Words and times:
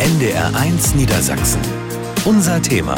NDR1 0.00 0.96
Niedersachsen. 0.96 1.60
Unser 2.24 2.60
Thema. 2.60 2.96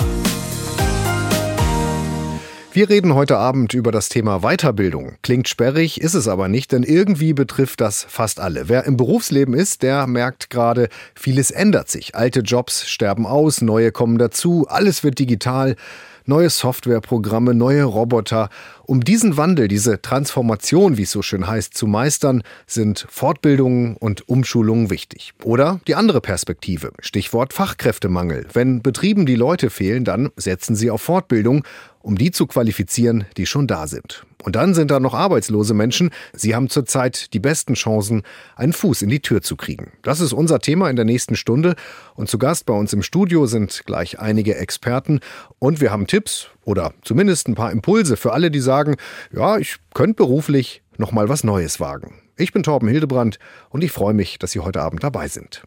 Wir 2.73 2.89
reden 2.89 3.15
heute 3.15 3.37
Abend 3.37 3.75
über 3.75 3.93
das 3.93 4.09
Thema 4.09 4.41
Weiterbildung. 4.41 5.17
Klingt 5.23 5.47
sperrig, 5.47 6.01
ist 6.01 6.15
es 6.15 6.27
aber 6.27 6.49
nicht, 6.49 6.73
denn 6.73 6.83
irgendwie 6.83 7.35
betrifft 7.35 7.83
das 7.83 8.07
fast 8.09 8.41
alle. 8.41 8.71
Wer 8.71 8.85
im 8.85 8.97
Berufsleben 8.97 9.53
ist, 9.53 9.83
der 9.83 10.07
merkt 10.07 10.49
gerade, 10.49 10.89
vieles 11.15 11.51
ändert 11.51 11.91
sich. 11.91 12.15
Alte 12.15 12.41
Jobs 12.41 12.89
sterben 12.89 13.27
aus, 13.27 13.61
neue 13.61 13.93
kommen 13.93 14.17
dazu, 14.17 14.67
alles 14.67 15.05
wird 15.05 15.19
digital 15.19 15.77
neue 16.27 16.51
Softwareprogramme, 16.51 17.55
neue 17.55 17.85
Roboter. 17.85 18.51
Um 18.85 19.03
diesen 19.03 19.37
Wandel, 19.37 19.69
diese 19.69 20.01
Transformation, 20.01 20.97
wie 20.97 21.03
es 21.03 21.11
so 21.11 21.23
schön 21.23 21.47
heißt, 21.47 21.75
zu 21.75 21.87
meistern, 21.87 22.43
sind 22.67 23.07
Fortbildungen 23.09 23.97
und 23.97 24.29
Umschulungen 24.29 24.91
wichtig. 24.91 25.33
Oder 25.43 25.81
die 25.87 25.95
andere 25.95 26.21
Perspektive, 26.21 26.93
Stichwort 27.01 27.53
Fachkräftemangel. 27.53 28.47
Wenn 28.53 28.83
Betrieben 28.83 29.27
die 29.27 29.35
Leute 29.35 29.71
fehlen, 29.71 30.05
dann 30.05 30.31
setzen 30.37 30.77
sie 30.77 30.91
auf 30.91 31.03
Fortbildung 31.03 31.65
um 32.07 32.17
die 32.17 32.31
zu 32.31 32.47
qualifizieren, 32.47 33.25
die 33.37 33.47
schon 33.47 33.67
da 33.67 33.89
sind. 33.89 34.25
Und 34.45 34.55
dann 34.55 34.75
sind 34.75 34.93
da 34.93 35.01
noch 35.01 35.13
arbeitslose 35.13 35.75
Menschen. 35.75 36.11
Sie 36.33 36.55
haben 36.55 36.69
zurzeit 36.69 37.35
die 37.35 37.41
besten 37.41 37.75
Chancen, 37.75 38.23
einen 38.55 38.73
Fuß 38.73 39.03
in 39.03 39.09
die 39.09 39.19
Tür 39.19 39.43
zu 39.43 39.57
kriegen. 39.57 39.91
Das 40.03 40.21
ist 40.21 40.33
unser 40.33 40.61
Thema 40.61 40.89
in 40.89 40.95
der 40.95 41.05
nächsten 41.05 41.35
Stunde. 41.35 41.75
Und 42.15 42.29
zu 42.29 42.39
Gast 42.39 42.65
bei 42.65 42.75
uns 42.75 42.93
im 42.93 43.03
Studio 43.03 43.47
sind 43.47 43.83
gleich 43.87 44.21
einige 44.21 44.55
Experten. 44.55 45.19
Und 45.59 45.81
wir 45.81 45.91
haben 45.91 46.07
Tipps 46.07 46.47
oder 46.65 46.95
zumindest 47.03 47.49
ein 47.49 47.57
paar 47.57 47.73
Impulse 47.73 48.17
für 48.17 48.33
alle, 48.33 48.53
die 48.53 48.61
sagen, 48.61 48.95
ja, 49.35 49.59
ich 49.59 49.79
könnte 49.93 50.15
beruflich 50.15 50.83
noch 50.99 51.11
mal 51.11 51.29
was 51.29 51.43
Neues 51.43 51.81
wagen. 51.81 52.23
Ich 52.37 52.53
bin 52.53 52.63
Torben 52.63 52.89
Hildebrand 52.89 53.41
und 53.71 53.83
ich 53.83 53.91
freue 53.91 54.15
mich, 54.15 54.39
dass 54.39 54.53
Sie 54.53 54.61
heute 54.61 54.81
Abend 54.81 55.03
dabei 55.03 55.27
sind. 55.27 55.65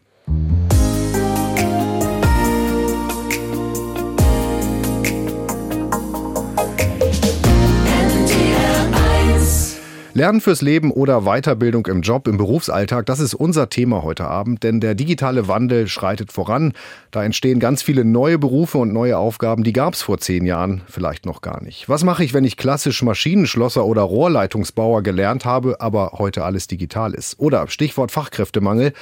Lernen 10.12 10.40
fürs 10.40 10.60
Leben 10.60 10.90
oder 10.90 11.20
Weiterbildung 11.20 11.86
im 11.86 12.00
Job, 12.00 12.26
im 12.26 12.36
Berufsalltag, 12.36 13.06
das 13.06 13.20
ist 13.20 13.32
unser 13.32 13.70
Thema 13.70 14.02
heute 14.02 14.26
Abend, 14.26 14.64
denn 14.64 14.80
der 14.80 14.96
digitale 14.96 15.46
Wandel 15.46 15.86
schreitet 15.86 16.32
voran. 16.32 16.72
Da 17.12 17.22
entstehen 17.22 17.60
ganz 17.60 17.82
viele 17.82 18.04
neue 18.04 18.36
Berufe 18.36 18.78
und 18.78 18.92
neue 18.92 19.18
Aufgaben, 19.18 19.62
die 19.62 19.72
gab 19.72 19.94
es 19.94 20.02
vor 20.02 20.18
zehn 20.18 20.44
Jahren 20.46 20.82
vielleicht 20.88 21.26
noch 21.26 21.42
gar 21.42 21.62
nicht. 21.62 21.88
Was 21.88 22.02
mache 22.02 22.24
ich, 22.24 22.34
wenn 22.34 22.42
ich 22.42 22.56
klassisch 22.56 23.02
Maschinenschlosser 23.04 23.84
oder 23.84 24.02
Rohrleitungsbauer 24.02 25.04
gelernt 25.04 25.44
habe, 25.44 25.80
aber 25.80 26.14
heute 26.18 26.42
alles 26.42 26.66
digital 26.66 27.14
ist? 27.14 27.38
Oder 27.38 27.68
Stichwort 27.68 28.10
Fachkräftemangel. 28.10 28.92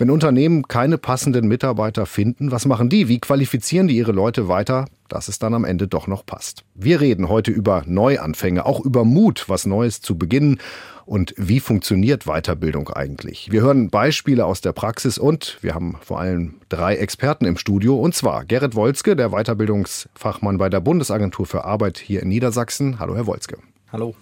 Wenn 0.00 0.10
Unternehmen 0.10 0.68
keine 0.68 0.96
passenden 0.96 1.48
Mitarbeiter 1.48 2.06
finden, 2.06 2.52
was 2.52 2.66
machen 2.66 2.88
die? 2.88 3.08
Wie 3.08 3.18
qualifizieren 3.18 3.88
die 3.88 3.96
ihre 3.96 4.12
Leute 4.12 4.46
weiter, 4.46 4.84
dass 5.08 5.26
es 5.26 5.40
dann 5.40 5.54
am 5.54 5.64
Ende 5.64 5.88
doch 5.88 6.06
noch 6.06 6.24
passt? 6.24 6.62
Wir 6.76 7.00
reden 7.00 7.28
heute 7.28 7.50
über 7.50 7.82
Neuanfänge, 7.84 8.64
auch 8.64 8.78
über 8.78 9.04
Mut, 9.04 9.46
was 9.48 9.66
Neues 9.66 10.00
zu 10.00 10.16
beginnen 10.16 10.60
und 11.04 11.34
wie 11.36 11.58
funktioniert 11.58 12.26
Weiterbildung 12.26 12.90
eigentlich. 12.90 13.50
Wir 13.50 13.62
hören 13.62 13.90
Beispiele 13.90 14.46
aus 14.46 14.60
der 14.60 14.72
Praxis 14.72 15.18
und 15.18 15.58
wir 15.62 15.74
haben 15.74 15.96
vor 16.00 16.20
allem 16.20 16.54
drei 16.68 16.94
Experten 16.94 17.44
im 17.44 17.56
Studio 17.56 17.98
und 17.98 18.14
zwar 18.14 18.44
Gerrit 18.44 18.76
Wolzke, 18.76 19.16
der 19.16 19.30
Weiterbildungsfachmann 19.30 20.58
bei 20.58 20.68
der 20.68 20.78
Bundesagentur 20.78 21.44
für 21.44 21.64
Arbeit 21.64 21.98
hier 21.98 22.22
in 22.22 22.28
Niedersachsen. 22.28 23.00
Hallo, 23.00 23.16
Herr 23.16 23.26
Wolzke. 23.26 23.58
Hallo. 23.90 24.14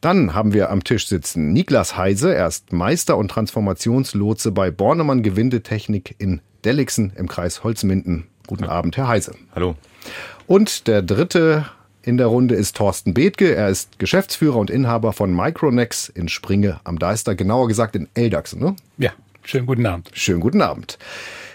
Dann 0.00 0.34
haben 0.34 0.52
wir 0.52 0.70
am 0.70 0.84
Tisch 0.84 1.06
sitzen 1.06 1.52
Niklas 1.52 1.96
Heise, 1.96 2.34
er 2.34 2.48
ist 2.48 2.72
Meister 2.72 3.16
und 3.16 3.28
Transformationslotse 3.28 4.52
bei 4.52 4.70
Bornemann 4.70 5.22
Gewindetechnik 5.22 6.14
in 6.18 6.40
Delixen 6.64 7.12
im 7.16 7.28
Kreis 7.28 7.64
Holzminden. 7.64 8.26
Guten 8.46 8.64
Abend, 8.64 8.96
Herr 8.96 9.08
Heise. 9.08 9.34
Hallo. 9.54 9.76
Und 10.46 10.86
der 10.88 11.02
dritte 11.02 11.66
in 12.02 12.18
der 12.18 12.26
Runde 12.26 12.54
ist 12.54 12.76
Thorsten 12.76 13.14
Bethke. 13.14 13.54
Er 13.54 13.68
ist 13.68 13.98
Geschäftsführer 13.98 14.56
und 14.56 14.70
Inhaber 14.70 15.12
von 15.12 15.34
Micronex 15.34 16.08
in 16.10 16.28
Springe 16.28 16.80
am 16.84 16.98
Deister, 16.98 17.34
genauer 17.34 17.68
gesagt 17.68 17.96
in 17.96 18.08
Eldachsen. 18.14 18.60
Ne? 18.60 18.76
Ja, 18.98 19.12
schönen 19.42 19.66
guten 19.66 19.86
Abend. 19.86 20.10
Schönen 20.12 20.40
guten 20.40 20.60
Abend. 20.60 20.98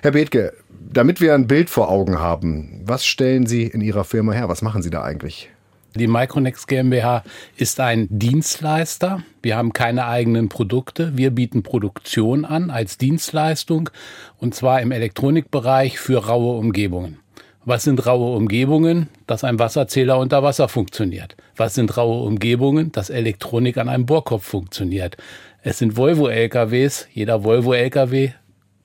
Herr 0.02 0.12
Bethke, 0.12 0.54
damit 0.92 1.22
wir 1.22 1.36
ein 1.36 1.48
Bild 1.48 1.70
vor 1.70 1.90
Augen 1.90 2.20
haben, 2.20 2.82
was 2.84 3.06
stellen 3.06 3.46
Sie 3.46 3.64
in 3.64 3.82
Ihrer 3.82 4.04
Firma 4.04 4.32
her? 4.32 4.50
Was 4.50 4.62
machen 4.62 4.82
Sie 4.82 4.90
da 4.90 5.04
eigentlich? 5.04 5.52
Die 6.00 6.08
Micronex 6.08 6.66
GmbH 6.66 7.24
ist 7.58 7.82
ein 7.82 8.08
Dienstleister. 8.10 9.22
Wir 9.42 9.58
haben 9.58 9.74
keine 9.74 10.08
eigenen 10.08 10.48
Produkte. 10.48 11.18
Wir 11.18 11.30
bieten 11.30 11.62
Produktion 11.62 12.46
an 12.46 12.70
als 12.70 12.98
Dienstleistung 12.98 13.90
und 14.38 14.56
zwar 14.56 14.82
im 14.82 14.94
Elektronikbereich 14.94 16.00
für 16.00 16.26
raue 16.26 16.58
Umgebungen. 16.58 17.20
Was 17.66 17.84
sind 17.84 18.06
raue 18.06 18.34
Umgebungen? 18.38 19.10
Dass 19.28 19.44
ein 19.44 19.60
Wasserzähler 19.60 20.18
unter 20.20 20.42
Wasser 20.42 20.70
funktioniert. 20.70 21.36
Was 21.58 21.76
sind 21.76 21.98
raue 21.98 22.24
Umgebungen? 22.24 22.94
Dass 22.94 23.10
Elektronik 23.10 23.78
an 23.78 23.90
einem 23.90 24.06
Bohrkopf 24.06 24.46
funktioniert. 24.46 25.18
Es 25.64 25.80
sind 25.80 25.98
Volvo-LKWs. 25.98 27.10
Jeder 27.14 27.44
Volvo-LKW 27.44 28.32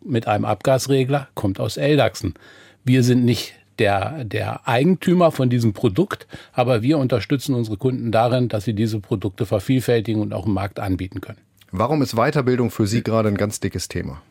mit 0.05 0.27
einem 0.27 0.45
Abgasregler 0.45 1.29
kommt 1.35 1.61
aus 1.61 1.77
Eldachsen. 1.77 2.35
Wir 2.83 3.05
sind 3.05 3.25
nicht 3.25 3.55
der, 3.79 4.25
der 4.25 4.67
Eigentümer 4.67 5.31
von 5.33 5.51
diesem 5.51 5.73
Produkt, 5.73 6.27
aber 6.53 6.83
wir 6.83 6.99
unterstützen 6.99 7.55
unsere 7.55 7.77
Kunden 7.77 8.13
darin, 8.13 8.49
dass 8.49 8.65
sie 8.65 8.75
diese 8.75 9.01
Produkte 9.01 9.47
vervielfältigen 9.47 10.21
und 10.23 10.33
auch 10.33 10.47
im 10.47 10.53
Markt 10.53 10.81
anbieten 10.81 11.21
können. 11.21 11.39
Warum 11.71 12.03
ist 12.03 12.15
Weiterbildung 12.15 12.71
für 12.71 12.87
Sie 12.87 13.03
gerade 13.03 13.29
ein 13.29 13.37
ganz 13.37 13.59
dickes 13.59 13.89
Thema? 13.89 14.23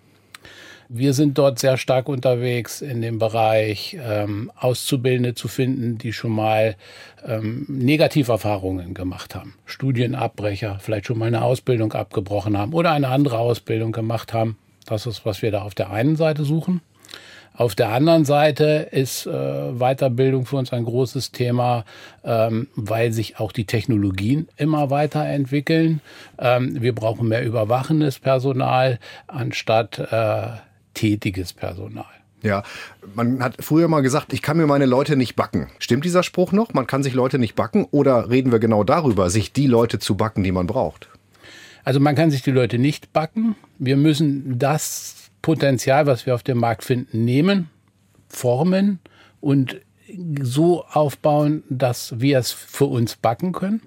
Wir 0.90 1.14
sind 1.14 1.38
dort 1.38 1.60
sehr 1.60 1.78
stark 1.78 2.08
unterwegs 2.08 2.82
in 2.82 3.02
dem 3.02 3.18
Bereich, 3.18 3.98
ähm, 4.00 4.52
Auszubildende 4.56 5.34
zu 5.34 5.48
finden, 5.48 5.98
die 5.98 6.14
schon 6.14 6.32
mal 6.32 6.76
ähm, 7.26 7.66
Negativerfahrungen 7.68 8.94
gemacht 8.94 9.34
haben. 9.34 9.56
Studienabbrecher, 9.66 10.80
vielleicht 10.80 11.08
schon 11.08 11.18
mal 11.18 11.26
eine 11.26 11.42
Ausbildung 11.42 11.94
abgebrochen 11.94 12.58
haben 12.58 12.74
oder 12.74 12.92
eine 12.92 13.08
andere 13.08 13.40
Ausbildung 13.40 13.92
gemacht 13.92 14.34
haben. 14.34 14.58
Das 14.86 15.06
ist, 15.06 15.26
was 15.26 15.42
wir 15.42 15.52
da 15.52 15.64
auf 15.64 15.76
der 15.76 15.92
einen 15.92 16.16
Seite 16.16 16.44
suchen. 16.44 16.82
Auf 17.56 17.76
der 17.76 17.90
anderen 17.90 18.26
Seite 18.26 18.88
ist 18.92 19.28
äh, 19.28 19.30
Weiterbildung 19.74 20.46
für 20.46 20.58
uns 20.58 20.74
ein 20.74 20.86
großes 20.86 21.32
Thema, 21.32 21.86
ähm, 22.24 22.68
weil 22.76 23.14
sich 23.14 23.40
auch 23.40 23.52
die 23.52 23.66
Technologien 23.66 24.48
immer 24.58 24.90
weiterentwickeln. 24.90 26.02
Ähm, 26.40 26.82
wir 26.82 26.96
brauchen 26.96 27.28
mehr 27.28 27.46
überwachendes 27.46 28.18
Personal 28.18 29.00
anstatt 29.28 30.00
äh, 30.00 30.48
tätiges 30.96 31.54
Personal. 31.54 32.06
Ja, 32.42 32.64
man 33.16 33.42
hat 33.42 33.56
früher 33.60 33.88
mal 33.88 34.02
gesagt, 34.02 34.34
ich 34.34 34.42
kann 34.42 34.58
mir 34.58 34.68
meine 34.68 34.86
Leute 34.86 35.16
nicht 35.16 35.36
backen. 35.36 35.70
Stimmt 35.80 36.04
dieser 36.04 36.24
Spruch 36.24 36.52
noch? 36.52 36.74
Man 36.74 36.88
kann 36.88 37.02
sich 37.02 37.14
Leute 37.14 37.40
nicht 37.40 37.56
backen? 37.56 37.88
Oder 37.92 38.30
reden 38.30 38.52
wir 38.52 38.60
genau 38.60 38.84
darüber, 38.84 39.30
sich 39.30 39.54
die 39.54 39.68
Leute 39.68 40.00
zu 40.00 40.16
backen, 40.16 40.44
die 40.44 40.52
man 40.52 40.68
braucht? 40.68 41.08
Also 41.86 42.00
man 42.00 42.16
kann 42.16 42.32
sich 42.32 42.42
die 42.42 42.52
Leute 42.52 42.80
nicht 42.80 43.14
backen. 43.14 43.56
Wir 43.78 43.96
müssen 43.96 44.60
das 44.60 45.23
Potenzial, 45.44 46.08
was 46.08 46.26
wir 46.26 46.34
auf 46.34 46.42
dem 46.42 46.58
Markt 46.58 46.84
finden, 46.84 47.24
nehmen, 47.24 47.70
formen 48.30 49.00
und 49.42 49.80
so 50.42 50.86
aufbauen, 50.86 51.64
dass 51.70 52.20
wir 52.20 52.40
es 52.40 52.52
für 52.52 52.86
uns 52.86 53.18
backen 53.18 53.52
können. 53.52 53.82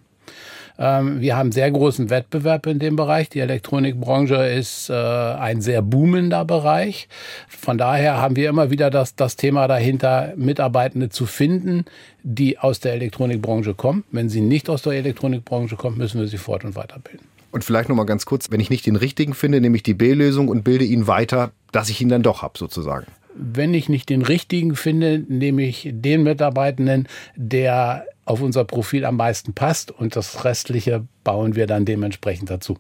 Ähm, 0.78 1.20
wir 1.20 1.36
haben 1.36 1.52
sehr 1.52 1.70
großen 1.70 2.10
Wettbewerb 2.10 2.66
in 2.66 2.78
dem 2.78 2.96
Bereich. 2.96 3.30
Die 3.30 3.40
Elektronikbranche 3.40 4.34
ist 4.34 4.90
äh, 4.90 4.92
ein 4.92 5.62
sehr 5.62 5.80
boomender 5.80 6.44
Bereich. 6.44 7.08
Von 7.48 7.78
daher 7.78 8.18
haben 8.20 8.36
wir 8.36 8.50
immer 8.50 8.70
wieder 8.70 8.90
das, 8.90 9.14
das 9.14 9.36
Thema 9.36 9.66
dahinter, 9.66 10.34
Mitarbeitende 10.36 11.08
zu 11.08 11.24
finden, 11.24 11.86
die 12.22 12.58
aus 12.58 12.80
der 12.80 12.92
Elektronikbranche 12.92 13.74
kommen. 13.74 14.04
Wenn 14.10 14.28
sie 14.28 14.42
nicht 14.42 14.68
aus 14.68 14.82
der 14.82 14.92
Elektronikbranche 14.92 15.76
kommen, 15.76 15.96
müssen 15.96 16.20
wir 16.20 16.28
sie 16.28 16.38
fort- 16.38 16.64
und 16.64 16.76
weiterbilden. 16.76 17.35
Und 17.56 17.64
vielleicht 17.64 17.88
noch 17.88 17.96
mal 17.96 18.04
ganz 18.04 18.26
kurz, 18.26 18.50
wenn 18.50 18.60
ich 18.60 18.68
nicht 18.68 18.84
den 18.84 18.96
richtigen 18.96 19.32
finde, 19.32 19.62
nehme 19.62 19.76
ich 19.76 19.82
die 19.82 19.94
B-Lösung 19.94 20.48
und 20.48 20.62
bilde 20.62 20.84
ihn 20.84 21.06
weiter, 21.06 21.52
dass 21.72 21.88
ich 21.88 22.02
ihn 22.02 22.10
dann 22.10 22.22
doch 22.22 22.42
habe, 22.42 22.58
sozusagen. 22.58 23.06
Wenn 23.34 23.72
ich 23.72 23.88
nicht 23.88 24.10
den 24.10 24.20
richtigen 24.20 24.76
finde, 24.76 25.24
nehme 25.26 25.62
ich 25.62 25.88
den 25.91 26.22
Mitarbeitenden, 26.22 27.08
der 27.34 28.04
auf 28.26 28.42
unser 28.42 28.66
Profil 28.66 29.06
am 29.06 29.16
meisten 29.16 29.54
passt 29.54 29.91
und 29.91 30.16
das 30.16 30.44
Restliche 30.44 31.06
bauen 31.24 31.56
wir 31.56 31.66
dann 31.66 31.86
dementsprechend 31.86 32.50
dazu. 32.50 32.76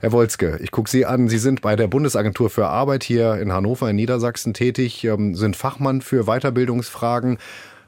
Herr 0.00 0.10
Wolzke, 0.10 0.58
ich 0.60 0.72
gucke 0.72 0.90
Sie 0.90 1.06
an. 1.06 1.28
Sie 1.28 1.38
sind 1.38 1.62
bei 1.62 1.76
der 1.76 1.86
Bundesagentur 1.86 2.50
für 2.50 2.66
Arbeit 2.66 3.04
hier 3.04 3.36
in 3.36 3.52
Hannover 3.52 3.90
in 3.90 3.94
Niedersachsen 3.94 4.54
tätig, 4.54 5.04
ähm, 5.04 5.36
sind 5.36 5.54
Fachmann 5.54 6.00
für 6.00 6.24
Weiterbildungsfragen. 6.24 7.38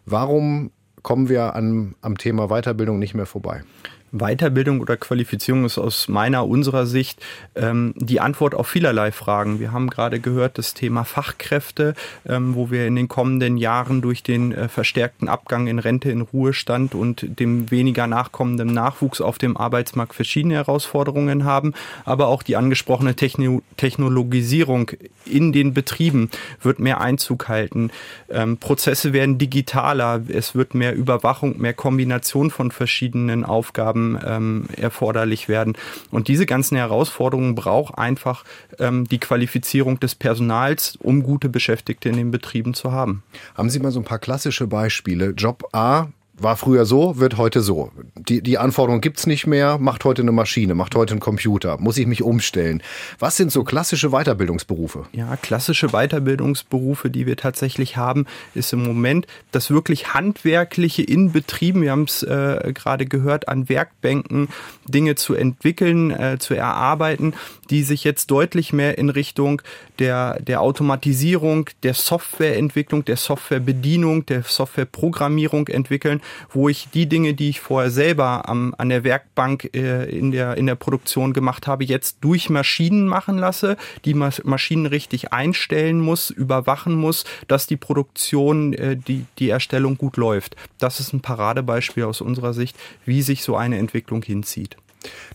Warum 0.06 0.70
kommen 1.02 1.28
wir 1.28 1.56
an, 1.56 1.96
am 2.00 2.16
Thema 2.16 2.46
Weiterbildung 2.46 3.00
nicht 3.00 3.14
mehr 3.14 3.26
vorbei? 3.26 3.64
Weiterbildung 4.12 4.80
oder 4.80 4.98
Qualifizierung 4.98 5.64
ist 5.64 5.78
aus 5.78 6.06
meiner, 6.06 6.46
unserer 6.46 6.84
Sicht 6.84 7.20
ähm, 7.56 7.94
die 7.96 8.20
Antwort 8.20 8.54
auf 8.54 8.68
vielerlei 8.68 9.10
Fragen. 9.10 9.58
Wir 9.58 9.72
haben 9.72 9.88
gerade 9.88 10.20
gehört, 10.20 10.58
das 10.58 10.74
Thema 10.74 11.04
Fachkräfte, 11.04 11.94
ähm, 12.26 12.54
wo 12.54 12.70
wir 12.70 12.86
in 12.86 12.96
den 12.96 13.08
kommenden 13.08 13.56
Jahren 13.56 14.02
durch 14.02 14.22
den 14.22 14.52
äh, 14.52 14.68
verstärkten 14.68 15.28
Abgang 15.28 15.66
in 15.66 15.78
Rente, 15.78 16.10
in 16.10 16.20
Ruhestand 16.20 16.94
und 16.94 17.40
dem 17.40 17.70
weniger 17.70 18.06
nachkommenden 18.06 18.68
Nachwuchs 18.68 19.22
auf 19.22 19.38
dem 19.38 19.56
Arbeitsmarkt 19.56 20.14
verschiedene 20.14 20.54
Herausforderungen 20.54 21.44
haben. 21.44 21.72
Aber 22.04 22.26
auch 22.28 22.42
die 22.42 22.56
angesprochene 22.56 23.16
Techno 23.16 23.62
Technologisierung 23.78 24.90
in 25.24 25.52
den 25.52 25.72
Betrieben 25.72 26.30
wird 26.60 26.78
mehr 26.78 27.00
Einzug 27.00 27.48
halten. 27.48 27.90
Ähm, 28.28 28.58
Prozesse 28.58 29.12
werden 29.12 29.38
digitaler. 29.38 30.22
Es 30.28 30.54
wird 30.54 30.74
mehr 30.74 30.94
Überwachung, 30.94 31.58
mehr 31.58 31.74
Kombination 31.74 32.50
von 32.50 32.70
verschiedenen 32.70 33.44
Aufgaben 33.44 34.01
Aufgaben 34.02 34.18
ähm, 34.24 34.64
erforderlich 34.76 35.48
werden. 35.48 35.74
Und 36.10 36.28
diese 36.28 36.46
ganzen 36.46 36.76
Herausforderungen 36.76 37.54
braucht 37.54 37.98
einfach 37.98 38.44
ähm, 38.78 39.06
die 39.08 39.18
Qualifizierung 39.18 40.00
des 40.00 40.14
Personals, 40.14 40.96
um 41.00 41.22
gute 41.22 41.48
Beschäftigte 41.48 42.08
in 42.08 42.16
den 42.16 42.30
Betrieben 42.30 42.74
zu 42.74 42.92
haben. 42.92 43.22
Haben 43.54 43.70
Sie 43.70 43.80
mal 43.80 43.92
so 43.92 44.00
ein 44.00 44.04
paar 44.04 44.18
klassische 44.18 44.66
Beispiele? 44.66 45.30
Job 45.30 45.68
A 45.72 46.08
war 46.42 46.56
früher 46.56 46.84
so, 46.84 47.18
wird 47.18 47.36
heute 47.36 47.60
so. 47.60 47.90
Die, 48.16 48.42
die 48.42 48.58
Anforderung 48.58 49.00
gibt's 49.00 49.26
nicht 49.26 49.46
mehr, 49.46 49.78
macht 49.78 50.04
heute 50.04 50.22
eine 50.22 50.32
Maschine, 50.32 50.74
macht 50.74 50.94
heute 50.94 51.14
ein 51.14 51.20
Computer, 51.20 51.78
muss 51.78 51.98
ich 51.98 52.06
mich 52.06 52.22
umstellen. 52.22 52.82
Was 53.18 53.36
sind 53.36 53.52
so 53.52 53.64
klassische 53.64 54.10
Weiterbildungsberufe? 54.10 55.06
Ja, 55.12 55.36
klassische 55.36 55.88
Weiterbildungsberufe, 55.88 57.10
die 57.10 57.26
wir 57.26 57.36
tatsächlich 57.36 57.96
haben, 57.96 58.26
ist 58.54 58.72
im 58.72 58.82
Moment 58.82 59.26
das 59.50 59.70
wirklich 59.70 60.14
handwerkliche 60.14 61.02
in 61.02 61.32
Betrieben, 61.32 61.82
wir 61.82 61.90
haben 61.90 62.04
es 62.04 62.22
äh, 62.22 62.72
gerade 62.74 63.06
gehört, 63.06 63.48
an 63.48 63.68
Werkbänken 63.68 64.48
Dinge 64.86 65.14
zu 65.14 65.34
entwickeln, 65.34 66.10
äh, 66.10 66.38
zu 66.38 66.54
erarbeiten, 66.54 67.34
die 67.70 67.82
sich 67.82 68.04
jetzt 68.04 68.30
deutlich 68.30 68.72
mehr 68.72 68.98
in 68.98 69.08
Richtung 69.08 69.62
der, 69.98 70.40
der 70.40 70.60
Automatisierung, 70.60 71.70
der 71.82 71.94
Softwareentwicklung, 71.94 73.04
der 73.04 73.16
Softwarebedienung, 73.16 74.26
der 74.26 74.42
Softwareprogrammierung 74.42 75.68
entwickeln 75.68 76.20
wo 76.50 76.68
ich 76.68 76.88
die 76.92 77.06
Dinge, 77.06 77.34
die 77.34 77.48
ich 77.48 77.60
vorher 77.60 77.90
selber 77.90 78.48
am, 78.48 78.74
an 78.78 78.88
der 78.88 79.04
Werkbank 79.04 79.70
äh, 79.74 80.04
in, 80.04 80.30
der, 80.30 80.56
in 80.56 80.66
der 80.66 80.74
Produktion 80.74 81.32
gemacht 81.32 81.66
habe, 81.66 81.84
jetzt 81.84 82.18
durch 82.20 82.50
Maschinen 82.50 83.06
machen 83.06 83.38
lasse, 83.38 83.76
die 84.04 84.14
Maschinen 84.14 84.86
richtig 84.86 85.32
einstellen 85.32 86.00
muss, 86.00 86.30
überwachen 86.30 86.94
muss, 86.94 87.24
dass 87.48 87.66
die 87.66 87.76
Produktion, 87.76 88.72
äh, 88.72 88.96
die, 88.96 89.26
die 89.38 89.50
Erstellung 89.50 89.96
gut 89.96 90.16
läuft. 90.16 90.56
Das 90.78 91.00
ist 91.00 91.12
ein 91.12 91.20
Paradebeispiel 91.20 92.04
aus 92.04 92.20
unserer 92.20 92.54
Sicht, 92.54 92.76
wie 93.04 93.22
sich 93.22 93.42
so 93.42 93.56
eine 93.56 93.78
Entwicklung 93.78 94.22
hinzieht. 94.22 94.76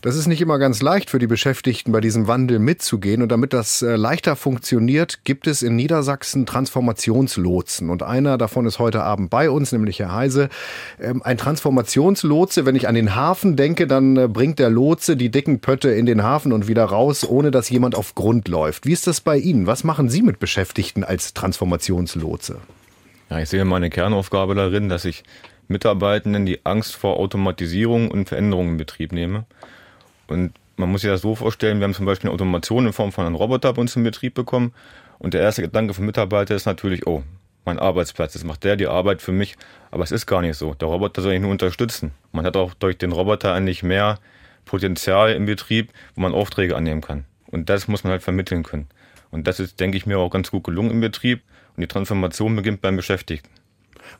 Das 0.02 0.16
ist 0.16 0.26
nicht 0.26 0.40
immer 0.40 0.58
ganz 0.58 0.82
leicht 0.82 1.10
für 1.10 1.18
die 1.18 1.26
Beschäftigten, 1.26 1.92
bei 1.92 2.00
diesem 2.00 2.26
Wandel 2.26 2.58
mitzugehen. 2.58 3.22
Und 3.22 3.32
damit 3.32 3.52
das 3.52 3.82
äh, 3.82 3.96
leichter 3.96 4.36
funktioniert, 4.36 5.24
gibt 5.24 5.46
es 5.46 5.62
in 5.62 5.76
Niedersachsen 5.76 6.46
Transformationslotsen. 6.46 7.90
Und 7.90 8.02
einer 8.02 8.38
davon 8.38 8.66
ist 8.66 8.78
heute 8.78 9.02
Abend 9.02 9.30
bei 9.30 9.50
uns, 9.50 9.72
nämlich 9.72 9.98
Herr 9.98 10.14
Heise. 10.14 10.48
Ähm, 11.00 11.22
ein 11.22 11.38
Transformationslotse, 11.38 12.66
wenn 12.66 12.76
ich 12.76 12.88
an 12.88 12.94
den 12.94 13.14
Hafen 13.14 13.56
denke, 13.56 13.86
dann 13.86 14.16
äh, 14.16 14.28
bringt 14.28 14.58
der 14.58 14.70
Lotse 14.70 15.16
die 15.16 15.30
dicken 15.30 15.60
Pötte 15.60 15.90
in 15.90 16.06
den 16.06 16.22
Hafen 16.22 16.52
und 16.52 16.68
wieder 16.68 16.84
raus, 16.84 17.28
ohne 17.28 17.50
dass 17.50 17.70
jemand 17.70 17.94
auf 17.94 18.14
Grund 18.14 18.48
läuft. 18.48 18.86
Wie 18.86 18.92
ist 18.92 19.06
das 19.06 19.20
bei 19.20 19.36
Ihnen? 19.36 19.66
Was 19.66 19.84
machen 19.84 20.08
Sie 20.08 20.22
mit 20.22 20.38
Beschäftigten 20.38 21.04
als 21.04 21.34
Transformationslotse? 21.34 22.58
Ja, 23.30 23.40
ich 23.40 23.48
sehe 23.48 23.64
meine 23.64 23.90
Kernaufgabe 23.90 24.54
darin, 24.54 24.88
dass 24.88 25.04
ich 25.04 25.22
Mitarbeitenden 25.68 26.46
die 26.46 26.64
Angst 26.64 26.96
vor 26.96 27.18
Automatisierung 27.18 28.10
und 28.10 28.28
Veränderungen 28.28 28.70
in 28.70 28.76
Betrieb 28.78 29.12
nehme. 29.12 29.44
Und 30.26 30.52
man 30.76 30.90
muss 30.90 31.02
sich 31.02 31.10
das 31.10 31.22
so 31.22 31.34
vorstellen, 31.34 31.78
wir 31.78 31.84
haben 31.84 31.94
zum 31.94 32.06
Beispiel 32.06 32.28
eine 32.28 32.34
Automation 32.34 32.86
in 32.86 32.92
Form 32.92 33.12
von 33.12 33.26
einem 33.26 33.34
Roboter 33.34 33.72
bei 33.72 33.80
uns 33.80 33.96
im 33.96 34.04
Betrieb 34.04 34.34
bekommen. 34.34 34.72
Und 35.18 35.34
der 35.34 35.40
erste 35.40 35.62
Gedanke 35.62 35.94
vom 35.94 36.06
Mitarbeiter 36.06 36.54
ist 36.54 36.66
natürlich, 36.66 37.06
oh, 37.06 37.22
mein 37.64 37.78
Arbeitsplatz, 37.78 38.34
jetzt 38.34 38.44
macht 38.44 38.64
der 38.64 38.76
die 38.76 38.86
Arbeit 38.86 39.20
für 39.20 39.32
mich. 39.32 39.56
Aber 39.90 40.04
es 40.04 40.12
ist 40.12 40.26
gar 40.26 40.40
nicht 40.40 40.56
so. 40.56 40.74
Der 40.74 40.88
Roboter 40.88 41.20
soll 41.20 41.32
ich 41.34 41.40
nur 41.40 41.50
unterstützen. 41.50 42.12
Man 42.32 42.46
hat 42.46 42.56
auch 42.56 42.74
durch 42.74 42.96
den 42.96 43.12
Roboter 43.12 43.52
eigentlich 43.52 43.82
mehr 43.82 44.18
Potenzial 44.64 45.32
im 45.32 45.46
Betrieb, 45.46 45.92
wo 46.14 46.22
man 46.22 46.32
Aufträge 46.32 46.76
annehmen 46.76 47.00
kann. 47.00 47.24
Und 47.46 47.68
das 47.68 47.88
muss 47.88 48.04
man 48.04 48.12
halt 48.12 48.22
vermitteln 48.22 48.62
können. 48.62 48.88
Und 49.30 49.46
das 49.46 49.60
ist, 49.60 49.80
denke 49.80 49.96
ich 49.96 50.06
mir, 50.06 50.18
auch 50.18 50.30
ganz 50.30 50.50
gut 50.50 50.64
gelungen 50.64 50.90
im 50.90 51.00
Betrieb. 51.00 51.42
Und 51.76 51.80
die 51.80 51.88
Transformation 51.88 52.56
beginnt 52.56 52.80
beim 52.80 52.96
Beschäftigten. 52.96 53.50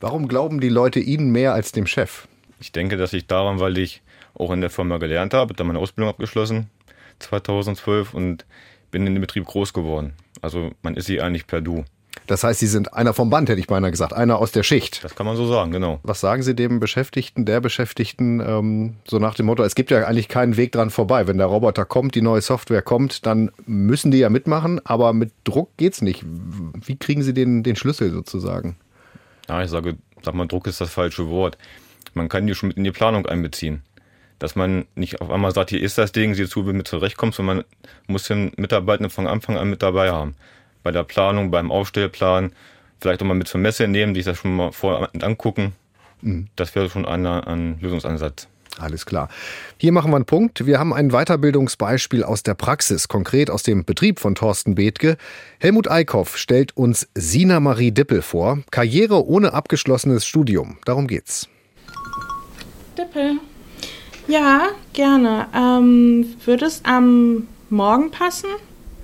Warum 0.00 0.28
glauben 0.28 0.60
die 0.60 0.68
Leute 0.68 1.00
Ihnen 1.00 1.30
mehr 1.30 1.52
als 1.52 1.72
dem 1.72 1.86
Chef? 1.86 2.28
Ich 2.60 2.72
denke, 2.72 2.96
dass 2.96 3.12
ich 3.12 3.26
daran, 3.26 3.60
weil 3.60 3.78
ich 3.78 4.02
auch 4.34 4.50
in 4.52 4.60
der 4.60 4.70
Firma 4.70 4.98
gelernt 4.98 5.34
habe, 5.34 5.54
da 5.54 5.64
meine 5.64 5.78
Ausbildung 5.78 6.10
abgeschlossen 6.10 6.70
2012 7.18 8.14
und 8.14 8.46
bin 8.90 9.06
in 9.06 9.14
dem 9.14 9.20
Betrieb 9.20 9.44
groß 9.44 9.72
geworden. 9.72 10.12
Also 10.40 10.70
man 10.82 10.94
ist 10.94 11.06
sie 11.06 11.20
eigentlich 11.20 11.46
per 11.46 11.60
Du. 11.60 11.84
Das 12.26 12.44
heißt, 12.44 12.60
Sie 12.60 12.66
sind 12.66 12.92
einer 12.92 13.14
vom 13.14 13.30
Band, 13.30 13.48
hätte 13.48 13.60
ich 13.60 13.68
beinahe 13.68 13.90
gesagt, 13.90 14.12
einer 14.12 14.38
aus 14.38 14.52
der 14.52 14.62
Schicht. 14.62 15.02
Das 15.04 15.14
kann 15.14 15.24
man 15.24 15.36
so 15.36 15.46
sagen, 15.46 15.70
genau. 15.70 16.00
Was 16.02 16.20
sagen 16.20 16.42
Sie 16.42 16.54
dem 16.54 16.80
Beschäftigten, 16.80 17.44
der 17.44 17.60
Beschäftigten, 17.60 18.40
ähm, 18.40 18.94
so 19.06 19.18
nach 19.18 19.34
dem 19.34 19.46
Motto, 19.46 19.62
es 19.62 19.74
gibt 19.74 19.90
ja 19.90 20.04
eigentlich 20.04 20.28
keinen 20.28 20.56
Weg 20.56 20.72
dran 20.72 20.90
vorbei. 20.90 21.26
Wenn 21.26 21.38
der 21.38 21.46
Roboter 21.46 21.84
kommt, 21.84 22.14
die 22.14 22.22
neue 22.22 22.42
Software 22.42 22.82
kommt, 22.82 23.24
dann 23.24 23.50
müssen 23.66 24.10
die 24.10 24.18
ja 24.18 24.30
mitmachen, 24.30 24.84
aber 24.84 25.12
mit 25.12 25.32
Druck 25.44 25.70
geht's 25.76 26.02
nicht. 26.02 26.24
Wie 26.26 26.96
kriegen 26.96 27.22
Sie 27.22 27.32
den, 27.32 27.62
den 27.62 27.76
Schlüssel 27.76 28.10
sozusagen? 28.10 28.76
Ja, 29.48 29.62
ich 29.62 29.70
sage, 29.70 29.96
sag 30.22 30.34
mal, 30.34 30.46
Druck 30.46 30.66
ist 30.66 30.80
das 30.80 30.90
falsche 30.90 31.28
Wort. 31.28 31.58
Man 32.14 32.28
kann 32.28 32.46
die 32.46 32.54
schon 32.54 32.68
mit 32.68 32.76
in 32.76 32.84
die 32.84 32.90
Planung 32.90 33.26
einbeziehen. 33.26 33.82
Dass 34.38 34.54
man 34.54 34.86
nicht 34.94 35.20
auf 35.20 35.30
einmal 35.30 35.52
sagt, 35.52 35.70
hier 35.70 35.80
ist 35.80 35.98
das 35.98 36.12
Ding, 36.12 36.34
sieh 36.34 36.46
zu, 36.46 36.64
wie 36.64 36.70
du 36.70 36.76
mit 36.76 36.86
zurechtkommst, 36.86 37.36
sondern 37.36 37.58
man 37.58 37.64
muss 38.06 38.28
den 38.28 38.52
Mitarbeitenden 38.56 39.10
von 39.10 39.26
Anfang 39.26 39.56
an 39.56 39.68
mit 39.68 39.82
dabei 39.82 40.12
haben. 40.12 40.36
Bei 40.82 40.92
der 40.92 41.02
Planung, 41.02 41.50
beim 41.50 41.72
Aufstellplan, 41.72 42.52
vielleicht 43.00 43.22
auch 43.22 43.26
mal 43.26 43.34
mit 43.34 43.48
zur 43.48 43.60
Messe 43.60 43.88
nehmen, 43.88 44.14
sich 44.14 44.24
das 44.24 44.38
schon 44.38 44.54
mal 44.54 44.72
vorher 44.72 45.10
angucken. 45.22 45.72
Mhm. 46.20 46.48
Das 46.56 46.74
wäre 46.74 46.88
schon 46.88 47.04
ein, 47.04 47.26
ein 47.26 47.80
Lösungsansatz. 47.80 48.48
Alles 48.78 49.06
klar. 49.06 49.28
Hier 49.76 49.92
machen 49.92 50.10
wir 50.10 50.16
einen 50.16 50.24
Punkt. 50.24 50.66
Wir 50.66 50.78
haben 50.78 50.92
ein 50.92 51.10
Weiterbildungsbeispiel 51.10 52.22
aus 52.22 52.42
der 52.42 52.54
Praxis, 52.54 53.08
konkret 53.08 53.50
aus 53.50 53.62
dem 53.62 53.84
Betrieb 53.84 54.20
von 54.20 54.34
Thorsten 54.34 54.74
Bethke. 54.74 55.16
Helmut 55.58 55.90
Eickhoff 55.90 56.36
stellt 56.36 56.76
uns 56.76 57.08
Sina 57.14 57.60
Marie 57.60 57.90
Dippel 57.90 58.22
vor. 58.22 58.60
Karriere 58.70 59.26
ohne 59.26 59.52
abgeschlossenes 59.52 60.26
Studium. 60.26 60.78
Darum 60.84 61.06
geht's. 61.06 61.48
Dippel. 62.96 63.38
Ja, 64.26 64.68
gerne. 64.92 65.46
Ähm, 65.54 66.36
würde 66.44 66.66
es 66.66 66.84
am 66.84 67.48
Morgen 67.70 68.10
passen? 68.10 68.50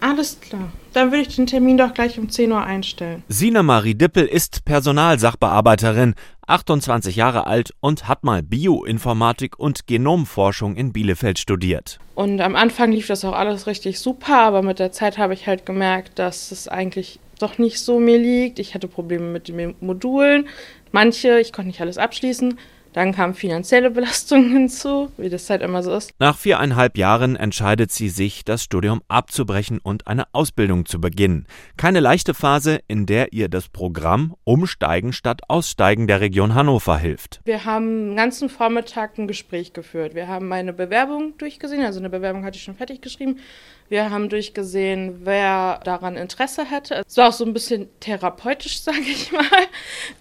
Alles 0.01 0.39
klar. 0.41 0.71
Dann 0.95 1.11
würde 1.11 1.23
ich 1.23 1.35
den 1.35 1.47
Termin 1.47 1.77
doch 1.77 1.93
gleich 1.93 2.21
um 2.21 2.29
10 2.31 2.53
Uhr 2.53 2.63
einstellen. 2.63 3.25
Sina 3.29 3.65
Marie 3.65 3.97
Dippel 3.97 4.27
ist 4.27 4.65
Personalsachbearbeiterin, 4.65 6.15
28 6.47 7.17
Jahre 7.17 7.49
alt 7.49 7.75
und 7.81 8.07
hat 8.07 8.23
mal 8.23 8.45
Bioinformatik 8.45 9.59
und 9.59 9.89
Genomforschung 9.89 10.77
in 10.77 10.93
Bielefeld 10.93 11.41
studiert. 11.41 11.99
Und 12.15 12.41
am 12.41 12.55
Anfang 12.55 12.93
lief 12.93 13.09
das 13.09 13.25
auch 13.25 13.33
alles 13.33 13.67
richtig 13.67 13.99
super, 13.99 14.39
aber 14.39 14.63
mit 14.63 14.79
der 14.79 14.93
Zeit 14.93 15.19
habe 15.19 15.35
ich 15.35 15.49
halt 15.49 15.67
gemerkt, 15.67 16.21
dass 16.21 16.53
es 16.53 16.69
eigentlich 16.69 17.19
doch 17.41 17.59
nicht 17.59 17.81
so 17.81 17.99
mir 17.99 18.19
liegt. 18.19 18.61
Ich 18.61 18.75
hatte 18.75 18.87
Probleme 18.87 19.27
mit 19.27 19.49
den 19.49 19.75
Modulen. 19.81 20.47
Manche, 20.93 21.41
ich 21.41 21.53
konnte 21.53 21.69
nicht 21.69 21.81
alles 21.81 21.99
abschließen. 21.99 22.57
Dann 22.95 23.13
kamen 23.13 23.35
finanzielle 23.35 23.91
Belastungen 23.91 24.51
hinzu, 24.53 25.11
wie 25.17 25.29
das 25.29 25.51
halt 25.51 25.63
immer 25.63 25.83
so 25.83 25.95
ist. 25.95 26.13
Nach 26.21 26.39
viereinhalb 26.39 26.97
Jahren 26.97 27.37
entscheidet 27.37 27.91
sie 27.91 28.09
sich, 28.09 28.45
das 28.45 28.63
Studium 28.63 29.03
abzubrechen 29.09 29.81
und 29.83 30.07
eine 30.07 30.25
Ausbildung 30.33 30.87
zu 30.87 31.01
beginnen. 31.01 31.47
Keine 31.77 31.99
leichte 31.99 32.35
Phase, 32.35 32.81
in 32.87 33.05
der 33.05 33.33
ihr 33.33 33.49
das 33.49 33.69
Programm 33.69 34.37
Umsteigen 34.45 35.13
statt 35.13 35.43
Aussteigen 35.49 36.07
der 36.07 36.21
Region 36.21 36.55
Hannover 36.55 36.97
hilft. 36.97 37.41
Wir 37.45 37.65
haben 37.65 38.11
den 38.11 38.17
ganzen 38.17 38.49
Vormittag 38.49 39.19
ein 39.19 39.27
Gespräch 39.27 39.73
geführt. 39.73 40.15
Wir 40.15 40.29
haben 40.29 40.47
meine 40.47 40.73
Bewerbung 40.73 41.37
durchgesehen, 41.39 41.85
also 41.85 41.99
eine 41.99 42.11
Bewerbung 42.11 42.45
hatte 42.45 42.57
ich 42.57 42.63
schon 42.63 42.77
fertig 42.77 43.03
geschrieben. 43.03 43.41
Wir 43.89 44.11
haben 44.11 44.31
durchgesehen, 44.31 45.21
wer 45.25 45.79
daran 45.85 46.17
Interesse 46.17 46.65
hätte. 46.65 47.03
Es 47.07 47.17
war 47.19 47.29
auch 47.29 47.33
so 47.33 47.45
ein 47.45 47.53
bisschen 47.53 47.89
therapeutisch, 48.01 48.81
sage 48.83 49.01
ich 49.01 49.31
mal. 49.31 49.45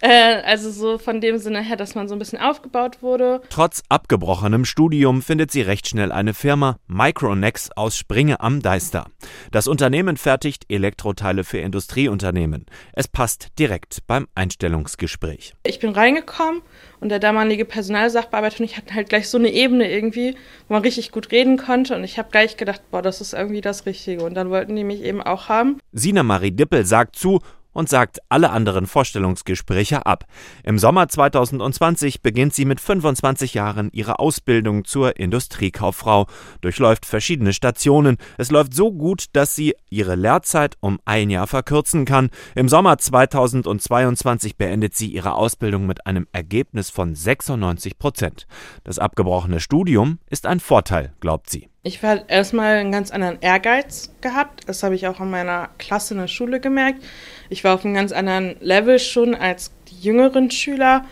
Äh, 0.00 0.42
also 0.42 0.70
so 0.70 0.98
von 0.98 1.20
dem 1.20 1.38
Sinne 1.38 1.62
her, 1.62 1.76
dass 1.76 1.94
man 1.94 2.08
so 2.08 2.14
ein 2.14 2.18
bisschen 2.18 2.38
aufgebaut 2.64 3.02
wurde. 3.02 3.42
Trotz 3.50 3.82
abgebrochenem 3.88 4.64
Studium 4.64 5.22
findet 5.22 5.50
sie 5.50 5.62
recht 5.62 5.88
schnell 5.88 6.12
eine 6.12 6.34
Firma, 6.34 6.78
Micronex 6.86 7.70
aus 7.76 7.96
Springe 7.96 8.40
am 8.40 8.62
Deister. 8.62 9.06
Das 9.50 9.68
Unternehmen 9.68 10.16
fertigt 10.16 10.64
Elektroteile 10.68 11.44
für 11.44 11.58
Industrieunternehmen. 11.58 12.66
Es 12.94 13.08
passt 13.08 13.48
direkt 13.58 14.06
beim 14.06 14.26
Einstellungsgespräch. 14.34 15.54
Ich 15.64 15.78
bin 15.78 15.90
reingekommen 15.90 16.62
und 17.00 17.10
der 17.10 17.18
damalige 17.18 17.64
Personalsachbearbeiter 17.64 18.60
und 18.60 18.64
ich 18.64 18.76
hatten 18.76 18.94
halt 18.94 19.08
gleich 19.08 19.28
so 19.28 19.38
eine 19.38 19.52
Ebene 19.52 19.90
irgendwie, 19.90 20.36
wo 20.68 20.74
man 20.74 20.82
richtig 20.82 21.12
gut 21.12 21.30
reden 21.32 21.58
konnte. 21.58 21.94
Und 21.96 22.04
ich 22.04 22.18
habe 22.18 22.30
gleich 22.30 22.56
gedacht, 22.56 22.82
boah, 22.90 23.02
das 23.02 23.20
ist 23.20 23.34
irgendwie 23.34 23.60
das 23.60 23.84
Richtige. 23.86 24.24
Und 24.24 24.34
dann 24.34 24.50
wollten 24.50 24.74
die 24.74 24.84
mich 24.84 25.02
eben 25.02 25.22
auch 25.22 25.48
haben. 25.48 25.78
Sina 25.92 26.22
Marie 26.22 26.52
Dippel 26.52 26.86
sagt 26.86 27.16
zu, 27.16 27.40
und 27.74 27.90
sagt 27.90 28.20
alle 28.30 28.50
anderen 28.50 28.86
Vorstellungsgespräche 28.86 30.06
ab. 30.06 30.24
Im 30.62 30.78
Sommer 30.78 31.08
2020 31.08 32.22
beginnt 32.22 32.54
sie 32.54 32.64
mit 32.64 32.80
25 32.80 33.52
Jahren 33.52 33.90
ihre 33.92 34.18
Ausbildung 34.18 34.86
zur 34.86 35.18
Industriekauffrau, 35.18 36.26
durchläuft 36.62 37.04
verschiedene 37.04 37.52
Stationen. 37.52 38.16
Es 38.38 38.50
läuft 38.50 38.72
so 38.72 38.92
gut, 38.92 39.26
dass 39.34 39.54
sie 39.54 39.74
ihre 39.90 40.14
Lehrzeit 40.14 40.76
um 40.80 40.98
ein 41.04 41.28
Jahr 41.28 41.46
verkürzen 41.46 42.06
kann. 42.06 42.30
Im 42.54 42.70
Sommer 42.70 42.96
2022 42.96 44.56
beendet 44.56 44.94
sie 44.94 45.08
ihre 45.08 45.34
Ausbildung 45.34 45.86
mit 45.86 46.06
einem 46.06 46.26
Ergebnis 46.32 46.88
von 46.88 47.14
96 47.14 47.98
Prozent. 47.98 48.46
Das 48.84 48.98
abgebrochene 48.98 49.60
Studium 49.60 50.18
ist 50.30 50.46
ein 50.46 50.60
Vorteil, 50.60 51.12
glaubt 51.20 51.50
sie. 51.50 51.73
Ich 51.86 52.02
habe 52.02 52.24
erstmal 52.28 52.76
einen 52.76 52.92
ganz 52.92 53.10
anderen 53.10 53.36
Ehrgeiz 53.42 54.10
gehabt. 54.22 54.62
Das 54.66 54.82
habe 54.82 54.94
ich 54.94 55.06
auch 55.06 55.20
in 55.20 55.28
meiner 55.28 55.68
Klasse 55.76 56.14
in 56.14 56.20
der 56.20 56.28
Schule 56.28 56.58
gemerkt. 56.58 57.04
Ich 57.50 57.62
war 57.62 57.74
auf 57.74 57.84
einem 57.84 57.92
ganz 57.92 58.10
anderen 58.10 58.56
Level 58.60 58.98
schon 58.98 59.34
als 59.34 59.70
die 59.90 60.00
jüngeren 60.00 60.50
Schüler. 60.50 61.04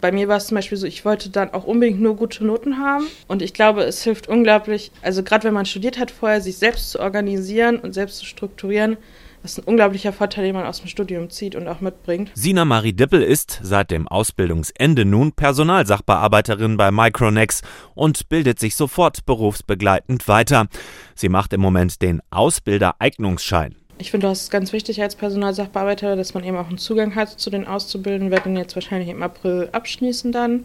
Bei 0.00 0.10
mir 0.10 0.26
war 0.26 0.38
es 0.38 0.48
zum 0.48 0.56
Beispiel 0.56 0.78
so, 0.78 0.86
ich 0.88 1.04
wollte 1.04 1.30
dann 1.30 1.52
auch 1.52 1.62
unbedingt 1.62 2.00
nur 2.00 2.16
gute 2.16 2.44
Noten 2.44 2.78
haben. 2.78 3.06
Und 3.28 3.40
ich 3.40 3.54
glaube, 3.54 3.84
es 3.84 4.02
hilft 4.02 4.26
unglaublich, 4.26 4.90
also 5.00 5.22
gerade 5.22 5.44
wenn 5.44 5.54
man 5.54 5.64
studiert 5.64 5.96
hat 5.96 6.10
vorher, 6.10 6.40
sich 6.40 6.58
selbst 6.58 6.90
zu 6.90 6.98
organisieren 6.98 7.78
und 7.78 7.92
selbst 7.92 8.18
zu 8.18 8.26
strukturieren, 8.26 8.96
das 9.46 9.58
ist 9.58 9.64
ein 9.64 9.68
unglaublicher 9.68 10.12
Vorteil, 10.12 10.44
den 10.44 10.56
man 10.56 10.66
aus 10.66 10.80
dem 10.80 10.88
Studium 10.88 11.30
zieht 11.30 11.54
und 11.54 11.68
auch 11.68 11.80
mitbringt. 11.80 12.32
Sina 12.34 12.64
Marie 12.64 12.92
Dippel 12.92 13.22
ist 13.22 13.60
seit 13.62 13.92
dem 13.92 14.08
Ausbildungsende 14.08 15.04
nun 15.04 15.30
Personalsachbearbeiterin 15.30 16.76
bei 16.76 16.90
Micronex 16.90 17.62
und 17.94 18.28
bildet 18.28 18.58
sich 18.58 18.74
sofort 18.74 19.24
berufsbegleitend 19.24 20.26
weiter. 20.26 20.66
Sie 21.14 21.28
macht 21.28 21.52
im 21.52 21.60
Moment 21.60 22.02
den 22.02 22.22
Ausbildereignungsschein. 22.30 23.76
Ich 23.98 24.10
finde, 24.10 24.26
das 24.26 24.42
ist 24.42 24.50
ganz 24.50 24.72
wichtig 24.72 25.00
als 25.00 25.14
Personalsachbearbeiter, 25.14 26.16
dass 26.16 26.34
man 26.34 26.42
eben 26.42 26.56
auch 26.56 26.66
einen 26.66 26.78
Zugang 26.78 27.14
hat 27.14 27.38
zu 27.38 27.48
den 27.48 27.68
Auszubildenden. 27.68 28.32
Wir 28.32 28.38
werden 28.38 28.56
jetzt 28.56 28.74
wahrscheinlich 28.74 29.10
im 29.10 29.22
April 29.22 29.68
abschließen 29.70 30.32
dann. 30.32 30.64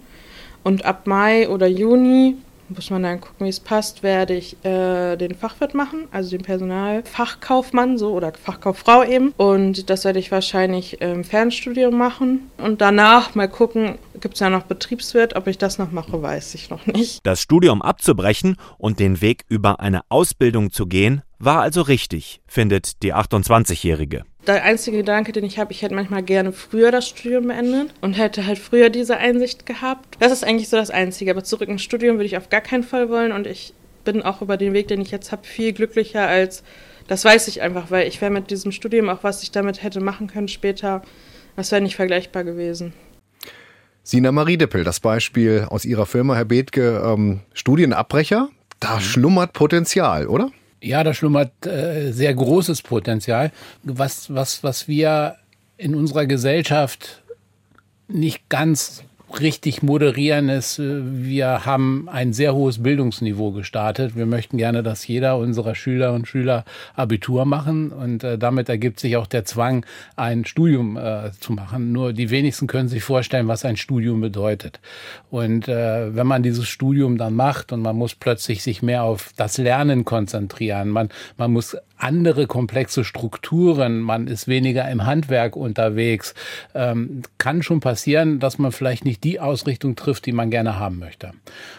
Und 0.64 0.86
ab 0.86 1.06
Mai 1.06 1.48
oder 1.50 1.68
Juni 1.68 2.36
muss 2.76 2.90
man 2.90 3.04
dann 3.04 3.22
gucken, 3.22 3.46
wie 3.46 3.50
es 3.50 3.60
passt, 3.60 4.04
werde 4.04 4.34
ich 4.34 4.64
äh, 4.66 5.16
den 5.16 5.36
Fachwirt 5.36 5.74
machen, 5.74 6.08
also 6.12 6.32
den 6.32 6.42
Personalfachkaufmann 6.42 7.98
so 7.98 8.14
oder 8.14 8.34
Fachkauffrau 8.34 9.04
eben. 9.04 9.34
Und 9.38 9.90
das 9.90 10.06
werde 10.06 10.20
ich 10.20 10.32
wahrscheinlich 10.32 11.02
im 11.02 11.24
Fernstudium 11.24 11.98
machen. 11.98 12.52
Und 12.58 12.82
danach 12.82 13.36
mal 13.36 13.48
gucken, 13.48 13.98
gibt 14.20 14.36
es 14.36 14.40
ja 14.40 14.50
noch 14.50 14.64
Betriebswirt, 14.64 15.36
ob 15.36 15.48
ich 15.48 15.58
das 15.58 15.78
noch 15.78 15.92
mache, 15.92 16.22
weiß 16.22 16.56
ich 16.56 16.70
noch 16.70 16.86
nicht. 16.86 17.26
Das 17.26 17.42
Studium 17.42 17.82
abzubrechen 17.82 18.58
und 18.78 19.00
den 19.00 19.22
Weg 19.22 19.44
über 19.50 19.80
eine 19.80 20.02
Ausbildung 20.10 20.72
zu 20.72 20.86
gehen, 20.86 21.22
war 21.40 21.62
also 21.62 21.82
richtig, 21.82 22.42
findet 22.48 23.02
die 23.04 23.14
28-Jährige. 23.14 24.24
Der 24.48 24.64
einzige 24.64 24.98
Gedanke, 24.98 25.32
den 25.32 25.44
ich 25.44 25.60
habe, 25.60 25.72
ich 25.72 25.84
hätte 25.84 25.94
manchmal 25.94 26.24
gerne 26.24 26.52
früher 26.52 26.92
das 26.92 27.08
Studium 27.08 27.48
beendet 27.48 27.94
und 28.02 28.14
hätte 28.14 28.48
halt 28.48 28.58
früher 28.58 28.90
diese 28.90 29.18
Einsicht 29.18 29.68
gehabt. 29.68 30.18
Das 30.20 30.32
ist 30.32 30.44
eigentlich 30.44 30.70
so 30.70 30.78
das 30.78 30.90
Einzige. 30.90 31.32
Aber 31.32 31.44
zurück 31.44 31.70
ins 31.70 31.84
Studium 31.84 32.16
würde 32.16 32.26
ich 32.26 32.38
auf 32.38 32.50
gar 32.50 32.62
keinen 32.62 32.84
Fall 32.84 33.10
wollen 33.10 33.32
und 33.32 33.46
ich 33.46 33.74
bin 34.04 34.24
auch 34.24 34.42
über 34.42 34.58
den 34.58 34.74
Weg, 34.74 34.88
den 34.88 35.02
ich 35.02 35.12
jetzt 35.12 35.32
habe, 35.32 35.46
viel 35.46 35.74
glücklicher 35.74 36.28
als, 36.28 36.64
das 37.08 37.24
weiß 37.24 37.48
ich 37.50 37.62
einfach, 37.62 37.92
weil 37.92 38.08
ich 38.08 38.20
wäre 38.20 38.32
mit 38.32 38.50
diesem 38.50 38.72
Studium, 38.72 39.10
auch 39.10 39.24
was 39.24 39.44
ich 39.44 39.52
damit 39.52 39.84
hätte 39.84 40.02
machen 40.02 40.26
können 40.26 40.48
später, 40.48 41.04
das 41.56 41.72
wäre 41.72 41.82
nicht 41.82 41.96
vergleichbar 41.96 42.44
gewesen. 42.44 42.94
Sina 44.04 44.32
Marie 44.32 44.58
Dippel, 44.58 44.84
das 44.84 45.00
Beispiel 45.00 45.68
aus 45.70 45.86
Ihrer 45.86 46.08
Firma, 46.08 46.36
Herr 46.36 46.46
Bethke, 46.46 47.04
ähm, 47.06 47.42
Studienabbrecher, 47.54 48.50
da 48.80 48.96
mhm. 48.96 49.02
schlummert 49.02 49.54
Potenzial, 49.54 50.28
oder? 50.28 50.50
Ja, 50.82 51.04
da 51.04 51.14
schlummert 51.14 51.66
äh, 51.66 52.12
sehr 52.12 52.34
großes 52.34 52.82
Potenzial, 52.82 53.52
was, 53.84 54.34
was, 54.34 54.64
was 54.64 54.88
wir 54.88 55.36
in 55.78 55.96
unserer 55.96 56.26
Gesellschaft 56.26 57.22
nicht 58.08 58.50
ganz 58.50 59.04
richtig 59.40 59.84
moderieren 59.84 60.50
ist, 60.50 60.80
äh, 60.80 61.02
wir 61.04 61.66
haben 61.66 62.10
ein 62.10 62.34
sehr 62.34 62.54
hohes 62.54 62.84
Bildungsniveau 62.84 63.52
gestartet. 63.52 64.16
Wir 64.16 64.26
möchten 64.26 64.58
gerne, 64.58 64.84
dass 64.84 65.08
jeder 65.08 65.38
unserer 65.38 65.76
Schüler 65.76 66.14
und 66.14 66.28
Schüler 66.28 66.66
Abitur 66.96 67.46
machen 67.46 67.92
und 67.92 68.24
äh, 68.24 68.38
damit 68.38 68.70
ergibt 68.70 69.00
sich 69.00 69.18
auch 69.18 69.28
der 69.28 69.46
Zwang, 69.46 69.86
ein 70.16 70.46
Studium 70.46 70.98
äh, 70.98 71.32
zu 71.40 71.54
machen. 71.54 71.92
Nur 71.92 72.14
die 72.14 72.30
wenigsten 72.30 72.68
können 72.68 72.90
sich 72.90 73.04
vorstellen, 73.04 73.48
was 73.48 73.66
ein 73.66 73.78
Studium 73.78 74.22
bedeutet. 74.22 74.80
Und 75.30 75.68
äh, 75.68 76.16
wenn 76.16 76.28
man 76.28 76.44
dieses 76.44 76.68
Studium 76.68 77.18
dann 77.18 77.36
macht 77.36 77.72
und 77.72 77.82
man 77.82 77.96
muss 77.96 78.16
plötzlich 78.16 78.64
sich 78.64 78.82
mehr 78.82 79.04
auf 79.04 79.32
das 79.36 79.58
Lernen 79.58 80.06
konzentrieren, 80.06 80.90
man, 80.90 81.10
man 81.38 81.52
muss 81.52 81.78
andere 82.02 82.48
komplexe 82.48 83.04
Strukturen, 83.04 84.00
man 84.00 84.28
ist 84.28 84.48
weniger 84.48 84.90
im 84.90 85.06
Handwerk 85.06 85.56
unterwegs, 85.56 86.34
ähm, 86.74 87.22
kann 87.38 87.62
schon 87.64 87.80
passieren, 87.80 88.40
dass 88.40 88.58
man 88.58 88.72
vielleicht 88.72 89.06
nicht 89.06 89.24
die 89.24 89.40
Ausrichtung 89.40 89.96
trifft, 89.96 90.26
die 90.26 90.32
man 90.32 90.50
gerne 90.50 90.80
haben 90.80 91.00
möchte. 91.00 91.32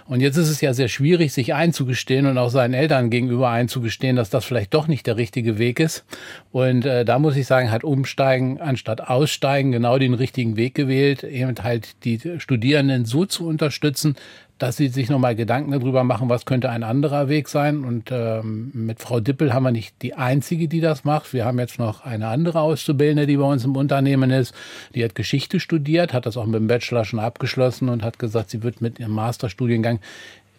Und 0.06 0.20
jetzt 0.20 0.36
ist 0.36 0.48
es 0.48 0.60
ja 0.60 0.74
sehr 0.74 0.88
schwierig, 0.88 1.32
sich 1.32 1.54
einzugestehen 1.54 2.26
und 2.26 2.38
auch 2.38 2.50
seinen 2.50 2.74
Eltern 2.74 3.10
gegenüber 3.10 3.50
einzugestehen, 3.50 4.16
dass 4.16 4.30
das 4.30 4.44
vielleicht 4.44 4.74
doch 4.74 4.86
nicht 4.86 5.06
der 5.06 5.16
richtige 5.16 5.58
Weg 5.58 5.80
ist. 5.80 6.04
Und 6.52 6.86
äh, 6.86 7.04
da 7.04 7.18
muss 7.18 7.36
ich 7.36 7.46
sagen, 7.46 7.70
hat 7.70 7.84
Umsteigen 7.84 8.60
anstatt 8.60 9.00
Aussteigen 9.00 9.72
genau 9.72 9.98
den 9.98 10.14
richtigen 10.14 10.56
Weg 10.56 10.74
gewählt, 10.74 11.24
eben 11.24 11.54
halt 11.62 12.04
die 12.04 12.20
Studierenden 12.38 13.04
so 13.04 13.24
zu 13.24 13.46
unterstützen, 13.46 14.16
dass 14.62 14.76
sie 14.76 14.86
sich 14.86 15.10
nochmal 15.10 15.34
Gedanken 15.34 15.72
darüber 15.72 16.04
machen, 16.04 16.28
was 16.28 16.46
könnte 16.46 16.70
ein 16.70 16.84
anderer 16.84 17.28
Weg 17.28 17.48
sein. 17.48 17.82
Und 17.82 18.10
ähm, 18.12 18.70
mit 18.72 19.00
Frau 19.00 19.18
Dippel 19.18 19.52
haben 19.52 19.64
wir 19.64 19.72
nicht 19.72 20.00
die 20.02 20.14
einzige, 20.14 20.68
die 20.68 20.80
das 20.80 21.02
macht. 21.02 21.32
Wir 21.32 21.44
haben 21.44 21.58
jetzt 21.58 21.80
noch 21.80 22.04
eine 22.04 22.28
andere 22.28 22.60
Auszubildende, 22.60 23.26
die 23.26 23.36
bei 23.36 23.42
uns 23.42 23.64
im 23.64 23.74
Unternehmen 23.74 24.30
ist. 24.30 24.54
Die 24.94 25.02
hat 25.02 25.16
Geschichte 25.16 25.58
studiert, 25.58 26.12
hat 26.12 26.26
das 26.26 26.36
auch 26.36 26.46
mit 26.46 26.54
dem 26.60 26.68
Bachelor 26.68 27.04
schon 27.04 27.18
abgeschlossen 27.18 27.88
und 27.88 28.04
hat 28.04 28.20
gesagt, 28.20 28.50
sie 28.50 28.62
wird 28.62 28.80
mit 28.80 29.00
ihrem 29.00 29.10
Masterstudiengang 29.10 29.98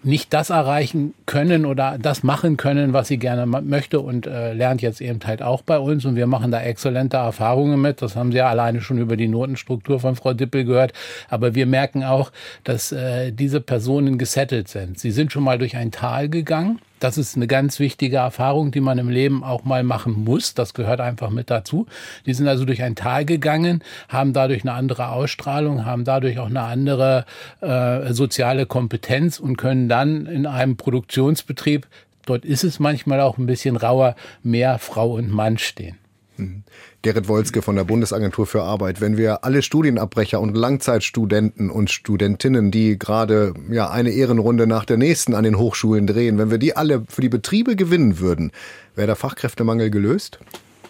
nicht 0.04 0.34
das 0.34 0.50
erreichen 0.50 1.14
können 1.26 1.66
oder 1.66 1.98
das 2.00 2.24
machen 2.24 2.58
können, 2.58 2.94
was 2.94 3.08
sie 3.08 3.18
gerne 3.18 3.46
möchte 3.46 4.00
und 4.00 4.28
äh, 4.28 4.54
lernt 4.54 4.82
jetzt 4.82 5.02
eben 5.02 5.20
halt 5.26 5.42
auch 5.42 5.62
bei 5.62 5.80
uns 5.80 6.06
und 6.06 6.16
wir 6.16 6.28
machen 6.28 6.52
da 6.52 6.62
exzellente 6.62 7.18
Erfahrungen 7.18 7.82
mit. 7.82 8.02
Das 8.02 8.16
haben 8.16 8.32
Sie 8.32 8.38
ja 8.38 8.50
alleine 8.50 8.82
schon 8.82 8.98
über 8.98 9.18
die 9.18 9.28
Notenstruktur 9.28 10.00
von 10.00 10.16
Frau 10.16 10.34
Dippel 10.34 10.66
gehört. 10.66 10.94
Aber 11.30 11.56
wir 11.56 11.66
merken 11.66 12.04
auch, 12.04 12.32
dass 12.64 12.92
äh, 12.92 13.32
diese 13.32 13.62
Personen 13.62 14.18
gesettelt 14.18 14.68
sind. 14.68 15.00
Sie 15.00 15.12
sind 15.12 15.32
schon 15.32 15.44
mal 15.44 15.58
durch 15.58 15.76
ein 15.76 15.92
Tal 15.92 16.30
gegangen 16.30 16.80
das 17.04 17.18
ist 17.18 17.36
eine 17.36 17.48
ganz 17.48 17.80
wichtige 17.80 18.18
Erfahrung, 18.18 18.72
die 18.72 18.80
man 18.80 18.98
im 18.98 19.10
Leben 19.10 19.44
auch 19.44 19.66
mal 19.66 19.84
machen 19.84 20.24
muss. 20.24 20.54
Das 20.54 20.74
gehört 20.74 21.02
einfach 21.02 21.30
mit 21.30 21.50
dazu. 21.50 21.86
Die 22.26 22.34
sind 22.34 22.48
also 22.48 22.64
durch 22.64 22.82
ein 22.82 22.96
Tal 22.96 23.26
gegangen, 23.26 23.84
haben 24.08 24.32
dadurch 24.32 24.62
eine 24.64 24.72
andere 24.72 25.10
Ausstrahlung, 25.10 25.86
haben 25.86 26.06
dadurch 26.06 26.40
auch 26.40 26.48
eine 26.48 26.62
andere 26.62 27.26
äh, 27.60 28.14
soziale 28.14 28.66
Kompetenz 28.66 29.40
und 29.40 29.58
können 29.58 29.90
dann 29.90 30.28
in 30.28 30.46
einem 30.46 30.78
Produktionsbetrieb, 30.78 31.88
dort 32.26 32.46
ist 32.46 32.64
es 32.64 32.80
manchmal 32.80 33.20
auch 33.20 33.38
ein 33.38 33.48
bisschen 33.48 33.76
rauer, 33.76 34.16
mehr 34.42 34.80
Frau 34.80 35.12
und 35.12 35.30
Mann 35.30 35.58
stehen. 35.58 35.98
Mhm. 36.38 36.64
Gerrit 37.02 37.28
Wolzke 37.28 37.62
von 37.62 37.76
der 37.76 37.84
Bundesagentur 37.84 38.48
für 38.48 38.64
Arbeit. 38.64 39.02
Wenn 39.02 39.18
wir 39.18 39.44
alle 39.44 39.62
Studienabbrecher 39.62 40.40
und 40.40 40.56
Langzeitstudenten 40.56 41.70
und 41.70 41.92
Studentinnen, 41.92 42.72
die 42.72 42.98
gerade 42.98 43.54
ja 43.70 43.90
eine 43.90 44.12
Ehrenrunde 44.12 44.68
nach 44.68 44.86
der 44.86 44.98
nächsten 44.98 45.34
an 45.36 45.44
den 45.44 45.58
Hochschulen 45.58 46.08
drehen, 46.08 46.38
wenn 46.38 46.52
wir 46.52 46.58
die 46.58 46.76
alle 46.76 47.04
für 47.08 47.22
die 47.22 47.30
Betriebe 47.30 47.76
gewinnen 47.76 48.20
würden, 48.20 48.52
wäre 48.96 49.08
der 49.08 49.16
Fachkräftemangel 49.16 49.90
gelöst? 49.90 50.40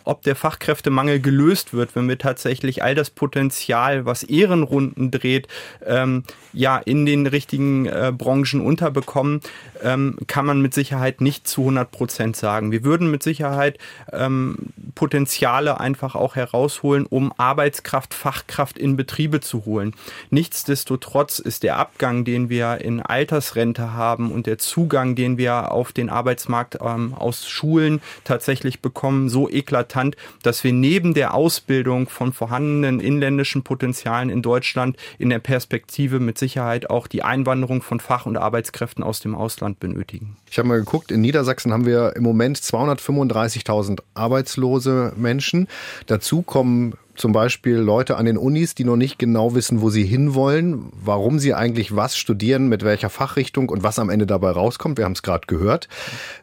Ob 0.04 0.24
der 0.24 0.36
Fachkräftemangel 0.36 1.20
gelöst 1.20 1.74
wird, 1.74 1.96
wenn 1.96 2.08
wir 2.08 2.18
tatsächlich 2.18 2.84
all 2.84 2.96
das 2.96 3.10
Potenzial, 3.10 4.06
was 4.06 4.24
Ehrenrunden 4.24 5.12
dreht, 5.12 5.48
ähm, 5.86 6.24
ja 6.52 6.78
in 6.78 7.06
den 7.06 7.26
richtigen 7.26 7.86
äh, 7.86 8.12
Branchen 8.16 8.62
unterbekommen, 8.62 9.42
ähm, 9.82 10.18
kann 10.28 10.46
man 10.46 10.62
mit 10.62 10.74
Sicherheit 10.74 11.22
nicht 11.22 11.48
zu 11.48 11.62
100 11.62 11.92
Prozent 11.92 12.36
sagen. 12.36 12.72
Wir 12.72 12.84
würden 12.84 13.10
mit 13.10 13.24
Sicherheit 13.24 13.80
ähm, 14.12 14.58
Potenziale 14.96 15.80
einfach 15.80 16.16
auch 16.16 16.36
herausholen, 16.36 17.06
um 17.06 17.34
Arbeitskraft, 17.38 18.14
Fachkraft 18.14 18.78
in 18.78 18.96
Betriebe 18.96 19.40
zu 19.40 19.66
holen. 19.66 19.96
Nichtsdestotrotz 20.30 21.40
ist 21.40 21.64
der 21.64 21.78
Abgang, 21.78 22.26
den 22.26 22.50
wir 22.50 22.82
in 22.82 23.02
Altersrente 23.02 23.94
haben 23.94 24.32
und 24.32 24.46
der 24.46 24.58
Zugang, 24.58 25.16
den 25.16 25.38
wir 25.38 25.72
auf 25.72 25.92
den 25.92 26.10
Arbeitsmarkt 26.10 26.78
ähm, 26.82 27.14
aus 27.14 27.50
Schulen 27.50 28.02
tatsächlich 28.24 28.82
bekommen, 28.82 29.30
so 29.30 29.50
eklatant, 29.50 29.93
dass 30.42 30.64
wir 30.64 30.74
neben 30.74 31.14
der 31.14 31.34
Ausbildung 31.34 32.10
von 32.10 32.34
vorhandenen 32.34 33.00
inländischen 33.00 33.64
Potenzialen 33.64 34.30
in 34.30 34.42
Deutschland 34.42 34.98
in 35.20 35.30
der 35.30 35.40
Perspektive 35.40 36.20
mit 36.20 36.38
Sicherheit 36.38 36.90
auch 36.90 37.08
die 37.08 37.24
Einwanderung 37.24 37.82
von 37.82 38.00
Fach- 38.00 38.26
und 38.26 38.38
Arbeitskräften 38.38 39.04
aus 39.04 39.20
dem 39.20 39.36
Ausland 39.36 39.80
benötigen. 39.80 40.38
Ich 40.50 40.58
habe 40.58 40.68
mal 40.68 40.80
geguckt, 40.80 41.12
in 41.12 41.22
Niedersachsen 41.22 41.74
haben 41.74 41.86
wir 41.86 42.16
im 42.16 42.24
Moment 42.24 42.58
235.000 42.58 44.00
arbeitslose 44.14 45.14
Menschen. 45.16 45.68
Dazu 46.08 46.42
kommen 46.42 46.94
zum 47.16 47.32
Beispiel 47.32 47.76
Leute 47.76 48.18
an 48.18 48.26
den 48.26 48.38
Unis, 48.38 48.76
die 48.76 48.84
noch 48.84 48.96
nicht 48.96 49.20
genau 49.20 49.56
wissen, 49.56 49.82
wo 49.82 49.90
sie 49.90 50.04
hinwollen, 50.04 50.92
warum 50.94 51.40
sie 51.40 51.54
eigentlich 51.54 51.96
was 51.96 52.18
studieren, 52.18 52.68
mit 52.68 52.84
welcher 52.84 53.10
Fachrichtung 53.10 53.70
und 53.70 53.84
was 53.84 54.00
am 54.00 54.10
Ende 54.10 54.26
dabei 54.26 54.52
rauskommt. 54.52 54.98
Wir 54.98 55.06
haben 55.06 55.14
es 55.14 55.22
gerade 55.22 55.48
gehört. 55.48 55.88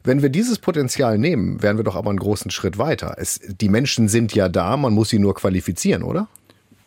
Wenn 0.04 0.22
wir 0.22 0.28
dieses 0.28 0.58
Potenzial 0.58 1.18
nehmen, 1.18 1.62
wären 1.62 1.76
wir 1.76 1.84
doch 1.84 1.96
aber 1.96 2.10
einen 2.10 2.20
großen 2.20 2.50
Schritt 2.50 2.78
weiter. 2.78 3.16
Es, 3.18 3.40
die 3.44 3.68
Menschen 3.68 4.08
sind 4.08 4.34
ja 4.34 4.48
da, 4.48 4.76
man 4.76 4.92
muss 4.92 5.10
sie 5.10 5.18
nur 5.18 5.34
qualifizieren, 5.34 6.02
oder? 6.02 6.28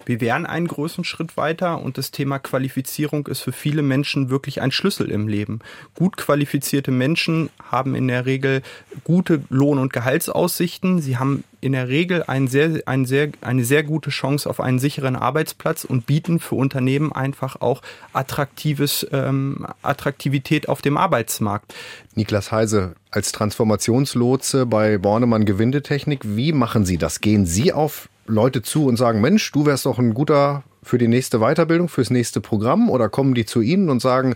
Wir 0.06 0.22
wären 0.22 0.46
einen 0.46 0.68
großen 0.68 1.04
Schritt 1.04 1.38
weiter 1.38 1.82
und 1.82 1.98
das 1.98 2.12
Thema 2.12 2.40
Qualifizierung 2.40 3.28
ist 3.28 3.42
für 3.42 3.52
viele 3.52 3.82
Menschen 3.82 4.30
wirklich 4.30 4.62
ein 4.62 4.72
Schlüssel 4.72 5.10
im 5.10 5.28
Leben. 5.28 5.60
Gut 5.96 6.18
qualifizierte 6.18 6.92
Menschen 6.92 7.50
haben 7.72 7.96
in 7.96 8.08
der 8.08 8.26
Regel 8.26 8.62
gute 9.04 9.42
Lohn- 9.50 9.80
und 9.80 9.94
Gehaltsaussichten. 9.94 11.02
Sie 11.02 11.18
haben 11.18 11.44
in 11.62 11.72
der 11.72 11.88
Regel 11.88 12.24
ein 12.28 12.48
sehr, 12.48 12.82
ein 12.86 13.06
sehr, 13.06 13.30
eine 13.42 13.64
sehr 13.64 13.84
gute 13.84 14.10
Chance 14.10 14.50
auf 14.50 14.60
einen 14.60 14.80
sicheren 14.80 15.16
Arbeitsplatz 15.16 15.86
und 15.86 16.06
bieten 16.06 16.40
für 16.40 16.56
Unternehmen 16.56 17.14
einfach 17.14 17.62
auch 17.62 17.82
attraktives, 18.12 19.08
ähm, 19.12 19.66
Attraktivität 19.82 20.68
auf 20.68 20.82
dem 20.82 20.98
Arbeitsmarkt. 20.98 21.74
Niklas 22.16 22.52
Heise, 22.52 22.96
als 23.12 23.32
Transformationslotse 23.32 24.66
bei 24.66 24.98
Bornemann 24.98 25.46
Gewindetechnik, 25.46 26.22
wie 26.24 26.52
machen 26.52 26.86
Sie 26.86 26.98
das? 26.98 27.22
Gehen 27.22 27.46
Sie 27.46 27.72
auf 27.72 28.10
Leute 28.26 28.62
zu 28.62 28.86
und 28.86 28.98
sagen, 28.98 29.22
Mensch, 29.22 29.52
du 29.52 29.66
wärst 29.66 29.86
doch 29.86 30.00
ein 30.00 30.14
guter 30.14 30.64
für 30.82 30.98
die 30.98 31.08
nächste 31.08 31.40
Weiterbildung, 31.40 31.90
fürs 31.90 32.10
nächste 32.10 32.42
Programm? 32.42 32.90
Oder 32.90 33.10
kommen 33.10 33.34
die 33.34 33.46
zu 33.46 33.62
Ihnen 33.62 33.90
und 33.90 34.02
sagen, 34.02 34.36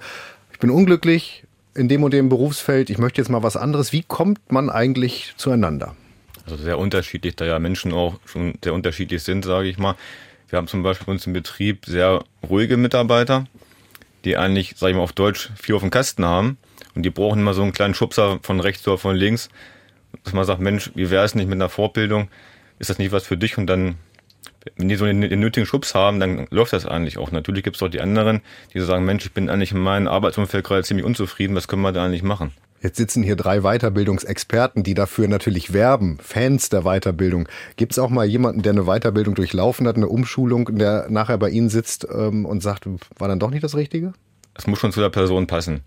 ich 0.52 0.60
bin 0.60 0.70
unglücklich 0.70 1.44
in 1.76 1.88
dem 1.88 2.04
und 2.04 2.12
dem 2.12 2.30
Berufsfeld, 2.30 2.90
ich 2.90 2.98
möchte 2.98 3.22
jetzt 3.22 3.30
mal 3.30 3.44
was 3.44 3.56
anderes. 3.56 3.94
Wie 3.94 4.04
kommt 4.04 4.52
man 4.52 4.70
eigentlich 4.70 5.34
zueinander? 5.38 5.96
Also 6.46 6.64
sehr 6.64 6.80
unterschiedlich, 6.80 7.36
da 7.36 7.46
ja 7.46 7.60
Menschen 7.60 7.94
auch 7.94 8.20
schon 8.26 8.56
sehr 8.64 8.74
unterschiedlich 8.74 9.24
sind, 9.24 9.46
sage 9.46 9.68
ich 9.68 9.78
mal. 9.78 9.96
Wir 10.50 10.58
haben 10.58 10.68
zum 10.68 10.82
Beispiel 10.82 11.06
bei 11.06 11.12
uns 11.12 11.28
im 11.28 11.34
Betrieb 11.34 11.86
sehr 11.86 12.24
ruhige 12.50 12.78
Mitarbeiter, 12.78 13.46
die 14.24 14.38
eigentlich, 14.38 14.76
sage 14.78 14.92
ich 14.92 14.98
mal 14.98 15.04
auf 15.04 15.12
Deutsch, 15.12 15.52
viel 15.56 15.76
auf 15.76 15.82
dem 15.82 15.92
Kasten 15.92 16.26
haben. 16.26 16.58
Und 16.96 17.04
die 17.04 17.10
brauchen 17.10 17.42
immer 17.42 17.54
so 17.54 17.62
einen 17.62 17.74
kleinen 17.74 17.94
Schubser 17.94 18.40
von 18.42 18.60
rechts 18.60 18.88
oder 18.88 18.98
von 18.98 19.16
links, 19.16 19.50
dass 20.24 20.34
man 20.34 20.46
sagt, 20.46 20.62
Mensch, 20.62 20.92
wie 20.96 21.10
wäre 21.10 21.26
es 21.26 21.36
nicht 21.36 21.48
mit 21.48 21.58
einer 21.58 21.70
Fortbildung? 21.70 22.30
Ist 22.80 22.90
das 22.90 22.98
nicht 22.98 23.12
was 23.12 23.26
für 23.26 23.38
dich? 23.38 23.58
Und 23.58 23.68
dann, 23.68 23.96
wenn 24.76 24.90
die 24.90 24.96
so 24.96 25.06
den, 25.06 25.22
den 25.22 25.40
nötigen 25.40 25.66
Schubs 25.66 25.96
haben, 25.96 26.20
dann 26.20 26.48
läuft 26.50 26.74
das 26.74 26.86
eigentlich 26.86 27.18
auch. 27.18 27.32
Natürlich 27.32 27.64
gibt 27.64 27.76
es 27.76 27.84
auch 27.84 27.90
die 27.90 28.02
anderen, 28.02 28.42
die 28.74 28.80
so 28.80 28.86
sagen, 28.86 29.06
Mensch, 29.06 29.26
ich 29.26 29.34
bin 29.34 29.50
eigentlich 29.50 29.72
in 29.72 29.80
meinem 29.80 30.08
Arbeitsumfeld 30.08 30.66
gerade 30.66 30.84
ziemlich 30.84 31.06
unzufrieden, 31.06 31.56
was 31.56 31.68
können 31.68 31.82
wir 31.82 31.92
da 31.92 32.06
eigentlich 32.06 32.24
machen? 32.24 32.52
Jetzt 32.80 32.98
sitzen 32.98 33.24
hier 33.24 33.36
drei 33.36 33.62
Weiterbildungsexperten, 33.62 34.84
die 34.84 34.94
dafür 34.94 35.28
natürlich 35.28 35.74
werben, 35.74 36.20
Fans 36.22 36.70
der 36.70 36.84
Weiterbildung. 36.84 37.50
Gibt 37.76 37.94
es 37.94 38.00
auch 38.00 38.10
mal 38.10 38.26
jemanden, 38.26 38.62
der 38.62 38.74
eine 38.74 38.84
Weiterbildung 38.84 39.34
durchlaufen 39.34 39.88
hat, 39.88 39.96
eine 39.96 40.08
Umschulung, 40.08 40.78
der 40.78 41.08
nachher 41.10 41.40
bei 41.40 41.50
Ihnen 41.50 41.70
sitzt 41.70 42.08
ähm, 42.14 42.46
und 42.46 42.62
sagt, 42.62 42.88
war 43.18 43.28
dann 43.28 43.40
doch 43.40 43.50
nicht 43.50 43.64
das 43.64 43.76
Richtige? 43.76 44.14
Es 44.54 44.68
muss 44.68 44.80
schon 44.80 44.92
zu 44.92 45.00
der 45.00 45.10
Person 45.10 45.48
passen. 45.48 45.82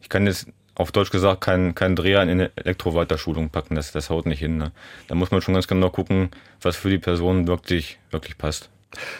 Ich 0.00 0.08
kann 0.08 0.26
jetzt 0.26 0.46
auf 0.76 0.92
Deutsch 0.92 1.10
gesagt 1.10 1.40
keinen 1.40 1.74
kein 1.74 1.96
Dreher 1.96 2.22
in 2.22 2.30
eine 2.30 2.50
Elektroweiterschulung 2.56 3.50
packen. 3.50 3.74
Das, 3.74 3.92
das 3.92 4.10
haut 4.10 4.26
nicht 4.26 4.38
hin. 4.38 4.58
Ne? 4.58 4.72
Da 5.08 5.14
muss 5.14 5.30
man 5.30 5.40
schon 5.40 5.54
ganz 5.54 5.66
genau 5.66 5.90
gucken, 5.90 6.30
was 6.60 6.76
für 6.76 6.90
die 6.90 6.98
Person 6.98 7.46
wirklich, 7.46 7.98
wirklich 8.10 8.38
passt. 8.38 8.68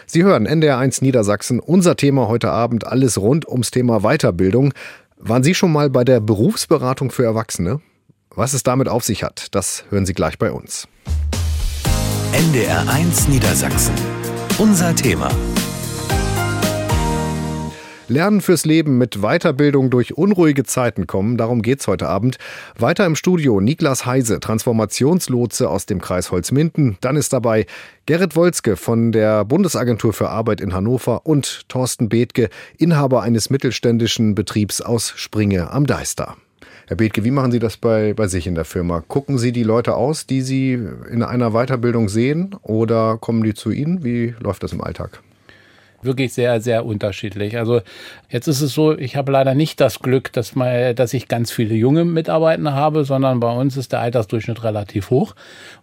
Sie 0.05 0.23
hören 0.23 0.47
NDR1 0.47 1.03
Niedersachsen. 1.03 1.59
Unser 1.59 1.95
Thema 1.95 2.27
heute 2.27 2.51
Abend 2.51 2.87
alles 2.87 3.17
rund 3.17 3.47
ums 3.47 3.71
Thema 3.71 4.01
Weiterbildung. 4.01 4.73
Waren 5.17 5.43
Sie 5.43 5.55
schon 5.55 5.71
mal 5.71 5.89
bei 5.89 6.03
der 6.03 6.19
Berufsberatung 6.19 7.11
für 7.11 7.25
Erwachsene? 7.25 7.81
Was 8.29 8.53
es 8.53 8.61
damit 8.63 8.87
auf 8.87 9.03
sich 9.03 9.23
hat, 9.23 9.55
das 9.55 9.85
hören 9.89 10.05
Sie 10.05 10.13
gleich 10.13 10.37
bei 10.37 10.51
uns. 10.51 10.87
NDR1 12.33 13.29
Niedersachsen. 13.29 13.95
Unser 14.59 14.95
Thema. 14.95 15.31
Lernen 18.09 18.39
fürs 18.39 18.63
Leben 18.63 18.97
mit 18.97 19.21
Weiterbildung 19.21 19.89
durch 19.89 20.17
unruhige 20.17 20.63
Zeiten 20.63 21.07
kommen, 21.07 21.37
darum 21.37 21.61
geht's 21.61 21.87
heute 21.87 22.07
Abend. 22.07 22.37
Weiter 22.77 23.05
im 23.05 23.17
Studio 23.17 23.59
Niklas 23.59 24.05
Heise, 24.05 24.39
Transformationslotse 24.39 25.69
aus 25.69 25.85
dem 25.85 25.99
Kreis 25.99 26.31
Holzminden. 26.31 26.97
Dann 27.01 27.17
ist 27.17 27.33
dabei 27.33 27.65
Gerrit 28.05 28.37
Wolzke 28.37 28.77
von 28.77 29.11
der 29.11 29.43
Bundesagentur 29.43 30.13
für 30.13 30.29
Arbeit 30.29 30.61
in 30.61 30.73
Hannover 30.73 31.25
und 31.25 31.67
Thorsten 31.67 32.07
Bethke, 32.07 32.49
Inhaber 32.77 33.23
eines 33.23 33.49
mittelständischen 33.49 34.35
Betriebs 34.35 34.79
aus 34.79 35.11
Springe 35.17 35.71
am 35.71 35.85
Deister. 35.85 36.37
Herr 36.87 36.95
Bethke, 36.95 37.25
wie 37.25 37.31
machen 37.31 37.51
Sie 37.51 37.59
das 37.59 37.75
bei, 37.75 38.13
bei 38.13 38.29
sich 38.29 38.47
in 38.47 38.55
der 38.55 38.63
Firma? 38.63 39.03
Gucken 39.05 39.37
Sie 39.37 39.51
die 39.51 39.63
Leute 39.63 39.95
aus, 39.95 40.25
die 40.25 40.39
Sie 40.39 40.79
in 41.11 41.23
einer 41.23 41.51
Weiterbildung 41.51 42.07
sehen 42.07 42.55
oder 42.61 43.17
kommen 43.17 43.43
die 43.43 43.53
zu 43.53 43.71
Ihnen? 43.71 44.05
Wie 44.05 44.33
läuft 44.39 44.63
das 44.63 44.71
im 44.71 44.79
Alltag? 44.79 45.21
Wirklich 46.01 46.33
sehr, 46.33 46.61
sehr 46.61 46.85
unterschiedlich. 46.85 47.57
Also 47.57 47.81
jetzt 48.29 48.47
ist 48.47 48.61
es 48.61 48.73
so, 48.73 48.97
ich 48.97 49.15
habe 49.15 49.31
leider 49.31 49.55
nicht 49.55 49.79
das 49.81 49.99
Glück, 49.99 50.31
dass, 50.33 50.55
mal, 50.55 50.93
dass 50.93 51.13
ich 51.13 51.27
ganz 51.27 51.51
viele 51.51 51.75
junge 51.75 52.05
Mitarbeiter 52.05 52.73
habe, 52.73 53.03
sondern 53.03 53.39
bei 53.39 53.51
uns 53.51 53.77
ist 53.77 53.91
der 53.91 54.01
Altersdurchschnitt 54.01 54.63
relativ 54.63 55.09
hoch. 55.09 55.35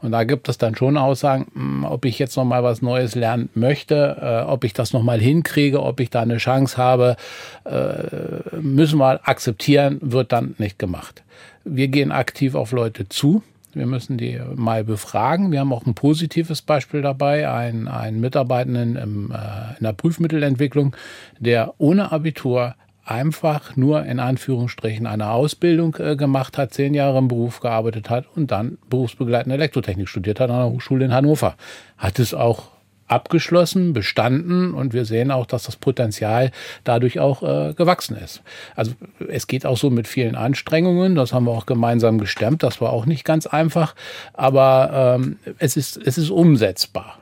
Und 0.03 0.13
da 0.13 0.25
gibt 0.25 0.49
es 0.49 0.59
dann 0.59 0.77
schon 0.77 0.97
Aussagen, 0.97 1.47
hm, 1.55 1.85
ob 1.85 2.05
ich 2.05 2.19
jetzt 2.19 2.37
noch 2.37 2.45
mal 2.45 2.63
was 2.63 2.83
Neues 2.83 3.15
lernen 3.15 3.49
möchte, 3.55 4.17
äh, 4.21 4.51
ob 4.51 4.65
ich 4.65 4.73
das 4.73 4.93
noch 4.93 5.03
mal 5.03 5.21
hinkriege, 5.21 5.83
ob 5.83 6.01
ich 6.01 6.11
da 6.11 6.23
eine 6.23 6.37
Chance 6.39 6.77
habe, 6.77 7.17
äh, 7.65 8.57
müssen 8.61 8.99
wir 8.99 9.21
akzeptieren, 9.29 9.99
wird 10.01 10.33
dann 10.33 10.55
nicht 10.59 10.79
gemacht. 10.79 11.23
Wir 11.65 11.89
gehen 11.89 12.13
aktiv 12.13 12.55
auf 12.55 12.73
Leute 12.73 13.09
zu 13.09 13.43
wir 13.75 13.87
müssen 13.87 14.17
die 14.17 14.41
mal 14.55 14.85
befragen. 14.85 15.53
Wir 15.53 15.61
haben 15.61 15.73
auch 15.73 15.87
ein 15.87 15.95
positives 15.95 16.63
Beispiel 16.63 17.03
dabei, 17.03 17.49
einen, 17.51 17.89
einen 17.89 18.21
Mitarbeitenden 18.21 18.97
im, 18.97 19.31
äh, 19.31 19.77
in 19.79 19.85
der 19.85 19.93
Prüfmittelentwicklung, 19.93 20.95
der 21.39 21.75
ohne 21.79 22.13
Abitur 22.13 22.75
einfach 23.05 23.77
nur 23.77 24.05
in 24.05 24.19
Anführungsstrichen 24.19 25.07
eine 25.07 25.31
Ausbildung 25.31 25.97
äh, 25.99 26.17
gemacht 26.17 26.57
hat, 26.57 26.73
zehn 26.73 26.95
Jahre 26.95 27.19
im 27.19 27.29
Beruf 27.29 27.61
gearbeitet 27.61 28.11
hat 28.11 28.27
und 28.35 28.51
dann 28.51 28.79
berufsbegleitende 28.89 29.57
Elektrotechnik 29.57 30.09
studiert 30.09 30.41
hat 30.41 30.51
an 30.51 30.57
der 30.57 30.71
Hochschule 30.71 31.05
in 31.05 31.13
Hannover. 31.13 31.57
Hat 31.99 32.19
es 32.19 32.33
auch 32.33 32.74
abgeschlossen, 33.07 33.93
bestanden 33.93 34.75
und 34.75 34.93
wir 34.93 35.05
sehen 35.05 35.31
auch, 35.31 35.47
dass 35.47 35.65
das 35.65 35.77
Potenzial 35.77 36.51
dadurch 36.85 37.21
auch 37.21 37.43
äh, 37.43 37.75
gewachsen 37.75 38.17
ist. 38.17 38.43
Also 38.77 38.93
es 39.29 39.47
geht 39.47 39.67
auch 39.67 39.77
so 39.77 39.91
mit 39.91 40.09
vielen 40.09 40.35
Anstrengungen, 40.35 41.15
das 41.15 41.33
haben 41.33 41.47
wir 41.47 41.53
auch 41.53 41.67
gemeinsam 41.67 42.19
gestemmt, 42.19 42.63
das 42.63 42.81
war 42.81 42.93
auch 42.93 43.07
nicht 43.07 43.25
ganz 43.25 43.47
einfach, 43.47 43.95
aber 44.33 45.19
ähm, 45.21 45.37
es, 45.59 45.77
ist, 45.77 45.97
es 45.97 46.19
ist 46.19 46.31
umsetzbar. 46.31 47.19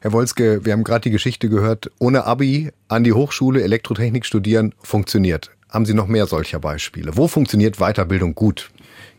Herr 0.00 0.12
Wolzke, 0.12 0.64
wir 0.64 0.72
haben 0.72 0.84
gerade 0.84 1.00
die 1.00 1.10
Geschichte 1.10 1.48
gehört, 1.48 1.90
ohne 1.98 2.24
Abi 2.24 2.70
an 2.88 3.02
die 3.02 3.12
Hochschule 3.12 3.62
Elektrotechnik 3.62 4.26
studieren 4.26 4.74
funktioniert. 4.80 5.50
Haben 5.70 5.84
Sie 5.84 5.94
noch 5.94 6.06
mehr 6.06 6.26
solcher 6.26 6.60
Beispiele? 6.60 7.16
Wo 7.16 7.26
funktioniert 7.26 7.78
Weiterbildung 7.78 8.34
gut? 8.34 8.70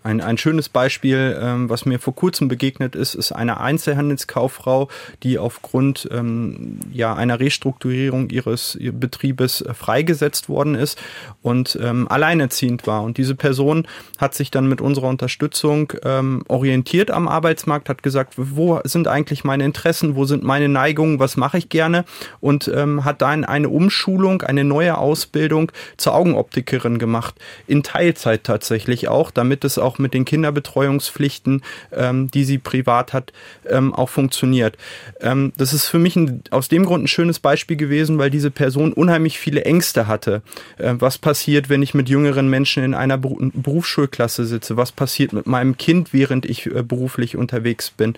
Ein, 0.03 0.21
ein 0.21 0.37
schönes 0.37 0.69
Beispiel, 0.69 1.37
ähm, 1.41 1.69
was 1.69 1.85
mir 1.85 1.99
vor 1.99 2.15
kurzem 2.15 2.47
begegnet 2.47 2.95
ist, 2.95 3.15
ist 3.15 3.31
eine 3.31 3.59
Einzelhandelskauffrau, 3.59 4.89
die 5.23 5.37
aufgrund 5.37 6.07
ähm, 6.11 6.79
ja, 6.91 7.13
einer 7.13 7.39
Restrukturierung 7.39 8.29
ihres 8.29 8.77
Betriebes 8.79 9.61
äh, 9.61 9.73
freigesetzt 9.73 10.49
worden 10.49 10.75
ist 10.75 10.99
und 11.41 11.77
ähm, 11.81 12.07
alleinerziehend 12.07 12.87
war. 12.87 13.03
Und 13.03 13.17
diese 13.17 13.35
Person 13.35 13.87
hat 14.17 14.33
sich 14.33 14.51
dann 14.51 14.67
mit 14.67 14.81
unserer 14.81 15.07
Unterstützung 15.07 15.93
ähm, 16.03 16.43
orientiert 16.47 17.11
am 17.11 17.27
Arbeitsmarkt, 17.27 17.89
hat 17.89 18.03
gesagt, 18.03 18.33
wo 18.37 18.79
sind 18.83 19.07
eigentlich 19.07 19.43
meine 19.43 19.65
Interessen, 19.65 20.15
wo 20.15 20.25
sind 20.25 20.43
meine 20.43 20.69
Neigungen, 20.69 21.19
was 21.19 21.37
mache 21.37 21.57
ich 21.57 21.69
gerne 21.69 22.05
und 22.39 22.71
ähm, 22.73 23.05
hat 23.05 23.21
dann 23.21 23.45
eine 23.45 23.69
Umschulung, 23.69 24.41
eine 24.41 24.63
neue 24.63 24.97
Ausbildung 24.97 25.71
zur 25.97 26.15
Augenoptikerin 26.15 26.99
gemacht, 26.99 27.35
in 27.67 27.83
Teilzeit 27.83 28.43
tatsächlich 28.43 29.07
auch, 29.07 29.31
damit 29.31 29.63
es 29.63 29.77
auch 29.77 29.96
mit 29.99 30.13
den 30.13 30.25
Kinderbetreuungspflichten, 30.25 31.63
ähm, 31.91 32.29
die 32.31 32.43
sie 32.43 32.57
privat 32.57 33.13
hat, 33.13 33.33
ähm, 33.69 33.93
auch 33.93 34.09
funktioniert. 34.09 34.77
Ähm, 35.21 35.53
das 35.57 35.73
ist 35.73 35.85
für 35.85 35.99
mich 35.99 36.15
ein, 36.15 36.41
aus 36.51 36.67
dem 36.67 36.85
Grund 36.85 37.05
ein 37.05 37.07
schönes 37.07 37.39
Beispiel 37.39 37.77
gewesen, 37.77 38.17
weil 38.17 38.29
diese 38.29 38.51
Person 38.51 38.93
unheimlich 38.93 39.39
viele 39.39 39.65
Ängste 39.65 40.07
hatte. 40.07 40.41
Äh, 40.77 40.95
was 40.99 41.17
passiert, 41.17 41.69
wenn 41.69 41.81
ich 41.81 41.93
mit 41.93 42.09
jüngeren 42.09 42.49
Menschen 42.49 42.83
in 42.83 42.93
einer 42.93 43.17
Berufsschulklasse 43.17 44.45
sitze? 44.45 44.77
Was 44.77 44.91
passiert 44.91 45.33
mit 45.33 45.47
meinem 45.47 45.77
Kind, 45.77 46.13
während 46.13 46.45
ich 46.45 46.65
äh, 46.65 46.83
beruflich 46.83 47.35
unterwegs 47.35 47.91
bin? 47.91 48.15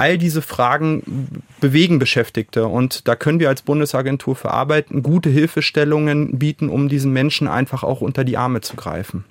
all 0.00 0.16
diese 0.16 0.40
Fragen 0.40 1.42
bewegen 1.60 1.98
Beschäftigte. 1.98 2.66
Und 2.66 3.06
da 3.06 3.16
können 3.16 3.38
wir 3.38 3.50
als 3.50 3.60
Bundesagentur 3.60 4.34
für 4.34 4.50
Arbeit 4.50 4.86
gute 5.02 5.28
Hilfestellungen 5.28 6.38
bieten, 6.38 6.70
um 6.70 6.88
diesen 6.88 7.12
Menschen 7.12 7.46
einfach 7.46 7.82
auch 7.84 8.00
unter 8.00 8.24
die 8.24 8.38
Arme 8.38 8.62
zu 8.62 8.76
greifen. 8.76 9.24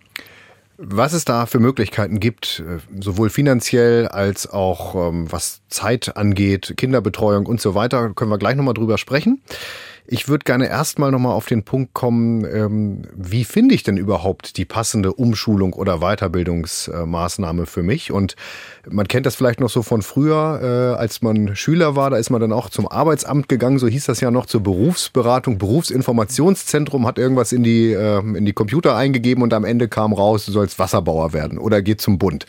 Was 0.81 1.11
es 1.11 1.25
da 1.25 1.45
für 1.45 1.59
Möglichkeiten 1.59 2.21
gibt, 2.21 2.63
äh, 2.65 2.77
sowohl 3.03 3.29
finanziell 3.29 4.07
als 4.07 4.49
auch 4.49 4.95
ähm, 4.95 5.29
was 5.29 5.59
Zeit 5.67 6.15
angeht, 6.15 6.73
Kinderbetreuung 6.77 7.47
und 7.47 7.59
so 7.59 7.75
weiter, 7.75 8.13
können 8.15 8.31
wir 8.31 8.37
gleich 8.37 8.55
nochmal 8.55 8.73
drüber 8.75 8.97
sprechen. 8.97 9.41
Ich 10.11 10.27
würde 10.27 10.43
gerne 10.43 10.67
erstmal 10.67 11.11
nochmal 11.11 11.33
auf 11.33 11.45
den 11.45 11.61
Punkt 11.61 11.93
kommen, 11.93 12.43
ähm, 12.43 13.03
wie 13.15 13.45
finde 13.45 13.75
ich 13.75 13.83
denn 13.83 13.95
überhaupt 13.95 14.57
die 14.57 14.65
passende 14.65 15.13
Umschulung 15.13 15.73
oder 15.73 15.99
Weiterbildungsmaßnahme 15.99 17.67
für 17.67 17.83
mich? 17.83 18.11
Und 18.11 18.35
man 18.89 19.07
kennt 19.07 19.27
das 19.27 19.35
vielleicht 19.35 19.59
noch 19.59 19.69
so 19.69 19.83
von 19.83 20.01
früher, 20.01 20.95
äh, 20.95 20.99
als 20.99 21.21
man 21.21 21.55
Schüler 21.55 21.95
war, 21.95 22.09
da 22.09 22.17
ist 22.17 22.31
man 22.31 22.41
dann 22.41 22.53
auch 22.53 22.69
zum 22.69 22.87
Arbeitsamt 22.87 23.49
gegangen, 23.49 23.77
so 23.77 23.87
hieß 23.87 24.05
das 24.05 24.19
ja 24.19 24.31
noch, 24.31 24.47
zur 24.47 24.63
Berufsberatung, 24.63 25.59
Berufsinformationszentrum, 25.59 27.05
hat 27.05 27.19
irgendwas 27.19 27.51
in 27.51 27.61
die, 27.61 27.93
äh, 27.93 28.17
in 28.19 28.45
die 28.45 28.53
Computer 28.53 28.95
eingegeben 28.95 29.43
und 29.43 29.53
am 29.53 29.63
Ende 29.63 29.89
kam 29.89 30.13
raus, 30.13 30.43
du 30.43 30.51
sollst 30.51 30.79
Wasserbauer 30.79 31.33
werden 31.33 31.59
oder 31.59 31.83
geht 31.83 32.01
zum 32.01 32.17
Bund. 32.17 32.47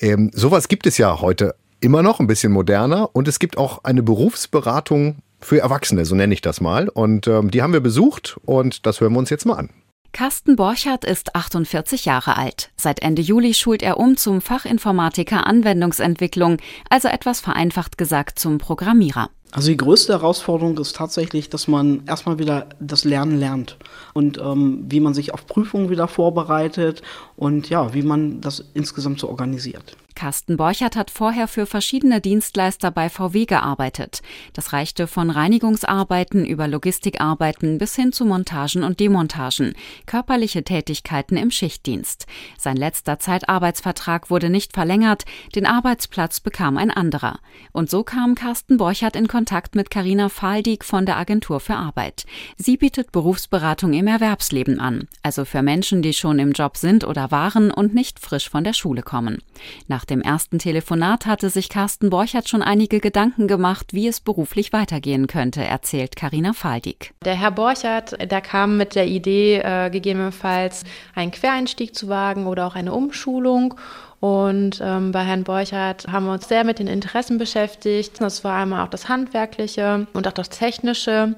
Ähm, 0.00 0.30
sowas 0.32 0.68
gibt 0.68 0.86
es 0.86 0.96
ja 0.96 1.20
heute 1.20 1.54
immer 1.80 2.02
noch, 2.02 2.18
ein 2.18 2.26
bisschen 2.26 2.50
moderner 2.50 3.10
und 3.12 3.28
es 3.28 3.38
gibt 3.38 3.58
auch 3.58 3.84
eine 3.84 4.02
Berufsberatung 4.02 5.16
für 5.44 5.60
Erwachsene, 5.60 6.04
so 6.04 6.14
nenne 6.14 6.34
ich 6.34 6.40
das 6.40 6.60
mal. 6.60 6.88
Und 6.88 7.26
ähm, 7.26 7.50
die 7.50 7.62
haben 7.62 7.72
wir 7.72 7.80
besucht 7.80 8.36
und 8.44 8.86
das 8.86 9.00
hören 9.00 9.12
wir 9.12 9.18
uns 9.18 9.30
jetzt 9.30 9.46
mal 9.46 9.54
an. 9.54 9.70
Carsten 10.12 10.54
Borchardt 10.54 11.04
ist 11.04 11.34
48 11.34 12.04
Jahre 12.04 12.36
alt. 12.36 12.70
Seit 12.76 13.02
Ende 13.02 13.20
Juli 13.20 13.52
schult 13.52 13.82
er 13.82 13.98
um 13.98 14.16
zum 14.16 14.40
Fachinformatiker 14.40 15.44
Anwendungsentwicklung, 15.44 16.58
also 16.88 17.08
etwas 17.08 17.40
vereinfacht 17.40 17.98
gesagt 17.98 18.38
zum 18.38 18.58
Programmierer. 18.58 19.30
Also 19.50 19.70
die 19.70 19.76
größte 19.76 20.12
Herausforderung 20.12 20.78
ist 20.78 20.94
tatsächlich, 20.94 21.50
dass 21.50 21.66
man 21.66 22.04
erstmal 22.06 22.38
wieder 22.38 22.68
das 22.80 23.04
Lernen 23.04 23.38
lernt 23.38 23.76
und 24.12 24.38
ähm, 24.38 24.84
wie 24.88 25.00
man 25.00 25.14
sich 25.14 25.34
auf 25.34 25.46
Prüfungen 25.46 25.90
wieder 25.90 26.06
vorbereitet 26.06 27.02
und 27.36 27.68
ja, 27.68 27.92
wie 27.92 28.02
man 28.02 28.40
das 28.40 28.64
insgesamt 28.74 29.18
so 29.18 29.28
organisiert. 29.28 29.96
Carsten 30.14 30.56
Borchert 30.56 30.96
hat 30.96 31.10
vorher 31.10 31.48
für 31.48 31.66
verschiedene 31.66 32.20
Dienstleister 32.20 32.90
bei 32.90 33.08
VW 33.08 33.46
gearbeitet. 33.46 34.22
Das 34.52 34.72
reichte 34.72 35.06
von 35.06 35.30
Reinigungsarbeiten 35.30 36.46
über 36.46 36.68
Logistikarbeiten 36.68 37.78
bis 37.78 37.96
hin 37.96 38.12
zu 38.12 38.24
Montagen 38.24 38.84
und 38.84 39.00
Demontagen, 39.00 39.74
körperliche 40.06 40.62
Tätigkeiten 40.62 41.36
im 41.36 41.50
Schichtdienst. 41.50 42.26
Sein 42.58 42.76
letzter 42.76 43.18
Zeitarbeitsvertrag 43.18 44.30
wurde 44.30 44.50
nicht 44.50 44.72
verlängert, 44.72 45.24
den 45.54 45.66
Arbeitsplatz 45.66 46.40
bekam 46.40 46.76
ein 46.76 46.90
anderer. 46.90 47.38
Und 47.72 47.90
so 47.90 48.04
kam 48.04 48.34
Carsten 48.34 48.76
Borchert 48.76 49.16
in 49.16 49.28
Kontakt 49.28 49.74
mit 49.74 49.90
Karina 49.90 50.28
Faldig 50.28 50.84
von 50.84 51.06
der 51.06 51.16
Agentur 51.16 51.60
für 51.60 51.74
Arbeit. 51.74 52.24
Sie 52.56 52.76
bietet 52.76 53.12
Berufsberatung 53.12 53.92
im 53.92 54.06
Erwerbsleben 54.06 54.80
an, 54.80 55.08
also 55.22 55.44
für 55.44 55.62
Menschen, 55.62 56.02
die 56.02 56.12
schon 56.12 56.38
im 56.38 56.52
Job 56.52 56.76
sind 56.76 57.04
oder 57.04 57.30
waren 57.30 57.70
und 57.70 57.94
nicht 57.94 58.20
frisch 58.20 58.48
von 58.48 58.64
der 58.64 58.72
Schule 58.72 59.02
kommen. 59.02 59.38
Nach 59.88 60.03
nach 60.04 60.16
dem 60.16 60.20
ersten 60.20 60.58
Telefonat 60.58 61.24
hatte 61.24 61.48
sich 61.48 61.70
Carsten 61.70 62.10
Borchert 62.10 62.46
schon 62.50 62.60
einige 62.60 63.00
Gedanken 63.00 63.48
gemacht, 63.48 63.94
wie 63.94 64.06
es 64.06 64.20
beruflich 64.20 64.70
weitergehen 64.74 65.28
könnte, 65.28 65.64
erzählt 65.64 66.14
Karina 66.14 66.52
Faldig. 66.52 67.14
Der 67.24 67.34
Herr 67.34 67.50
Borchert, 67.50 68.14
der 68.30 68.42
kam 68.42 68.76
mit 68.76 68.96
der 68.96 69.06
Idee, 69.06 69.62
äh, 69.64 69.88
gegebenenfalls 69.88 70.84
einen 71.14 71.30
Quereinstieg 71.30 71.94
zu 71.94 72.10
wagen 72.10 72.46
oder 72.46 72.66
auch 72.66 72.74
eine 72.74 72.92
Umschulung. 72.92 73.76
Und 74.20 74.78
ähm, 74.84 75.10
bei 75.10 75.24
Herrn 75.24 75.44
Borchert 75.44 76.06
haben 76.06 76.26
wir 76.26 76.32
uns 76.32 76.48
sehr 76.48 76.64
mit 76.64 76.80
den 76.80 76.86
Interessen 76.86 77.38
beschäftigt. 77.38 78.20
Das 78.20 78.44
war 78.44 78.60
einmal 78.60 78.84
auch 78.84 78.90
das 78.90 79.08
Handwerkliche 79.08 80.06
und 80.12 80.28
auch 80.28 80.32
das 80.32 80.50
Technische. 80.50 81.34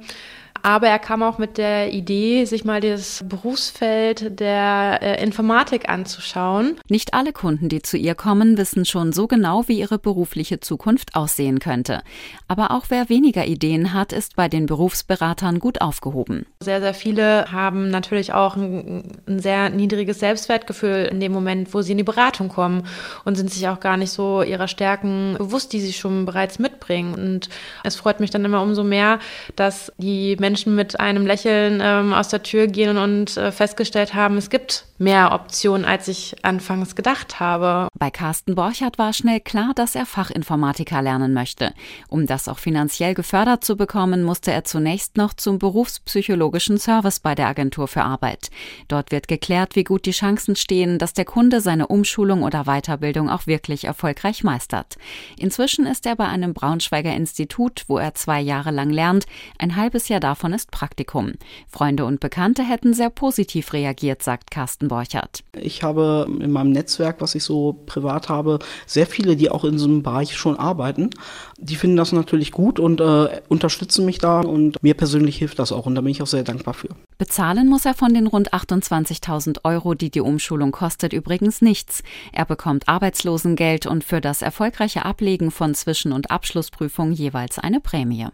Aber 0.63 0.89
er 0.89 0.99
kam 0.99 1.23
auch 1.23 1.39
mit 1.39 1.59
der 1.59 1.93
Idee, 1.93 2.45
sich 2.45 2.65
mal 2.65 2.81
das 2.81 3.25
Berufsfeld 3.29 4.41
der 4.41 4.99
äh, 5.03 5.23
Informatik 5.23 5.89
anzuschauen. 5.89 6.77
Nicht 6.89 7.15
alle 7.15 7.33
Kunden, 7.33 7.69
die 7.69 7.83
zu 7.83 7.97
ihr 7.97 8.15
kommen, 8.15 8.59
wissen 8.59 8.85
schon 8.85 9.13
so 9.13 9.27
genau, 9.27 9.69
wie 9.69 9.79
ihre 9.79 9.99
berufliche 9.99 10.61
Zukunft 10.61 11.15
aussehen 11.15 11.59
könnte. 11.59 12.03
Aber 12.49 12.71
auch 12.71 12.87
wer 12.89 13.09
weniger 13.09 13.47
Ideen 13.47 13.93
hat, 13.93 14.13
ist 14.13 14.37
bei 14.37 14.49
den 14.49 14.67
Berufsberatern 14.67 15.59
gut 15.59 15.81
aufgehoben. 15.81 16.47
Sehr, 16.61 16.81
sehr 16.81 16.95
viele 16.95 17.53
haben 17.53 17.91
natürlich 17.91 18.33
auch 18.33 18.57
ein, 18.57 19.05
ein 19.29 19.39
sehr 19.41 19.71
niedriges 19.71 20.19
Selbstwertgefühl 20.19 21.09
in 21.11 21.21
dem 21.21 21.33
Moment, 21.33 21.75
wo 21.75 21.83
sie 21.83 21.93
in 21.93 21.99
die 21.99 22.05
Beratung 22.05 22.49
kommen 22.49 22.87
und 23.25 23.37
sind 23.37 23.51
sich 23.51 23.69
auch 23.69 23.81
gar 23.81 23.97
nicht 23.97 24.11
so 24.11 24.43
ihrer 24.43 24.69
Stärken 24.69 25.37
bewusst, 25.39 25.73
die 25.73 25.81
sie 25.81 25.93
schon 25.93 26.25
bereits 26.27 26.59
mitbringen. 26.59 27.15
Und 27.15 27.49
es 27.85 27.97
freut 27.97 28.21
mich 28.21 28.31
dann 28.31 28.45
immer 28.45 28.63
umso 28.63 28.83
mehr, 28.83 29.19
dass 29.55 29.93
die 29.99 30.37
Menschen 30.41 30.46
mit 30.67 31.01
einem 31.01 31.27
Lächeln 31.27 31.81
ähm, 31.83 32.13
aus 32.13 32.29
der 32.29 32.43
Tür 32.43 32.67
gehen 32.67 32.97
und 32.97 33.37
äh, 33.37 33.53
festgestellt 33.53 34.15
haben, 34.15 34.37
es 34.37 34.51
gibt 34.51 34.87
mehr 34.99 35.33
Optionen, 35.33 35.85
als 35.85 36.09
ich 36.09 36.37
anfangs 36.43 36.95
gedacht 36.95 37.39
habe. 37.39 37.89
Bei 37.99 38.11
Carsten 38.11 38.55
Borchert 38.55 38.99
war 38.99 39.13
schnell 39.13 39.41
klar, 39.41 39.73
dass 39.75 39.95
er 39.95 40.07
Fachinformatiker 40.07 41.03
lernen 41.03 41.35
möchte. 41.35 41.75
Um 42.09 42.27
das 42.27 42.49
auch 42.49 42.59
finanziell 42.59 43.15
gefördert 43.15 43.65
zu 43.65 43.77
bekommen, 43.77 44.23
musste 44.23 44.53
er 44.53 44.65
zunächst 44.65 45.17
noch 45.17 45.35
zum 45.35 45.59
berufspsychologischen 45.59 46.79
Service 46.79 47.21
bei 47.21 47.35
der 47.35 47.49
Agentur 47.49 47.89
für 47.89 48.03
Arbeit. 48.03 48.51
Dort 48.89 49.13
wird 49.13 49.29
geklärt, 49.29 49.77
wie 49.77 49.85
gut 49.85 50.07
die 50.07 50.13
Chancen 50.13 50.57
stehen, 50.57 50.99
dass 50.99 51.13
der 51.13 51.25
Kunde 51.27 51.61
seine 51.61 51.89
Umschulung 51.89 52.43
oder 52.43 52.65
Weiterbildung 52.65 53.29
auch 53.29 53.47
wirklich 53.47 53.85
erfolgreich 53.85 54.45
meistert. 54.45 54.97
Inzwischen 55.39 55.87
ist 55.87 56.07
er 56.07 56.17
bei 56.17 56.27
einem 56.27 56.55
Braunschweiger 56.55 57.15
Institut, 57.15 57.85
wo 57.89 57.99
er 57.99 58.15
zwei 58.15 58.41
Jahre 58.41 58.71
lang 58.71 58.91
lernt. 58.91 59.27
Ein 59.59 59.77
halbes 59.77 60.09
Jahr 60.09 60.21
davon 60.21 60.36
davon 60.37 60.53
ist 60.53 60.71
Praktikum. 60.71 61.33
Freunde 61.67 62.05
und 62.05 62.21
Bekannte 62.21 62.63
hätten 62.63 62.93
sehr 62.93 63.09
positiv 63.09 63.73
reagiert, 63.73 64.23
sagt 64.23 64.51
Carsten 64.51 64.89
Borchert. 64.89 65.43
Ich 65.59 65.83
habe 65.83 66.27
in 66.29 66.53
meinem 66.53 66.73
Netzwerk, 66.73 67.23
was 67.23 67.35
ich 67.35 67.43
so 67.43 67.73
privat 67.87 68.29
habe, 68.29 68.59
sehr 68.85 69.07
viele, 69.07 69.35
die 69.35 69.51
auch 69.51 69.65
in 69.65 69.81
einem 69.81 70.03
Bereich 70.03 70.37
schon 70.37 70.59
arbeiten. 70.59 71.09
Die 71.57 71.77
finden 71.77 71.97
das 71.97 72.13
natürlich 72.13 72.53
gut 72.53 72.79
und 72.79 73.01
äh, 73.01 73.41
unterstützen 73.49 74.05
mich 74.05 74.19
da 74.19 74.41
und 74.41 74.83
mir 74.83 74.93
persönlich 74.93 75.39
hilft 75.39 75.59
das 75.59 75.73
auch 75.73 75.87
und 75.87 75.95
da 75.95 76.03
bin 76.03 76.11
ich 76.11 76.21
auch 76.21 76.27
sehr 76.27 76.45
dankbar 76.45 76.75
für. 76.75 76.89
Bezahlen 77.17 77.67
muss 77.67 77.87
er 77.87 77.95
von 77.95 78.13
den 78.13 78.27
rund 78.27 78.53
28.000 78.53 79.61
Euro, 79.65 79.95
die 79.95 80.11
die 80.11 80.21
Umschulung 80.21 80.71
kostet, 80.71 81.15
übrigens 81.15 81.63
nichts. 81.63 82.03
Er 82.33 82.45
bekommt 82.45 82.91
Arbeitslosengeld 82.91 83.87
und 83.87 84.05
für 84.05 84.21
das 84.21 84.43
erfolgreiche 84.43 85.07
Ablegen 85.07 85.51
von 85.51 85.75
Zwischen- 85.75 86.13
und 86.13 86.31
Abschlussprüfungen 86.31 87.15
jeweils 87.15 87.59
eine 87.59 87.81
Prämie. 87.81 88.27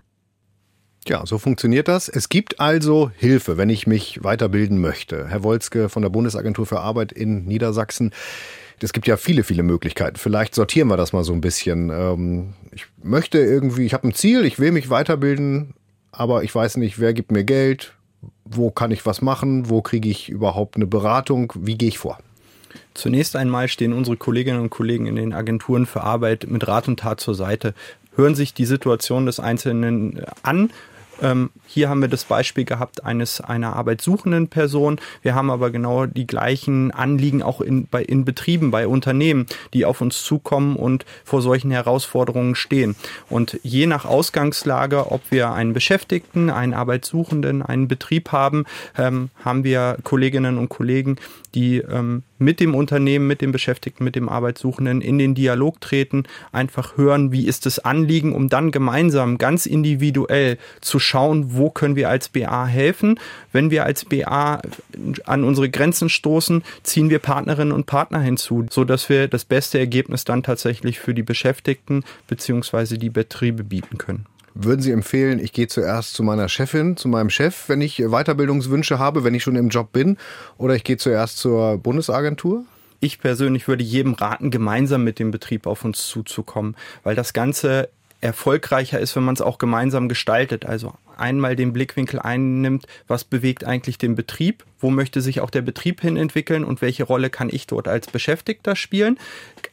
Ja, 1.08 1.26
so 1.26 1.38
funktioniert 1.38 1.88
das. 1.88 2.08
Es 2.08 2.28
gibt 2.28 2.60
also 2.60 3.10
Hilfe, 3.16 3.56
wenn 3.56 3.70
ich 3.70 3.86
mich 3.88 4.22
weiterbilden 4.22 4.80
möchte. 4.80 5.28
Herr 5.28 5.42
Wolzke 5.42 5.88
von 5.88 6.02
der 6.02 6.10
Bundesagentur 6.10 6.64
für 6.64 6.80
Arbeit 6.80 7.10
in 7.10 7.44
Niedersachsen. 7.44 8.12
Es 8.80 8.92
gibt 8.92 9.06
ja 9.06 9.16
viele, 9.16 9.44
viele 9.44 9.62
Möglichkeiten. 9.62 10.16
Vielleicht 10.16 10.54
sortieren 10.54 10.88
wir 10.88 10.96
das 10.96 11.12
mal 11.12 11.24
so 11.24 11.32
ein 11.32 11.40
bisschen. 11.40 11.90
Ähm, 11.90 12.54
ich 12.72 12.86
möchte 13.02 13.38
irgendwie, 13.38 13.86
ich 13.86 13.94
habe 13.94 14.08
ein 14.08 14.14
Ziel, 14.14 14.44
ich 14.44 14.58
will 14.58 14.72
mich 14.72 14.90
weiterbilden, 14.90 15.74
aber 16.12 16.44
ich 16.44 16.54
weiß 16.54 16.76
nicht, 16.76 16.98
wer 16.98 17.12
gibt 17.14 17.32
mir 17.32 17.44
Geld, 17.44 17.94
wo 18.44 18.70
kann 18.70 18.90
ich 18.90 19.06
was 19.06 19.22
machen, 19.22 19.68
wo 19.68 19.82
kriege 19.82 20.08
ich 20.08 20.28
überhaupt 20.28 20.76
eine 20.76 20.86
Beratung, 20.86 21.52
wie 21.56 21.76
gehe 21.76 21.88
ich 21.88 21.98
vor? 21.98 22.18
Zunächst 22.94 23.36
einmal 23.36 23.68
stehen 23.68 23.92
unsere 23.92 24.16
Kolleginnen 24.16 24.60
und 24.60 24.70
Kollegen 24.70 25.06
in 25.06 25.16
den 25.16 25.32
Agenturen 25.32 25.86
für 25.86 26.02
Arbeit 26.02 26.46
mit 26.48 26.66
Rat 26.66 26.88
und 26.88 27.00
Tat 27.00 27.20
zur 27.20 27.34
Seite, 27.34 27.74
hören 28.16 28.34
sich 28.34 28.52
die 28.52 28.66
Situation 28.66 29.26
des 29.26 29.40
Einzelnen 29.40 30.22
an, 30.42 30.70
ähm, 31.20 31.50
hier 31.66 31.88
haben 31.88 32.00
wir 32.00 32.08
das 32.08 32.24
Beispiel 32.24 32.64
gehabt 32.64 33.04
eines 33.04 33.40
einer 33.40 33.76
arbeitssuchenden 33.76 34.48
Person. 34.48 35.00
Wir 35.22 35.34
haben 35.34 35.50
aber 35.50 35.70
genau 35.70 36.06
die 36.06 36.26
gleichen 36.26 36.90
Anliegen 36.90 37.42
auch 37.42 37.60
in, 37.60 37.86
bei, 37.86 38.02
in 38.02 38.24
Betrieben, 38.24 38.70
bei 38.70 38.86
Unternehmen, 38.86 39.46
die 39.74 39.84
auf 39.84 40.00
uns 40.00 40.22
zukommen 40.22 40.76
und 40.76 41.04
vor 41.24 41.42
solchen 41.42 41.70
Herausforderungen 41.70 42.54
stehen. 42.54 42.96
Und 43.28 43.58
je 43.62 43.86
nach 43.86 44.04
Ausgangslage, 44.04 45.10
ob 45.10 45.22
wir 45.30 45.52
einen 45.52 45.72
Beschäftigten, 45.72 46.50
einen 46.50 46.74
Arbeitssuchenden, 46.74 47.62
einen 47.62 47.88
Betrieb 47.88 48.32
haben, 48.32 48.64
ähm, 48.96 49.30
haben 49.44 49.64
wir 49.64 49.98
Kolleginnen 50.02 50.58
und 50.58 50.68
Kollegen, 50.68 51.16
die 51.54 51.78
ähm, 51.78 52.22
mit 52.38 52.60
dem 52.60 52.74
Unternehmen, 52.74 53.26
mit 53.26 53.40
dem 53.40 53.52
Beschäftigten, 53.52 54.04
mit 54.04 54.16
dem 54.16 54.28
Arbeitssuchenden 54.28 55.00
in 55.00 55.18
den 55.18 55.34
Dialog 55.34 55.80
treten, 55.80 56.24
einfach 56.50 56.96
hören, 56.96 57.32
wie 57.32 57.46
ist 57.46 57.66
das 57.66 57.78
Anliegen, 57.78 58.34
um 58.34 58.48
dann 58.48 58.70
gemeinsam 58.70 59.38
ganz 59.38 59.66
individuell 59.66 60.58
zu 60.80 60.98
schauen, 60.98 61.54
wo 61.54 61.70
können 61.70 61.96
wir 61.96 62.08
als 62.08 62.28
BA 62.28 62.66
helfen. 62.66 63.18
Wenn 63.52 63.70
wir 63.70 63.84
als 63.84 64.04
BA 64.04 64.60
an 65.24 65.44
unsere 65.44 65.70
Grenzen 65.70 66.08
stoßen, 66.08 66.62
ziehen 66.82 67.10
wir 67.10 67.18
Partnerinnen 67.18 67.72
und 67.72 67.86
Partner 67.86 68.20
hinzu, 68.20 68.66
so 68.70 68.84
dass 68.84 69.08
wir 69.08 69.28
das 69.28 69.44
beste 69.44 69.78
Ergebnis 69.78 70.24
dann 70.24 70.42
tatsächlich 70.42 70.98
für 70.98 71.14
die 71.14 71.22
Beschäftigten 71.22 72.04
bzw. 72.26 72.96
die 72.96 73.10
Betriebe 73.10 73.64
bieten 73.64 73.98
können. 73.98 74.26
Würden 74.54 74.82
Sie 74.82 74.92
empfehlen, 74.92 75.38
ich 75.38 75.52
gehe 75.52 75.66
zuerst 75.66 76.14
zu 76.14 76.22
meiner 76.22 76.48
Chefin, 76.48 76.96
zu 76.96 77.08
meinem 77.08 77.30
Chef, 77.30 77.68
wenn 77.68 77.80
ich 77.80 77.96
Weiterbildungswünsche 77.96 78.98
habe, 78.98 79.24
wenn 79.24 79.34
ich 79.34 79.42
schon 79.42 79.56
im 79.56 79.70
Job 79.70 79.92
bin, 79.92 80.18
oder 80.58 80.74
ich 80.74 80.84
gehe 80.84 80.98
zuerst 80.98 81.38
zur 81.38 81.78
Bundesagentur? 81.78 82.64
Ich 83.00 83.18
persönlich 83.18 83.66
würde 83.66 83.82
jedem 83.82 84.14
raten, 84.14 84.50
gemeinsam 84.50 85.04
mit 85.04 85.18
dem 85.18 85.30
Betrieb 85.30 85.66
auf 85.66 85.84
uns 85.84 86.06
zuzukommen, 86.06 86.76
weil 87.02 87.16
das 87.16 87.32
Ganze 87.32 87.88
erfolgreicher 88.20 89.00
ist, 89.00 89.16
wenn 89.16 89.24
man 89.24 89.34
es 89.34 89.40
auch 89.40 89.58
gemeinsam 89.58 90.08
gestaltet. 90.08 90.64
Also 90.64 90.94
einmal 91.16 91.56
den 91.56 91.72
Blickwinkel 91.72 92.20
einnimmt, 92.20 92.86
was 93.08 93.24
bewegt 93.24 93.64
eigentlich 93.64 93.98
den 93.98 94.14
Betrieb, 94.14 94.64
wo 94.78 94.90
möchte 94.90 95.20
sich 95.20 95.40
auch 95.40 95.50
der 95.50 95.62
Betrieb 95.62 96.00
hin 96.00 96.16
entwickeln 96.16 96.64
und 96.64 96.80
welche 96.80 97.04
Rolle 97.04 97.30
kann 97.30 97.50
ich 97.50 97.66
dort 97.66 97.88
als 97.88 98.06
Beschäftigter 98.06 98.76
spielen, 98.76 99.18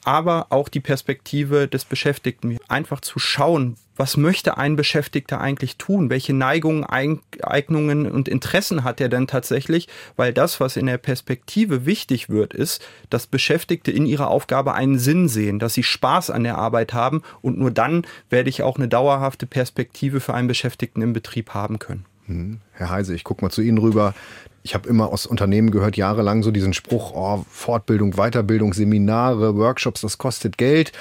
aber 0.03 0.47
auch 0.49 0.69
die 0.69 0.79
Perspektive 0.79 1.67
des 1.67 1.85
Beschäftigten. 1.85 2.57
Einfach 2.67 3.01
zu 3.01 3.19
schauen, 3.19 3.75
was 3.99 4.15
möchte 4.15 4.57
ein 4.57 4.77
Beschäftigter 4.77 5.41
eigentlich 5.41 5.75
tun? 5.75 6.09
Welche 6.09 6.33
Neigungen, 6.33 6.85
Eignungen 6.85 8.09
und 8.09 8.29
Interessen 8.29 8.85
hat 8.85 9.01
er 9.01 9.09
denn 9.09 9.27
tatsächlich? 9.27 9.89
Weil 10.15 10.31
das, 10.31 10.61
was 10.61 10.77
in 10.77 10.85
der 10.85 10.97
Perspektive 10.97 11.85
wichtig 11.85 12.29
wird, 12.29 12.53
ist, 12.53 12.81
dass 13.09 13.27
Beschäftigte 13.27 13.91
in 13.91 14.05
ihrer 14.05 14.29
Aufgabe 14.29 14.73
einen 14.73 14.99
Sinn 14.99 15.27
sehen, 15.27 15.59
dass 15.59 15.73
sie 15.73 15.83
Spaß 15.83 16.29
an 16.29 16.45
der 16.45 16.57
Arbeit 16.57 16.93
haben 16.93 17.23
und 17.41 17.59
nur 17.59 17.71
dann 17.71 18.07
werde 18.29 18.49
ich 18.49 18.63
auch 18.63 18.77
eine 18.77 18.87
dauerhafte 18.87 19.45
Perspektive 19.45 20.21
für 20.21 20.33
einen 20.33 20.47
Beschäftigten 20.47 21.01
im 21.01 21.11
Betrieb 21.11 21.53
haben 21.53 21.77
können. 21.77 22.05
Hm. 22.29 22.61
Herr 22.71 22.89
Heise, 22.89 23.13
ich 23.13 23.23
gucke 23.23 23.43
mal 23.43 23.51
zu 23.51 23.61
Ihnen 23.61 23.77
rüber 23.77 24.13
ich 24.63 24.73
habe 24.73 24.89
immer 24.89 25.11
aus 25.11 25.25
Unternehmen 25.25 25.71
gehört, 25.71 25.97
jahrelang 25.97 26.43
so 26.43 26.51
diesen 26.51 26.73
Spruch, 26.73 27.13
oh, 27.13 27.45
Fortbildung, 27.49 28.13
Weiterbildung, 28.13 28.73
Seminare, 28.73 29.55
Workshops, 29.55 30.01
das 30.01 30.17
kostet 30.17 30.57
Geld. 30.57 30.91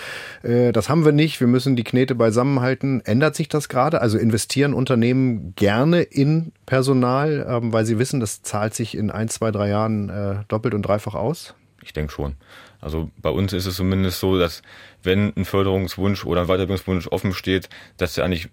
Äh, 0.43 0.73
das 0.73 0.88
haben 0.88 1.05
wir 1.05 1.12
nicht, 1.12 1.41
wir 1.41 1.47
müssen 1.47 1.77
die 1.77 1.85
Knete 1.85 2.14
beisammenhalten. 2.14 3.01
Ändert 3.05 3.35
sich 3.35 3.49
das 3.49 3.69
gerade? 3.69 4.01
Also 4.01 4.19
investieren 4.19 4.75
Unternehmen 4.75 5.55
gerne 5.57 6.03
in 6.03 6.53
Personal, 6.67 7.47
ähm, 7.49 7.73
weil 7.73 7.85
sie 7.85 7.99
wissen, 7.99 8.21
das 8.21 8.43
zahlt 8.43 8.75
sich 8.75 8.97
in 8.97 9.11
ein, 9.11 9.29
zwei, 9.29 9.51
drei 9.51 9.69
Jahren 9.69 10.09
äh, 10.09 10.37
doppelt 10.49 10.75
und 10.75 10.83
dreifach 10.83 11.14
aus? 11.14 11.55
Ich 11.83 11.93
denke 11.93 12.12
schon. 12.12 12.37
Also 12.81 13.11
bei 13.21 13.31
uns 13.31 13.53
ist 13.53 13.67
es 13.67 13.77
zumindest 13.77 14.21
so, 14.21 14.38
dass 14.38 14.62
wenn 15.03 15.33
ein 15.37 15.45
Förderungswunsch 15.45 16.25
oder 16.25 16.43
ein 16.43 16.47
Weiterbildungswunsch 16.47 17.09
offen 17.09 17.33
steht, 17.33 17.69
dass 17.97 18.14
der 18.14 18.25
eigentlich 18.25 18.49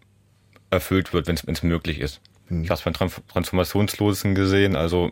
erfüllt 0.71 1.13
wird, 1.13 1.27
wenn 1.27 1.35
es 1.35 1.63
möglich 1.63 1.99
ist. 1.99 2.21
Hm. 2.47 2.63
Ich 2.63 2.69
habe 2.69 2.77
es 2.77 2.83
beim 2.83 3.11
Transformationslosen 3.27 4.35
gesehen, 4.35 4.75
also 4.75 5.11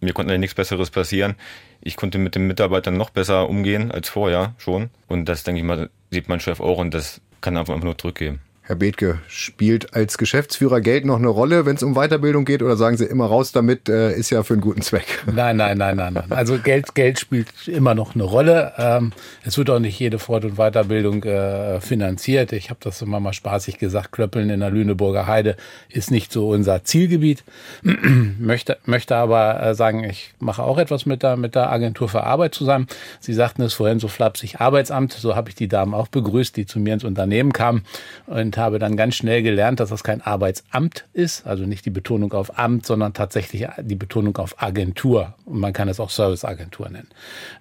mir 0.00 0.12
konnte 0.12 0.32
ja 0.32 0.38
nichts 0.38 0.54
Besseres 0.54 0.90
passieren. 0.90 1.34
Ich 1.80 1.96
konnte 1.96 2.18
mit 2.18 2.34
den 2.34 2.46
Mitarbeitern 2.46 2.96
noch 2.96 3.10
besser 3.10 3.48
umgehen 3.48 3.90
als 3.90 4.08
vorher 4.08 4.54
schon. 4.58 4.90
Und 5.08 5.26
das, 5.28 5.44
denke 5.44 5.60
ich 5.60 5.66
mal, 5.66 5.90
sieht 6.10 6.28
mein 6.28 6.40
Chef 6.40 6.60
auch 6.60 6.78
und 6.78 6.92
das 6.92 7.20
kann 7.40 7.56
einfach 7.56 7.78
nur 7.78 7.96
zurückgeben. 7.96 8.40
Herr 8.66 8.76
Bethke, 8.76 9.18
spielt 9.28 9.92
als 9.94 10.16
Geschäftsführer 10.16 10.80
Geld 10.80 11.04
noch 11.04 11.18
eine 11.18 11.28
Rolle, 11.28 11.66
wenn 11.66 11.76
es 11.76 11.82
um 11.82 11.92
Weiterbildung 11.96 12.46
geht, 12.46 12.62
oder 12.62 12.78
sagen 12.78 12.96
Sie 12.96 13.04
immer 13.04 13.26
raus 13.26 13.52
damit, 13.52 13.90
äh, 13.90 14.14
ist 14.14 14.30
ja 14.30 14.42
für 14.42 14.54
einen 14.54 14.62
guten 14.62 14.80
Zweck? 14.80 15.04
Nein, 15.26 15.58
nein, 15.58 15.76
nein, 15.76 15.96
nein, 15.96 16.14
nein. 16.14 16.32
Also 16.32 16.56
Geld, 16.56 16.94
Geld 16.94 17.20
spielt 17.20 17.68
immer 17.68 17.94
noch 17.94 18.14
eine 18.14 18.24
Rolle. 18.24 18.72
Ähm, 18.78 19.12
es 19.44 19.58
wird 19.58 19.68
auch 19.68 19.80
nicht 19.80 19.98
jede 19.98 20.18
Fort- 20.18 20.46
und 20.46 20.56
Weiterbildung 20.56 21.22
äh, 21.24 21.78
finanziert. 21.82 22.54
Ich 22.54 22.70
habe 22.70 22.80
das 22.82 23.02
immer 23.02 23.20
mal 23.20 23.34
spaßig 23.34 23.76
gesagt, 23.76 24.12
Klöppeln 24.12 24.48
in 24.48 24.60
der 24.60 24.70
Lüneburger 24.70 25.26
Heide 25.26 25.56
ist 25.90 26.10
nicht 26.10 26.32
so 26.32 26.48
unser 26.48 26.84
Zielgebiet. 26.84 27.44
möchte, 28.38 28.78
möchte 28.86 29.14
aber 29.16 29.62
äh, 29.62 29.74
sagen, 29.74 30.04
ich 30.04 30.32
mache 30.38 30.62
auch 30.62 30.78
etwas 30.78 31.04
mit 31.04 31.22
der, 31.22 31.36
mit 31.36 31.54
der 31.54 31.70
Agentur 31.70 32.08
für 32.08 32.24
Arbeit 32.24 32.54
zusammen. 32.54 32.86
Sie 33.20 33.34
sagten 33.34 33.60
es 33.60 33.74
vorhin 33.74 34.00
so 34.00 34.08
flapsig, 34.08 34.62
Arbeitsamt. 34.62 35.12
So 35.12 35.36
habe 35.36 35.50
ich 35.50 35.54
die 35.54 35.68
Damen 35.68 35.92
auch 35.92 36.08
begrüßt, 36.08 36.56
die 36.56 36.64
zu 36.64 36.78
mir 36.78 36.94
ins 36.94 37.04
Unternehmen 37.04 37.52
kamen. 37.52 37.84
Und 38.26 38.53
und 38.54 38.58
habe 38.62 38.78
dann 38.78 38.96
ganz 38.96 39.16
schnell 39.16 39.42
gelernt, 39.42 39.80
dass 39.80 39.90
das 39.90 40.04
kein 40.04 40.20
Arbeitsamt 40.20 41.06
ist, 41.12 41.44
also 41.44 41.64
nicht 41.64 41.84
die 41.86 41.90
Betonung 41.90 42.32
auf 42.34 42.56
Amt, 42.56 42.86
sondern 42.86 43.12
tatsächlich 43.12 43.66
die 43.80 43.96
Betonung 43.96 44.36
auf 44.36 44.62
Agentur. 44.62 45.34
Und 45.44 45.58
man 45.58 45.72
kann 45.72 45.88
es 45.88 45.98
auch 45.98 46.10
Serviceagentur 46.10 46.88
nennen. 46.88 47.08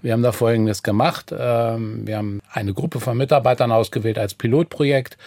Wir 0.03 0.13
haben 0.13 0.21
da 0.21 0.31
Folgendes 0.31 0.83
gemacht. 0.83 1.33
Ähm, 1.35 2.05
wir 2.05 2.17
haben 2.17 2.41
eine 2.51 2.73
Gruppe 2.73 2.99
von 2.99 3.17
Mitarbeitern 3.17 3.71
ausgewählt 3.71 4.19
als 4.19 4.35
Pilotprojekt, 4.35 5.17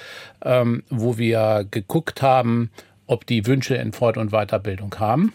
ähm, 0.45 0.85
wo 0.89 1.19
wir 1.19 1.67
geguckt 1.69 2.23
haben, 2.23 2.71
ob 3.09 3.27
die 3.27 3.47
Wünsche 3.47 3.75
in 3.75 3.93
Fort- 3.93 4.19
und 4.19 4.31
Weiterbildung 4.31 4.95
haben. 5.01 5.33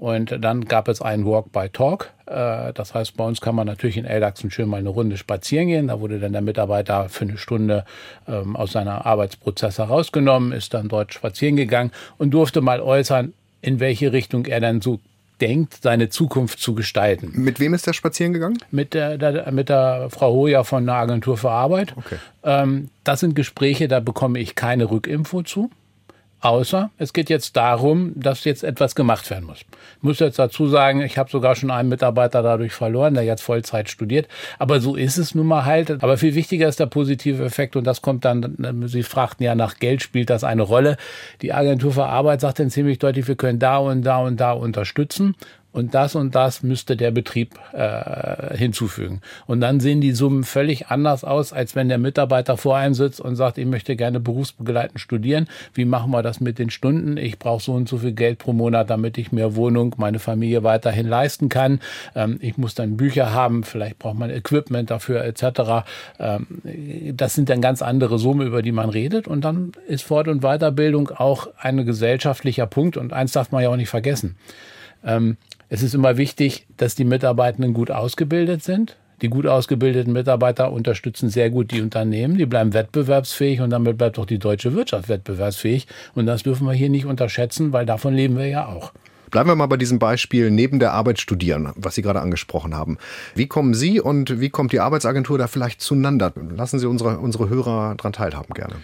Und 0.00 0.42
dann 0.42 0.64
gab 0.64 0.88
es 0.88 1.02
einen 1.02 1.26
Walk 1.26 1.52
by 1.52 1.68
Talk. 1.70 2.08
Äh, 2.24 2.72
das 2.72 2.94
heißt, 2.94 3.18
bei 3.18 3.24
uns 3.24 3.42
kann 3.42 3.54
man 3.54 3.66
natürlich 3.66 3.98
in 3.98 4.06
Eldachsen 4.06 4.50
schön 4.50 4.66
mal 4.66 4.78
eine 4.78 4.88
Runde 4.88 5.18
spazieren 5.18 5.68
gehen. 5.68 5.88
Da 5.88 6.00
wurde 6.00 6.18
dann 6.18 6.32
der 6.32 6.40
Mitarbeiter 6.40 7.10
für 7.10 7.26
eine 7.26 7.36
Stunde 7.36 7.84
ähm, 8.26 8.56
aus 8.56 8.72
seiner 8.72 9.04
Arbeitsprozess 9.04 9.76
herausgenommen, 9.76 10.52
ist 10.52 10.72
dann 10.72 10.88
dort 10.88 11.12
spazieren 11.12 11.56
gegangen 11.56 11.90
und 12.16 12.30
durfte 12.30 12.62
mal 12.62 12.80
äußern, 12.80 13.34
in 13.60 13.78
welche 13.78 14.14
Richtung 14.14 14.46
er 14.46 14.60
dann 14.60 14.80
so 14.80 15.00
denkt, 15.42 15.80
seine 15.82 16.08
Zukunft 16.08 16.60
zu 16.60 16.74
gestalten. 16.74 17.32
Mit 17.34 17.60
wem 17.60 17.74
ist 17.74 17.86
der 17.86 17.92
spazieren 17.92 18.32
gegangen? 18.32 18.56
Mit 18.70 18.94
der, 18.94 19.18
der 19.18 19.52
mit 19.52 19.68
der 19.68 20.08
Frau 20.08 20.32
Hoja 20.32 20.64
von 20.64 20.86
der 20.86 20.94
Agentur 20.94 21.36
für 21.36 21.50
Arbeit. 21.50 21.94
Okay. 21.94 22.16
Ähm, 22.42 22.88
das 23.04 23.20
sind 23.20 23.36
Gespräche, 23.36 23.86
da 23.86 24.00
bekomme 24.00 24.38
ich 24.38 24.54
keine 24.54 24.90
Rückinfo 24.90 25.42
zu. 25.42 25.70
Außer 26.40 26.90
es 26.96 27.12
geht 27.12 27.28
jetzt 27.28 27.56
darum, 27.56 28.12
dass 28.16 28.44
jetzt 28.44 28.64
etwas 28.64 28.94
gemacht 28.94 29.28
werden 29.28 29.44
muss. 29.44 29.58
Ich 29.60 30.02
muss 30.02 30.18
jetzt 30.20 30.38
dazu 30.38 30.66
sagen, 30.68 31.02
ich 31.02 31.18
habe 31.18 31.30
sogar 31.30 31.54
schon 31.54 31.70
einen 31.70 31.90
Mitarbeiter 31.90 32.42
dadurch 32.42 32.72
verloren, 32.72 33.14
der 33.14 33.24
jetzt 33.24 33.42
Vollzeit 33.42 33.90
studiert. 33.90 34.26
Aber 34.58 34.80
so 34.80 34.96
ist 34.96 35.18
es 35.18 35.34
nun 35.34 35.46
mal 35.46 35.66
halt. 35.66 36.02
Aber 36.02 36.16
viel 36.16 36.34
wichtiger 36.34 36.66
ist 36.68 36.80
der 36.80 36.86
positive 36.86 37.44
Effekt 37.44 37.76
und 37.76 37.84
das 37.84 38.00
kommt 38.00 38.24
dann, 38.24 38.56
Sie 38.86 39.02
fragten 39.02 39.44
ja 39.44 39.54
nach 39.54 39.76
Geld, 39.78 40.02
spielt 40.02 40.30
das 40.30 40.42
eine 40.42 40.62
Rolle. 40.62 40.96
Die 41.42 41.52
Agentur 41.52 41.92
für 41.92 42.06
Arbeit 42.06 42.40
sagt 42.40 42.58
dann 42.58 42.70
ziemlich 42.70 42.98
deutlich, 42.98 43.28
wir 43.28 43.36
können 43.36 43.58
da 43.58 43.76
und 43.76 44.02
da 44.02 44.18
und 44.18 44.40
da 44.40 44.52
unterstützen 44.52 45.36
und 45.72 45.94
das 45.94 46.16
und 46.16 46.34
das 46.34 46.62
müsste 46.62 46.96
der 46.96 47.12
Betrieb 47.12 47.58
äh, 47.72 48.56
hinzufügen. 48.56 49.20
Und 49.46 49.60
dann 49.60 49.78
sehen 49.78 50.00
die 50.00 50.12
Summen 50.12 50.42
völlig 50.42 50.88
anders 50.88 51.22
aus, 51.22 51.52
als 51.52 51.76
wenn 51.76 51.88
der 51.88 51.98
Mitarbeiter 51.98 52.56
vor 52.56 52.76
einem 52.76 52.94
sitzt 52.94 53.20
und 53.20 53.36
sagt, 53.36 53.56
ich 53.56 53.66
möchte 53.66 53.94
gerne 53.94 54.18
berufsbegleitend 54.18 54.98
studieren. 54.98 55.48
Wie 55.72 55.84
machen 55.84 56.10
wir 56.10 56.22
das 56.22 56.40
mit 56.40 56.58
den 56.58 56.70
Stunden? 56.70 57.16
Ich 57.16 57.38
brauche 57.38 57.62
so 57.62 57.72
und 57.72 57.88
so 57.88 57.98
viel 57.98 58.12
Geld 58.12 58.38
pro 58.38 58.52
Monat, 58.52 58.90
damit 58.90 59.16
ich 59.16 59.30
mir 59.30 59.54
Wohnung, 59.54 59.94
meine 59.96 60.18
Familie 60.18 60.64
weiterhin 60.64 61.06
leisten 61.06 61.48
kann. 61.48 61.80
Ähm, 62.16 62.38
ich 62.40 62.56
muss 62.56 62.74
dann 62.74 62.96
Bücher 62.96 63.32
haben, 63.32 63.62
vielleicht 63.62 64.00
braucht 64.00 64.18
man 64.18 64.30
Equipment 64.30 64.90
dafür 64.90 65.24
etc. 65.24 65.86
Ähm, 66.18 66.46
das 67.14 67.34
sind 67.34 67.48
dann 67.48 67.60
ganz 67.60 67.80
andere 67.80 68.18
Summen, 68.18 68.46
über 68.46 68.62
die 68.62 68.72
man 68.72 68.90
redet. 68.90 69.28
Und 69.28 69.44
dann 69.44 69.70
ist 69.86 70.02
Fort- 70.02 70.26
und 70.26 70.40
Weiterbildung 70.40 71.10
auch 71.10 71.46
ein 71.58 71.86
gesellschaftlicher 71.86 72.66
Punkt. 72.66 72.96
Und 72.96 73.12
eins 73.12 73.32
darf 73.32 73.52
man 73.52 73.62
ja 73.62 73.68
auch 73.68 73.76
nicht 73.76 73.88
vergessen. 73.88 74.36
Ähm, 75.04 75.36
es 75.72 75.84
ist 75.84 75.94
immer 75.94 76.16
wichtig, 76.16 76.66
dass 76.76 76.96
die 76.96 77.04
Mitarbeitenden 77.04 77.74
gut 77.74 77.92
ausgebildet 77.92 78.64
sind. 78.64 78.96
Die 79.22 79.28
gut 79.28 79.46
ausgebildeten 79.46 80.12
Mitarbeiter 80.12 80.72
unterstützen 80.72 81.30
sehr 81.30 81.48
gut 81.48 81.70
die 81.70 81.80
Unternehmen, 81.80 82.36
die 82.38 82.46
bleiben 82.46 82.74
wettbewerbsfähig 82.74 83.60
und 83.60 83.70
damit 83.70 83.96
bleibt 83.96 84.18
auch 84.18 84.26
die 84.26 84.40
deutsche 84.40 84.74
Wirtschaft 84.74 85.08
wettbewerbsfähig. 85.08 85.86
Und 86.16 86.26
das 86.26 86.42
dürfen 86.42 86.66
wir 86.66 86.72
hier 86.72 86.90
nicht 86.90 87.06
unterschätzen, 87.06 87.72
weil 87.72 87.86
davon 87.86 88.14
leben 88.14 88.36
wir 88.36 88.48
ja 88.48 88.66
auch. 88.66 88.92
Bleiben 89.30 89.48
wir 89.48 89.54
mal 89.54 89.66
bei 89.66 89.76
diesem 89.76 90.00
Beispiel 90.00 90.50
neben 90.50 90.80
der 90.80 90.92
Arbeit 90.92 91.20
studieren, 91.20 91.72
was 91.76 91.94
Sie 91.94 92.02
gerade 92.02 92.20
angesprochen 92.20 92.74
haben. 92.74 92.98
Wie 93.36 93.46
kommen 93.46 93.74
Sie 93.74 94.00
und 94.00 94.40
wie 94.40 94.50
kommt 94.50 94.72
die 94.72 94.80
Arbeitsagentur 94.80 95.38
da 95.38 95.46
vielleicht 95.46 95.80
zueinander? 95.82 96.32
Lassen 96.56 96.80
Sie 96.80 96.88
unsere, 96.88 97.20
unsere 97.20 97.48
Hörer 97.48 97.94
daran 97.94 98.12
teilhaben 98.12 98.54
gerne. 98.54 98.74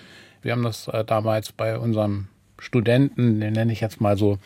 Wir 0.43 0.53
haben 0.53 0.63
das 0.63 0.87
äh, 0.87 1.05
damals 1.05 1.51
bei 1.51 1.77
unserem 1.77 2.29
Studenten, 2.59 3.41
den 3.41 3.53
nenne 3.53 3.73
ich 3.73 3.81
jetzt 3.81 4.01
mal 4.01 4.17
so, 4.17 4.39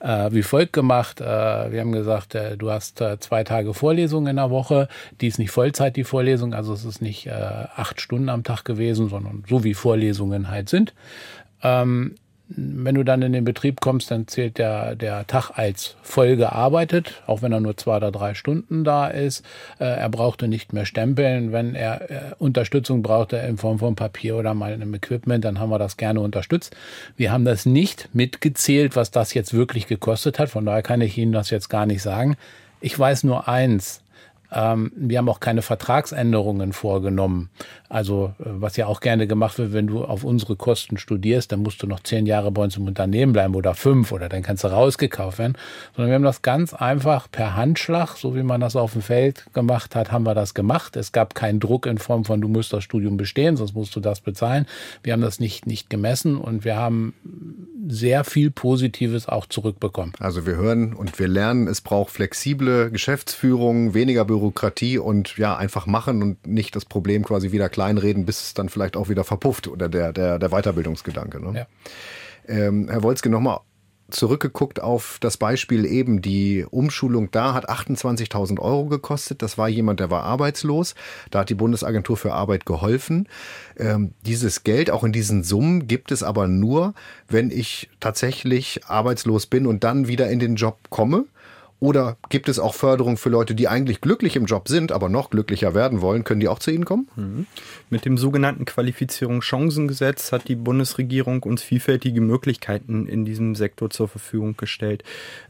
äh, 0.00 0.30
wie 0.32 0.42
folgt 0.42 0.72
gemacht. 0.72 1.20
Äh, 1.20 1.24
wir 1.24 1.80
haben 1.80 1.92
gesagt, 1.92 2.34
äh, 2.34 2.56
du 2.56 2.70
hast 2.70 3.00
äh, 3.00 3.18
zwei 3.18 3.44
Tage 3.44 3.74
Vorlesung 3.74 4.26
in 4.26 4.36
der 4.36 4.50
Woche. 4.50 4.88
Die 5.20 5.26
ist 5.26 5.38
nicht 5.38 5.50
Vollzeit, 5.50 5.96
die 5.96 6.04
Vorlesung. 6.04 6.54
Also 6.54 6.72
es 6.72 6.84
ist 6.84 7.02
nicht 7.02 7.26
äh, 7.26 7.30
acht 7.30 8.00
Stunden 8.00 8.28
am 8.28 8.44
Tag 8.44 8.64
gewesen, 8.64 9.08
sondern 9.08 9.44
so 9.48 9.64
wie 9.64 9.74
Vorlesungen 9.74 10.50
halt 10.50 10.68
sind. 10.68 10.94
Ähm, 11.62 12.14
wenn 12.48 12.94
du 12.94 13.02
dann 13.02 13.22
in 13.22 13.32
den 13.32 13.44
Betrieb 13.44 13.80
kommst, 13.80 14.10
dann 14.10 14.28
zählt 14.28 14.58
der, 14.58 14.94
der 14.94 15.26
Tag 15.26 15.50
als 15.58 15.96
voll 16.02 16.36
gearbeitet, 16.36 17.22
auch 17.26 17.42
wenn 17.42 17.52
er 17.52 17.60
nur 17.60 17.76
zwei 17.76 17.96
oder 17.96 18.12
drei 18.12 18.34
Stunden 18.34 18.84
da 18.84 19.08
ist. 19.08 19.44
Äh, 19.80 19.84
er 19.84 20.08
brauchte 20.08 20.46
nicht 20.46 20.72
mehr 20.72 20.86
stempeln. 20.86 21.52
Wenn 21.52 21.74
er 21.74 22.10
äh, 22.10 22.20
Unterstützung 22.38 23.02
brauchte 23.02 23.36
in 23.38 23.58
Form 23.58 23.80
von 23.80 23.96
Papier 23.96 24.36
oder 24.36 24.54
mal 24.54 24.72
einem 24.72 24.94
Equipment, 24.94 25.44
dann 25.44 25.58
haben 25.58 25.70
wir 25.70 25.78
das 25.78 25.96
gerne 25.96 26.20
unterstützt. 26.20 26.76
Wir 27.16 27.32
haben 27.32 27.44
das 27.44 27.66
nicht 27.66 28.08
mitgezählt, 28.12 28.94
was 28.94 29.10
das 29.10 29.34
jetzt 29.34 29.52
wirklich 29.52 29.88
gekostet 29.88 30.38
hat. 30.38 30.48
Von 30.48 30.66
daher 30.66 30.82
kann 30.82 31.00
ich 31.00 31.18
Ihnen 31.18 31.32
das 31.32 31.50
jetzt 31.50 31.68
gar 31.68 31.86
nicht 31.86 32.02
sagen. 32.02 32.36
Ich 32.80 32.96
weiß 32.96 33.24
nur 33.24 33.48
eins. 33.48 34.02
Ähm, 34.52 34.92
wir 34.96 35.18
haben 35.18 35.28
auch 35.28 35.40
keine 35.40 35.62
Vertragsänderungen 35.62 36.72
vorgenommen. 36.72 37.50
Also 37.88 38.34
äh, 38.38 38.44
was 38.44 38.76
ja 38.76 38.86
auch 38.86 39.00
gerne 39.00 39.26
gemacht 39.26 39.58
wird, 39.58 39.72
wenn 39.72 39.86
du 39.86 40.04
auf 40.04 40.24
unsere 40.24 40.56
Kosten 40.56 40.98
studierst, 40.98 41.52
dann 41.52 41.62
musst 41.62 41.82
du 41.82 41.86
noch 41.86 42.00
zehn 42.00 42.26
Jahre 42.26 42.50
bei 42.50 42.62
uns 42.62 42.76
im 42.76 42.86
Unternehmen 42.86 43.32
bleiben 43.32 43.54
oder 43.54 43.74
fünf 43.74 44.12
oder 44.12 44.28
dann 44.28 44.42
kannst 44.42 44.64
du 44.64 44.68
rausgekauft 44.68 45.38
werden. 45.38 45.56
Sondern 45.94 46.10
wir 46.10 46.14
haben 46.16 46.22
das 46.22 46.42
ganz 46.42 46.74
einfach 46.74 47.30
per 47.30 47.56
Handschlag, 47.56 48.16
so 48.16 48.34
wie 48.34 48.42
man 48.42 48.60
das 48.60 48.76
auf 48.76 48.92
dem 48.92 49.02
Feld 49.02 49.46
gemacht 49.52 49.94
hat, 49.94 50.12
haben 50.12 50.24
wir 50.24 50.34
das 50.34 50.54
gemacht. 50.54 50.96
Es 50.96 51.12
gab 51.12 51.34
keinen 51.34 51.60
Druck 51.60 51.86
in 51.86 51.98
Form 51.98 52.24
von, 52.24 52.40
du 52.40 52.48
musst 52.48 52.72
das 52.72 52.84
Studium 52.84 53.16
bestehen, 53.16 53.56
sonst 53.56 53.74
musst 53.74 53.94
du 53.96 54.00
das 54.00 54.20
bezahlen. 54.20 54.66
Wir 55.02 55.12
haben 55.12 55.22
das 55.22 55.40
nicht, 55.40 55.66
nicht 55.66 55.90
gemessen 55.90 56.36
und 56.36 56.64
wir 56.64 56.76
haben 56.76 57.14
sehr 57.88 58.24
viel 58.24 58.50
Positives 58.50 59.28
auch 59.28 59.46
zurückbekommen. 59.46 60.12
Also 60.18 60.46
wir 60.46 60.56
hören 60.56 60.92
und 60.92 61.18
wir 61.18 61.28
lernen, 61.28 61.68
es 61.68 61.80
braucht 61.80 62.10
flexible 62.10 62.90
Geschäftsführung, 62.90 63.94
weniger 63.94 64.24
Bürokratie 64.24 64.35
und 64.98 65.36
ja, 65.36 65.56
einfach 65.56 65.86
machen 65.86 66.22
und 66.22 66.46
nicht 66.46 66.76
das 66.76 66.84
Problem 66.84 67.24
quasi 67.24 67.52
wieder 67.52 67.68
kleinreden, 67.68 68.26
bis 68.26 68.42
es 68.42 68.54
dann 68.54 68.68
vielleicht 68.68 68.96
auch 68.96 69.08
wieder 69.08 69.24
verpufft 69.24 69.68
oder 69.68 69.88
der, 69.88 70.12
der, 70.12 70.38
der 70.38 70.48
Weiterbildungsgedanke. 70.50 71.40
Ne? 71.40 71.58
Ja. 71.58 71.66
Ähm, 72.48 72.88
Herr 72.88 73.02
Wolzke, 73.02 73.28
nochmal 73.28 73.60
zurückgeguckt 74.10 74.80
auf 74.80 75.18
das 75.20 75.36
Beispiel 75.36 75.84
eben, 75.84 76.22
die 76.22 76.64
Umschulung 76.70 77.30
da 77.30 77.54
hat 77.54 77.68
28.000 77.68 78.60
Euro 78.60 78.86
gekostet. 78.86 79.42
Das 79.42 79.58
war 79.58 79.68
jemand, 79.68 80.00
der 80.00 80.10
war 80.10 80.22
arbeitslos. 80.22 80.94
Da 81.30 81.40
hat 81.40 81.50
die 81.50 81.54
Bundesagentur 81.54 82.16
für 82.16 82.32
Arbeit 82.32 82.66
geholfen. 82.66 83.28
Ähm, 83.76 84.12
dieses 84.24 84.64
Geld, 84.64 84.90
auch 84.90 85.04
in 85.04 85.12
diesen 85.12 85.42
Summen, 85.42 85.88
gibt 85.88 86.12
es 86.12 86.22
aber 86.22 86.46
nur, 86.46 86.94
wenn 87.28 87.50
ich 87.50 87.88
tatsächlich 88.00 88.86
arbeitslos 88.86 89.46
bin 89.46 89.66
und 89.66 89.82
dann 89.82 90.08
wieder 90.08 90.30
in 90.30 90.38
den 90.38 90.56
Job 90.56 90.78
komme. 90.90 91.24
Oder 91.78 92.16
gibt 92.30 92.48
es 92.48 92.58
auch 92.58 92.74
Förderung 92.74 93.18
für 93.18 93.28
Leute, 93.28 93.54
die 93.54 93.68
eigentlich 93.68 94.00
glücklich 94.00 94.36
im 94.36 94.46
Job 94.46 94.68
sind, 94.68 94.92
aber 94.92 95.10
noch 95.10 95.28
glücklicher 95.28 95.74
werden 95.74 96.00
wollen? 96.00 96.24
Können 96.24 96.40
die 96.40 96.48
auch 96.48 96.58
zu 96.58 96.70
Ihnen 96.70 96.86
kommen? 96.86 97.08
Mhm. 97.16 97.46
Mit 97.90 98.06
dem 98.06 98.16
sogenannten 98.16 98.64
Qualifizierungschancengesetz 98.64 100.32
hat 100.32 100.48
die 100.48 100.54
Bundesregierung 100.54 101.42
uns 101.42 101.62
vielfältige 101.62 102.22
Möglichkeiten 102.22 103.06
in 103.06 103.26
diesem 103.26 103.54
Sektor 103.54 103.90
zur 103.90 104.08
Verfügung 104.08 104.56
gestellt. 104.56 105.04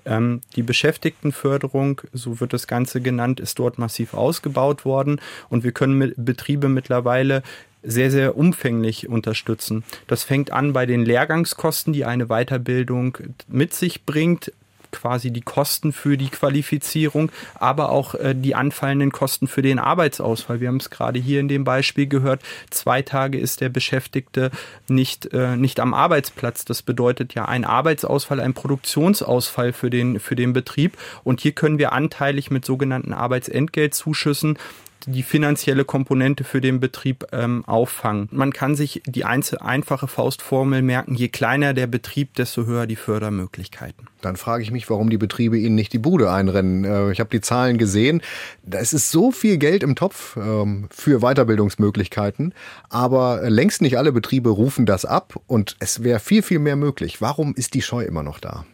Ähm, 0.05 0.41
die 0.57 0.63
Beschäftigtenförderung, 0.63 2.01
so 2.13 2.41
wird 2.41 2.53
das 2.53 2.67
Ganze 2.67 3.01
genannt, 3.01 3.39
ist 3.39 3.59
dort 3.61 3.79
massiv 3.79 4.13
ausgebaut 4.15 4.85
worden 4.85 5.21
und 5.49 5.63
wir 5.63 5.73
können 5.73 6.13
Betriebe 6.17 6.69
mittlerweile 6.69 7.45
sehr, 7.85 8.11
sehr 8.11 8.37
umfänglich 8.37 9.09
unterstützen. 9.09 9.85
Das 10.09 10.25
fängt 10.25 10.51
an 10.51 10.73
bei 10.73 10.87
den 10.87 11.05
Lehrgangskosten, 11.05 11.93
die 11.93 12.05
eine 12.05 12.27
Weiterbildung 12.27 13.19
mit 13.47 13.75
sich 13.75 14.05
bringt, 14.05 14.53
quasi 14.97 15.31
die 15.31 15.43
Kosten 15.43 15.93
für 15.93 16.17
die 16.17 16.29
Qualifizierung, 16.29 17.31
aber 17.55 17.91
auch 17.91 18.15
äh, 18.15 18.35
die 18.35 18.55
anfallenden 18.55 19.13
Kosten 19.13 19.47
für 19.47 19.63
den 19.63 19.79
Arbeitsausfall. 19.79 20.61
Wir 20.61 20.69
haben 20.69 20.79
es 20.79 20.91
gerade 20.91 21.19
hier 21.19 21.41
in 21.41 21.49
dem 21.49 21.65
Beispiel 21.65 22.07
gehört. 22.07 22.43
Zwei 22.71 23.03
Tage 23.03 23.39
ist 23.39 23.61
der 23.61 23.69
Beschäftigte 23.69 24.51
nicht, 24.89 25.33
äh, 25.33 25.57
nicht 25.57 25.81
am 25.81 25.93
Arbeitsplatz. 25.93 26.65
Das 26.65 26.83
bedeutet 26.83 27.35
ja 27.35 27.45
ein 27.45 27.65
Arbeitsausfall, 27.65 28.41
ein 28.41 28.55
Produktionsausfall 28.55 29.73
für 29.73 29.91
den, 29.91 30.19
für 30.19 30.35
den 30.35 30.55
Betrieb. 30.55 30.97
Und 31.25 31.41
hier 31.43 31.53
können 31.53 31.79
wir 31.79 31.93
anteilig 31.93 32.51
mit 32.51 32.65
sogenannten 32.65 33.13
Arbeitsentgeltzuschüssen 33.13 34.59
die 35.07 35.23
finanzielle 35.23 35.85
Komponente 35.85 36.45
für 36.45 36.61
den 36.61 36.81
Betrieb 36.81 37.27
ähm, 37.33 37.65
auffangen. 37.67 38.29
Man 38.33 38.53
kann 38.53 38.75
sich 38.75 39.03
die 39.07 39.25
einzel 39.25 39.59
einfache 39.59 40.09
Faustformel 40.09 40.83
merken, 40.83 41.15
je 41.15 41.29
kleiner 41.29 41.75
der 41.75 41.87
Betrieb, 41.87 42.35
desto 42.35 42.67
höher 42.67 42.87
die 42.87 42.97
Fördermöglichkeiten. 42.97 44.09
Dann 44.21 44.37
frage 44.37 44.63
ich 44.63 44.71
mich, 44.71 44.89
warum 44.91 45.11
die 45.11 45.19
Betriebe 45.19 45.57
Ihnen 45.59 45.75
nicht 45.75 45.93
die 45.93 45.99
Bude 45.99 46.31
einrennen. 46.31 46.85
Äh, 46.85 47.13
ich 47.13 47.21
habe 47.21 47.31
die 47.31 47.41
Zahlen 47.41 47.79
gesehen. 47.79 48.23
Es 48.69 48.93
ist 48.93 49.11
so 49.11 49.31
viel 49.31 49.57
Geld 49.59 49.83
im 49.83 49.95
Topf 49.95 50.37
ähm, 50.37 50.89
für 50.91 51.21
Weiterbildungsmöglichkeiten, 51.21 52.53
aber 52.89 53.49
längst 53.49 53.83
nicht 53.83 53.99
alle 53.99 54.13
Betriebe 54.13 54.51
rufen 54.51 54.87
das 54.87 55.05
ab 55.05 55.39
und 55.47 55.77
es 55.79 56.03
wäre 56.03 56.21
viel, 56.21 56.43
viel 56.43 56.59
mehr 56.59 56.77
möglich. 56.77 57.21
Warum 57.21 57.55
ist 57.55 57.75
die 57.75 57.83
Scheu 57.83 58.05
immer 58.05 58.23
noch 58.23 58.41
da? 58.41 58.65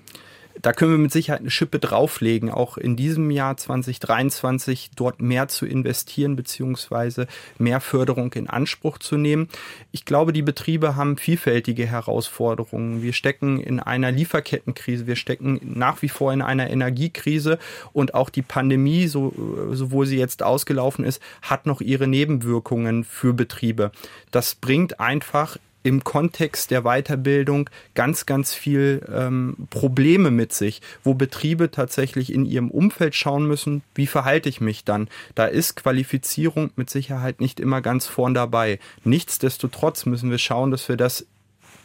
Da 0.63 0.73
können 0.73 0.93
wir 0.93 0.99
mit 0.99 1.13
Sicherheit 1.13 1.41
eine 1.41 1.51
Schippe 1.51 1.81
drauflegen, 1.81 2.51
auch 2.51 2.79
in 2.79 2.97
diesem 2.97 3.31
Jahr 3.31 3.57
2023 3.57 4.93
dort 4.95 5.21
mehr 5.21 5.49
zu 5.49 5.67
investieren 5.67 6.37
beziehungsweise 6.37 7.27
mehr 7.59 7.81
Förderung 7.81 8.33
in 8.35 8.49
Anspruch 8.49 8.99
zu 8.99 9.17
nehmen. 9.17 9.49
Ich 9.91 10.05
glaube, 10.05 10.33
die 10.33 10.43
Betriebe 10.43 10.95
haben 10.95 11.17
vielfältige 11.17 11.87
Herausforderungen. 11.87 13.03
Wir 13.03 13.13
stecken 13.13 13.61
in 13.61 13.81
einer 13.81 14.13
Lieferkettenkrise, 14.13 15.07
wir 15.07 15.17
stecken 15.17 15.61
nach 15.63 16.01
wie 16.03 16.09
vor 16.09 16.33
in 16.33 16.43
einer 16.43 16.71
Energiekrise 16.71 17.59
und 17.93 18.15
auch 18.15 18.31
die 18.31 18.43
Pandemie, 18.43 19.09
so, 19.09 19.35
sowohl 19.73 20.07
sie 20.07 20.19
jetzt 20.19 20.43
ausgelaufen 20.43 21.05
ist, 21.05 21.21
hat 21.43 21.67
noch 21.67 21.81
ihre 21.81 22.07
Nebenwirkungen 22.07 23.05
für 23.05 23.33
Betriebe. 23.33 23.91
Das 24.31 24.55
bringt 24.55 25.01
einfach 25.01 25.57
im 25.83 26.05
Kontext 26.05 26.71
der 26.71 26.83
Weiterbildung 26.83 27.69
ganz, 27.95 28.27
ganz 28.27 28.55
viel 28.55 29.05
ähm, 29.13 29.69
Probleme 29.71 30.31
mit 30.31 30.53
sich, 30.53 30.81
wo 31.03 31.15
Betriebe 31.15 31.71
tatsächlich 31.71 32.33
in 32.33 32.45
ihrem 32.45 32.71
Umfeld 32.71 33.15
schauen 33.15 33.47
müssen, 33.47 33.83
wie 33.95 34.07
verhalte 34.07 34.49
ich 34.49 34.61
mich 34.61 34.85
dann. 34.85 35.09
Da 35.35 35.47
ist 35.47 35.77
Qualifizierung 35.77 36.71
mit 36.77 36.91
Sicherheit 36.91 37.41
nicht 37.41 37.61
immer 37.61 37.81
ganz 37.81 38.07
vorn 38.07 38.35
dabei. 38.35 38.79
Nichtsdestotrotz 39.05 40.07
müssen 40.07 40.31
wir 40.31 40.39
schauen, 40.39 40.71
dass 40.71 40.89
wir 40.89 40.97
das 40.97 41.27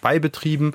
bei 0.01 0.19
Betrieben 0.19 0.73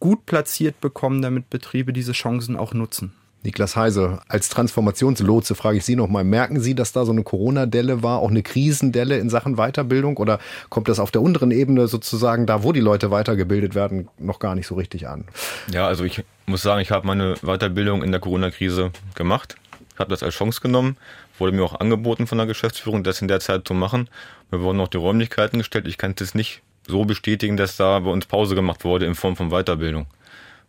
gut 0.00 0.26
platziert 0.26 0.80
bekommen, 0.80 1.22
damit 1.22 1.50
Betriebe 1.50 1.92
diese 1.92 2.12
Chancen 2.12 2.56
auch 2.56 2.74
nutzen. 2.74 3.12
Niklas 3.46 3.76
Heise, 3.76 4.18
als 4.26 4.48
Transformationslotse 4.48 5.54
frage 5.54 5.78
ich 5.78 5.84
Sie 5.84 5.94
nochmal, 5.94 6.24
merken 6.24 6.58
Sie, 6.58 6.74
dass 6.74 6.92
da 6.92 7.04
so 7.04 7.12
eine 7.12 7.22
Corona-Delle 7.22 8.02
war, 8.02 8.18
auch 8.18 8.30
eine 8.30 8.42
Krisendelle 8.42 9.18
in 9.18 9.30
Sachen 9.30 9.54
Weiterbildung 9.54 10.16
oder 10.16 10.40
kommt 10.68 10.88
das 10.88 10.98
auf 10.98 11.12
der 11.12 11.22
unteren 11.22 11.52
Ebene 11.52 11.86
sozusagen, 11.86 12.46
da 12.46 12.64
wo 12.64 12.72
die 12.72 12.80
Leute 12.80 13.12
weitergebildet 13.12 13.76
werden, 13.76 14.08
noch 14.18 14.40
gar 14.40 14.56
nicht 14.56 14.66
so 14.66 14.74
richtig 14.74 15.06
an? 15.06 15.26
Ja, 15.72 15.86
also 15.86 16.04
ich 16.04 16.24
muss 16.46 16.62
sagen, 16.62 16.80
ich 16.80 16.90
habe 16.90 17.06
meine 17.06 17.34
Weiterbildung 17.42 18.02
in 18.02 18.10
der 18.10 18.20
Corona-Krise 18.20 18.90
gemacht. 19.14 19.54
Ich 19.94 20.00
habe 20.00 20.10
das 20.10 20.24
als 20.24 20.34
Chance 20.34 20.60
genommen, 20.60 20.96
wurde 21.38 21.52
mir 21.52 21.62
auch 21.62 21.78
angeboten 21.78 22.26
von 22.26 22.38
der 22.38 22.48
Geschäftsführung, 22.48 23.04
das 23.04 23.22
in 23.22 23.28
der 23.28 23.38
Zeit 23.38 23.66
zu 23.68 23.74
machen. 23.74 24.10
Mir 24.50 24.60
wurden 24.60 24.80
auch 24.80 24.88
die 24.88 24.98
Räumlichkeiten 24.98 25.58
gestellt. 25.58 25.86
Ich 25.86 25.98
kann 25.98 26.16
es 26.18 26.34
nicht 26.34 26.62
so 26.88 27.04
bestätigen, 27.04 27.56
dass 27.56 27.76
da 27.76 28.00
bei 28.00 28.10
uns 28.10 28.26
Pause 28.26 28.56
gemacht 28.56 28.84
wurde 28.84 29.06
in 29.06 29.14
Form 29.14 29.36
von 29.36 29.50
Weiterbildung. 29.50 30.06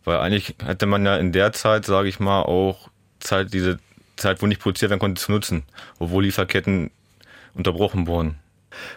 Weil 0.08 0.20
eigentlich 0.20 0.54
hätte 0.64 0.86
man 0.86 1.04
ja 1.04 1.18
in 1.18 1.32
der 1.32 1.52
Zeit, 1.52 1.84
sage 1.84 2.08
ich 2.08 2.18
mal, 2.18 2.40
auch 2.40 2.88
Zeit, 3.20 3.52
diese 3.52 3.78
Zeit, 4.16 4.40
wo 4.40 4.46
nicht 4.46 4.58
produziert 4.58 4.90
werden 4.90 5.00
konnte, 5.00 5.20
zu 5.20 5.30
nutzen, 5.30 5.64
obwohl 5.98 6.24
Lieferketten 6.24 6.90
unterbrochen 7.52 8.06
wurden. 8.06 8.36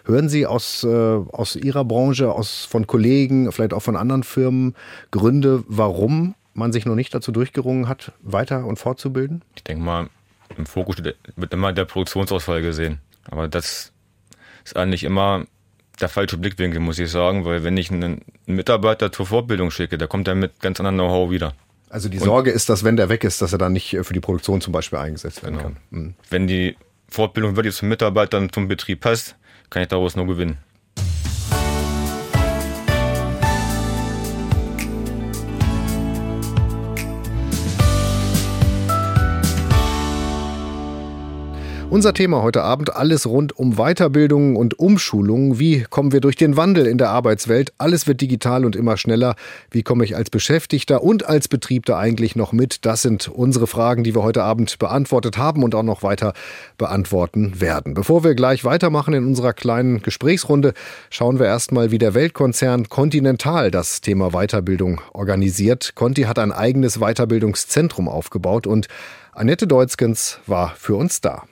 Hören 0.06 0.30
Sie 0.30 0.46
aus, 0.46 0.84
äh, 0.84 0.88
aus 0.88 1.54
Ihrer 1.54 1.84
Branche, 1.84 2.32
aus, 2.32 2.64
von 2.64 2.86
Kollegen, 2.86 3.52
vielleicht 3.52 3.74
auch 3.74 3.82
von 3.82 3.94
anderen 3.94 4.22
Firmen 4.22 4.74
Gründe, 5.10 5.64
warum 5.66 6.34
man 6.54 6.72
sich 6.72 6.86
noch 6.86 6.94
nicht 6.94 7.14
dazu 7.14 7.30
durchgerungen 7.30 7.88
hat, 7.88 8.12
weiter 8.22 8.64
und 8.64 8.78
fortzubilden? 8.78 9.42
Ich 9.54 9.64
denke 9.64 9.84
mal, 9.84 10.08
im 10.56 10.64
Fokus 10.64 10.96
wird 11.04 11.52
immer 11.52 11.74
der 11.74 11.84
Produktionsausfall 11.84 12.62
gesehen. 12.62 13.00
Aber 13.30 13.48
das 13.48 13.92
ist 14.64 14.76
eigentlich 14.78 15.04
immer 15.04 15.44
der 16.02 16.08
falsche 16.08 16.36
Blickwinkel, 16.36 16.80
muss 16.80 16.98
ich 16.98 17.10
sagen, 17.10 17.44
weil 17.44 17.64
wenn 17.64 17.76
ich 17.76 17.90
einen 17.90 18.22
Mitarbeiter 18.46 19.12
zur 19.12 19.26
Fortbildung 19.26 19.70
schicke, 19.70 19.96
der 19.98 20.08
kommt 20.08 20.28
dann 20.28 20.38
mit 20.38 20.60
ganz 20.60 20.80
anderem 20.80 20.96
Know-how 20.96 21.30
wieder. 21.30 21.54
Also 21.88 22.08
die 22.08 22.18
Sorge 22.18 22.50
Und, 22.50 22.56
ist, 22.56 22.68
dass 22.68 22.84
wenn 22.84 22.96
der 22.96 23.08
weg 23.08 23.22
ist, 23.24 23.42
dass 23.42 23.52
er 23.52 23.58
dann 23.58 23.72
nicht 23.72 23.96
für 24.02 24.14
die 24.14 24.20
Produktion 24.20 24.60
zum 24.60 24.72
Beispiel 24.72 24.98
eingesetzt 24.98 25.42
werden 25.42 25.58
genau. 25.58 25.68
kann. 25.68 25.76
Mhm. 25.90 26.14
Wenn 26.30 26.46
die 26.46 26.76
Fortbildung 27.08 27.56
wirklich 27.56 27.74
zum 27.74 27.88
Mitarbeiter 27.88 28.46
zum 28.50 28.68
Betrieb 28.68 29.00
passt, 29.00 29.36
kann 29.70 29.82
ich 29.82 29.88
daraus 29.88 30.16
nur 30.16 30.26
gewinnen. 30.26 30.58
Unser 41.92 42.14
Thema 42.14 42.40
heute 42.42 42.62
Abend, 42.62 42.96
alles 42.96 43.26
rund 43.26 43.54
um 43.54 43.74
Weiterbildung 43.74 44.56
und 44.56 44.78
Umschulung. 44.78 45.58
Wie 45.58 45.82
kommen 45.82 46.10
wir 46.10 46.22
durch 46.22 46.36
den 46.36 46.56
Wandel 46.56 46.86
in 46.86 46.96
der 46.96 47.10
Arbeitswelt? 47.10 47.74
Alles 47.76 48.06
wird 48.06 48.22
digital 48.22 48.64
und 48.64 48.76
immer 48.76 48.96
schneller. 48.96 49.36
Wie 49.70 49.82
komme 49.82 50.02
ich 50.06 50.16
als 50.16 50.30
Beschäftigter 50.30 51.02
und 51.02 51.28
als 51.28 51.48
Betriebter 51.48 51.98
eigentlich 51.98 52.34
noch 52.34 52.52
mit? 52.52 52.86
Das 52.86 53.02
sind 53.02 53.28
unsere 53.28 53.66
Fragen, 53.66 54.04
die 54.04 54.14
wir 54.14 54.22
heute 54.22 54.42
Abend 54.42 54.78
beantwortet 54.78 55.36
haben 55.36 55.62
und 55.62 55.74
auch 55.74 55.82
noch 55.82 56.02
weiter 56.02 56.32
beantworten 56.78 57.60
werden. 57.60 57.92
Bevor 57.92 58.24
wir 58.24 58.34
gleich 58.34 58.64
weitermachen 58.64 59.12
in 59.12 59.26
unserer 59.26 59.52
kleinen 59.52 60.00
Gesprächsrunde, 60.00 60.72
schauen 61.10 61.38
wir 61.38 61.44
erstmal, 61.44 61.90
wie 61.90 61.98
der 61.98 62.14
Weltkonzern 62.14 62.88
Continental 62.88 63.70
das 63.70 64.00
Thema 64.00 64.30
Weiterbildung 64.30 65.02
organisiert. 65.12 65.92
Conti 65.94 66.22
hat 66.22 66.38
ein 66.38 66.52
eigenes 66.52 67.00
Weiterbildungszentrum 67.00 68.08
aufgebaut 68.08 68.66
und 68.66 68.86
Annette 69.34 69.66
Deutzgens 69.66 70.38
war 70.46 70.74
für 70.74 70.94
uns 70.94 71.20
da. 71.20 71.42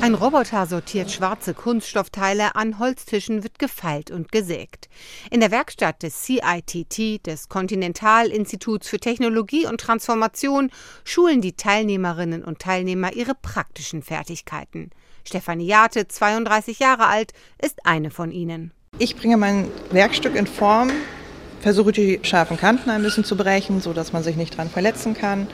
Ein 0.00 0.14
Roboter 0.14 0.64
sortiert 0.66 1.10
schwarze 1.10 1.54
Kunststoffteile, 1.54 2.54
an 2.54 2.78
Holztischen 2.78 3.42
wird 3.42 3.58
gefeilt 3.58 4.10
und 4.10 4.32
gesägt. 4.32 4.88
In 5.30 5.40
der 5.40 5.50
Werkstatt 5.50 6.02
des 6.02 6.22
CITT, 6.22 7.26
des 7.26 7.48
Kontinentalinstituts 7.48 8.88
für 8.88 9.00
Technologie 9.00 9.66
und 9.66 9.80
Transformation, 9.80 10.70
schulen 11.04 11.40
die 11.40 11.56
Teilnehmerinnen 11.56 12.44
und 12.44 12.60
Teilnehmer 12.60 13.12
ihre 13.12 13.34
praktischen 13.34 14.02
Fertigkeiten. 14.02 14.90
Stefanie 15.24 15.66
Jate, 15.66 16.08
32 16.08 16.78
Jahre 16.78 17.06
alt, 17.06 17.32
ist 17.60 17.84
eine 17.84 18.10
von 18.10 18.30
ihnen. 18.30 18.72
Ich 18.98 19.14
bringe 19.14 19.36
mein 19.36 19.66
Werkstück 19.90 20.36
in 20.36 20.46
Form, 20.46 20.90
versuche 21.60 21.92
die 21.92 22.20
scharfen 22.22 22.56
Kanten 22.56 22.88
ein 22.88 23.02
bisschen 23.02 23.24
zu 23.24 23.36
brechen, 23.36 23.80
sodass 23.82 24.12
man 24.12 24.22
sich 24.22 24.36
nicht 24.36 24.56
dran 24.56 24.70
verletzen 24.70 25.12
kann 25.12 25.48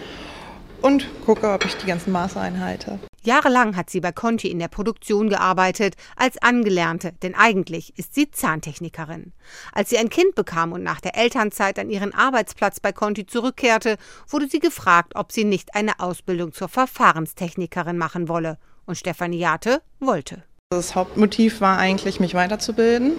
und 0.84 1.08
gucke, 1.24 1.50
ob 1.50 1.64
ich 1.64 1.74
die 1.76 1.86
ganzen 1.86 2.12
Maße 2.12 2.38
einhalte. 2.38 2.98
Jahrelang 3.22 3.74
hat 3.74 3.88
sie 3.88 4.00
bei 4.00 4.12
Conti 4.12 4.48
in 4.48 4.58
der 4.58 4.68
Produktion 4.68 5.30
gearbeitet, 5.30 5.94
als 6.14 6.36
Angelernte, 6.42 7.12
denn 7.22 7.34
eigentlich 7.34 7.98
ist 7.98 8.14
sie 8.14 8.30
Zahntechnikerin. 8.30 9.32
Als 9.72 9.88
sie 9.88 9.96
ein 9.96 10.10
Kind 10.10 10.34
bekam 10.34 10.72
und 10.72 10.82
nach 10.82 11.00
der 11.00 11.16
Elternzeit 11.16 11.78
an 11.78 11.88
ihren 11.88 12.12
Arbeitsplatz 12.12 12.80
bei 12.80 12.92
Conti 12.92 13.24
zurückkehrte, 13.24 13.96
wurde 14.28 14.46
sie 14.46 14.58
gefragt, 14.58 15.14
ob 15.16 15.32
sie 15.32 15.44
nicht 15.44 15.74
eine 15.74 16.00
Ausbildung 16.00 16.52
zur 16.52 16.68
Verfahrenstechnikerin 16.68 17.96
machen 17.96 18.28
wolle. 18.28 18.58
Und 18.84 18.98
Stefanie 18.98 19.38
Jate 19.38 19.80
wollte. 20.00 20.42
Das 20.68 20.94
Hauptmotiv 20.94 21.62
war 21.62 21.78
eigentlich, 21.78 22.20
mich 22.20 22.34
weiterzubilden 22.34 23.12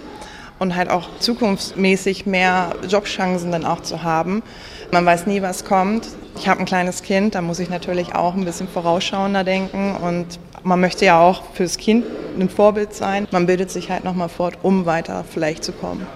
und 0.58 0.76
halt 0.76 0.90
auch 0.90 1.08
zukunftsmäßig 1.18 2.26
mehr 2.26 2.74
Jobchancen 2.88 3.52
dann 3.52 3.64
auch 3.64 3.82
zu 3.82 4.02
haben. 4.02 4.42
Man 4.92 5.04
weiß 5.04 5.26
nie, 5.26 5.42
was 5.42 5.64
kommt. 5.64 6.08
Ich 6.36 6.48
habe 6.48 6.60
ein 6.60 6.66
kleines 6.66 7.02
Kind, 7.02 7.34
da 7.34 7.42
muss 7.42 7.58
ich 7.58 7.70
natürlich 7.70 8.14
auch 8.14 8.34
ein 8.34 8.44
bisschen 8.44 8.68
vorausschauender 8.68 9.44
denken 9.44 9.96
und 9.96 10.38
man 10.62 10.80
möchte 10.80 11.04
ja 11.04 11.20
auch 11.20 11.42
fürs 11.54 11.76
Kind 11.76 12.04
ein 12.38 12.48
Vorbild 12.48 12.94
sein. 12.94 13.26
Man 13.30 13.46
bildet 13.46 13.70
sich 13.70 13.90
halt 13.90 14.04
nochmal 14.04 14.28
fort, 14.28 14.58
um 14.62 14.84
weiter 14.84 15.24
vielleicht 15.28 15.64
zu 15.64 15.72
kommen. 15.72 16.06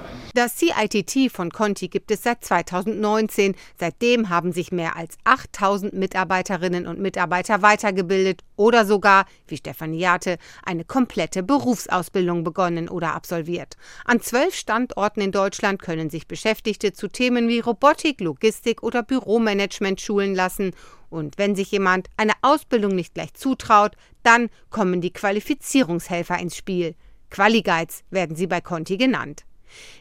Das 0.40 0.56
CITT 0.56 1.30
von 1.30 1.50
Conti 1.50 1.88
gibt 1.88 2.10
es 2.10 2.22
seit 2.22 2.42
2019. 2.42 3.54
Seitdem 3.78 4.30
haben 4.30 4.52
sich 4.52 4.72
mehr 4.72 4.96
als 4.96 5.18
8000 5.24 5.92
Mitarbeiterinnen 5.92 6.86
und 6.86 6.98
Mitarbeiter 6.98 7.60
weitergebildet 7.60 8.40
oder 8.56 8.86
sogar, 8.86 9.26
wie 9.48 9.58
Stefanie 9.58 9.98
Jate, 9.98 10.38
eine 10.62 10.86
komplette 10.86 11.42
Berufsausbildung 11.42 12.42
begonnen 12.42 12.88
oder 12.88 13.14
absolviert. 13.14 13.76
An 14.06 14.22
zwölf 14.22 14.54
Standorten 14.54 15.20
in 15.20 15.30
Deutschland 15.30 15.82
können 15.82 16.08
sich 16.08 16.26
Beschäftigte 16.26 16.94
zu 16.94 17.08
Themen 17.08 17.46
wie 17.48 17.60
Robotik, 17.60 18.22
Logistik 18.22 18.82
oder 18.82 19.02
Büromanagement 19.02 20.00
schulen 20.00 20.34
lassen. 20.34 20.70
Und 21.10 21.36
wenn 21.36 21.54
sich 21.54 21.70
jemand 21.70 22.08
eine 22.16 22.32
Ausbildung 22.40 22.94
nicht 22.94 23.12
gleich 23.12 23.34
zutraut, 23.34 23.92
dann 24.22 24.48
kommen 24.70 25.02
die 25.02 25.12
Qualifizierungshelfer 25.12 26.38
ins 26.38 26.56
Spiel. 26.56 26.94
Quali-Guides 27.28 28.04
werden 28.08 28.36
sie 28.36 28.46
bei 28.46 28.62
Conti 28.62 28.96
genannt. 28.96 29.44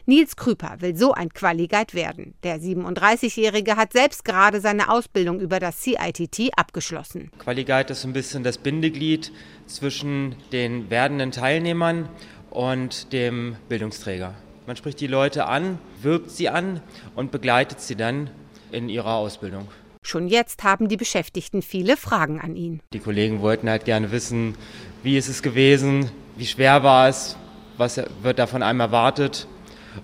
Nils 0.06 0.36
Krüper 0.36 0.76
will 0.80 0.96
so 0.96 1.12
ein 1.12 1.30
Quali-Guide 1.30 1.94
werden. 1.94 2.34
Der 2.42 2.60
37-Jährige 2.60 3.76
hat 3.76 3.92
selbst 3.92 4.24
gerade 4.24 4.60
seine 4.60 4.90
Ausbildung 4.90 5.40
über 5.40 5.60
das 5.60 5.80
CITT 5.80 6.50
abgeschlossen. 6.56 7.30
Quali-Guide 7.38 7.92
ist 7.92 8.04
ein 8.04 8.12
bisschen 8.12 8.42
das 8.42 8.58
Bindeglied 8.58 9.32
zwischen 9.66 10.36
den 10.52 10.90
werdenden 10.90 11.32
Teilnehmern 11.32 12.08
und 12.50 13.12
dem 13.12 13.56
Bildungsträger. 13.68 14.34
Man 14.66 14.76
spricht 14.76 15.00
die 15.00 15.06
Leute 15.06 15.46
an, 15.46 15.78
wirbt 16.02 16.30
sie 16.30 16.48
an 16.48 16.80
und 17.14 17.30
begleitet 17.30 17.80
sie 17.80 17.96
dann 17.96 18.30
in 18.70 18.88
ihrer 18.88 19.14
Ausbildung. 19.14 19.68
Schon 20.02 20.28
jetzt 20.28 20.64
haben 20.64 20.88
die 20.88 20.96
Beschäftigten 20.96 21.60
viele 21.60 21.96
Fragen 21.96 22.40
an 22.40 22.56
ihn. 22.56 22.80
Die 22.92 23.00
Kollegen 23.00 23.42
wollten 23.42 23.68
halt 23.68 23.84
gerne 23.84 24.12
wissen, 24.12 24.54
wie 25.02 25.16
ist 25.18 25.28
es 25.28 25.42
gewesen, 25.42 26.10
wie 26.36 26.46
schwer 26.46 26.82
war 26.82 27.08
es, 27.08 27.36
was 27.76 28.00
wird 28.22 28.38
da 28.38 28.46
von 28.46 28.62
einem 28.62 28.80
erwartet 28.80 29.46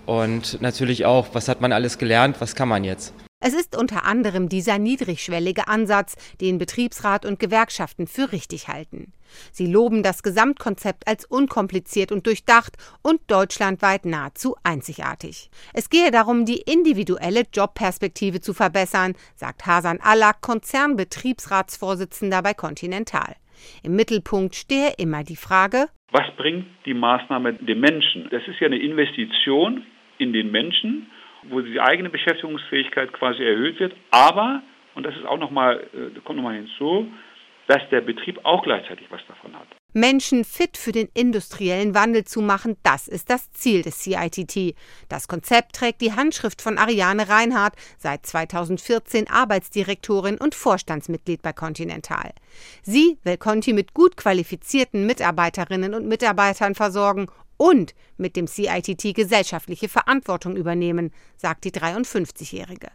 und 0.07 0.61
natürlich 0.61 1.05
auch, 1.05 1.29
was 1.33 1.49
hat 1.49 1.61
man 1.61 1.73
alles 1.73 1.99
gelernt, 1.99 2.37
was 2.41 2.55
kann 2.55 2.69
man 2.69 2.85
jetzt. 2.85 3.13
Es 3.39 3.53
ist 3.53 3.77
unter 3.77 4.07
anderem 4.07 4.49
dieser 4.49 4.79
niedrigschwellige 4.79 5.69
Ansatz, 5.69 6.15
den 6.41 6.57
Betriebsrat 6.57 7.27
und 7.27 7.39
Gewerkschaften 7.39 8.07
für 8.07 8.33
richtig 8.33 8.69
halten. 8.69 9.13
Sie 9.53 9.67
loben 9.67 10.03
das 10.03 10.23
Gesamtkonzept 10.23 11.07
als 11.07 11.27
unkompliziert 11.27 12.13
und 12.13 12.27
durchdacht 12.27 12.79
und 13.03 13.21
deutschlandweit 13.27 14.07
nahezu 14.07 14.57
einzigartig. 14.63 15.51
Es 15.75 15.91
gehe 15.91 16.11
darum, 16.11 16.47
die 16.47 16.63
individuelle 16.63 17.43
Jobperspektive 17.53 18.41
zu 18.41 18.55
verbessern, 18.55 19.15
sagt 19.35 19.67
Hasan 19.67 20.01
Allah, 20.01 20.33
Konzernbetriebsratsvorsitzender 20.33 22.43
bei 22.43 22.55
Continental. 22.55 23.37
Im 23.83 23.97
Mittelpunkt 23.97 24.55
stehe 24.55 24.95
immer 24.97 25.25
die 25.25 25.37
Frage, 25.37 25.89
was 26.13 26.31
bringt 26.37 26.67
die 26.85 26.95
Maßnahme 26.95 27.55
dem 27.55 27.81
Menschen? 27.81 28.29
Das 28.31 28.47
ist 28.47 28.61
ja 28.61 28.67
eine 28.67 28.79
Investition 28.79 29.85
in 30.19 30.33
den 30.33 30.51
Menschen, 30.51 31.11
wo 31.45 31.61
die 31.61 31.81
eigene 31.81 32.11
Beschäftigungsfähigkeit 32.11 33.13
quasi 33.13 33.45
erhöht 33.45 33.79
wird, 33.81 33.95
aber, 34.11 34.63
und 34.95 35.05
das 35.05 35.17
ist 35.17 35.27
auch 35.27 35.39
nochmal, 35.39 35.87
äh, 35.93 36.19
kommt 36.21 36.37
nochmal 36.37 36.57
hinzu, 36.57 37.13
dass 37.67 37.89
der 37.91 38.01
Betrieb 38.01 38.39
auch 38.45 38.63
gleichzeitig 38.63 39.07
was 39.11 39.25
davon 39.27 39.55
hat. 39.55 39.76
Menschen 39.97 40.45
fit 40.45 40.77
für 40.77 40.93
den 40.93 41.09
industriellen 41.15 41.95
Wandel 41.95 42.27
zu 42.27 42.43
machen, 42.43 42.77
das 42.83 43.09
ist 43.09 43.31
das 43.31 43.51
Ziel 43.53 43.81
des 43.81 43.99
CITT. 43.99 44.77
Das 45.09 45.27
Konzept 45.27 45.75
trägt 45.75 46.03
die 46.03 46.13
Handschrift 46.13 46.61
von 46.61 46.77
Ariane 46.77 47.31
Reinhardt, 47.31 47.77
seit 47.97 48.27
2014 48.27 49.27
Arbeitsdirektorin 49.29 50.37
und 50.37 50.55
Vorstandsmitglied 50.55 51.41
bei 51.41 51.55
Continental. 51.55 52.33
Sie 52.83 53.17
will 53.23 53.39
Conti 53.39 53.73
mit 53.73 53.95
gut 53.95 54.19
qualifizierten 54.19 55.07
Mitarbeiterinnen 55.07 55.95
und 55.95 56.07
Mitarbeitern 56.07 56.75
versorgen 56.75 57.29
und 57.57 57.95
mit 58.19 58.37
dem 58.37 58.47
CITT 58.47 59.15
gesellschaftliche 59.15 59.89
Verantwortung 59.89 60.57
übernehmen, 60.57 61.11
sagt 61.39 61.65
die 61.65 61.73
53-Jährige. 61.73 62.89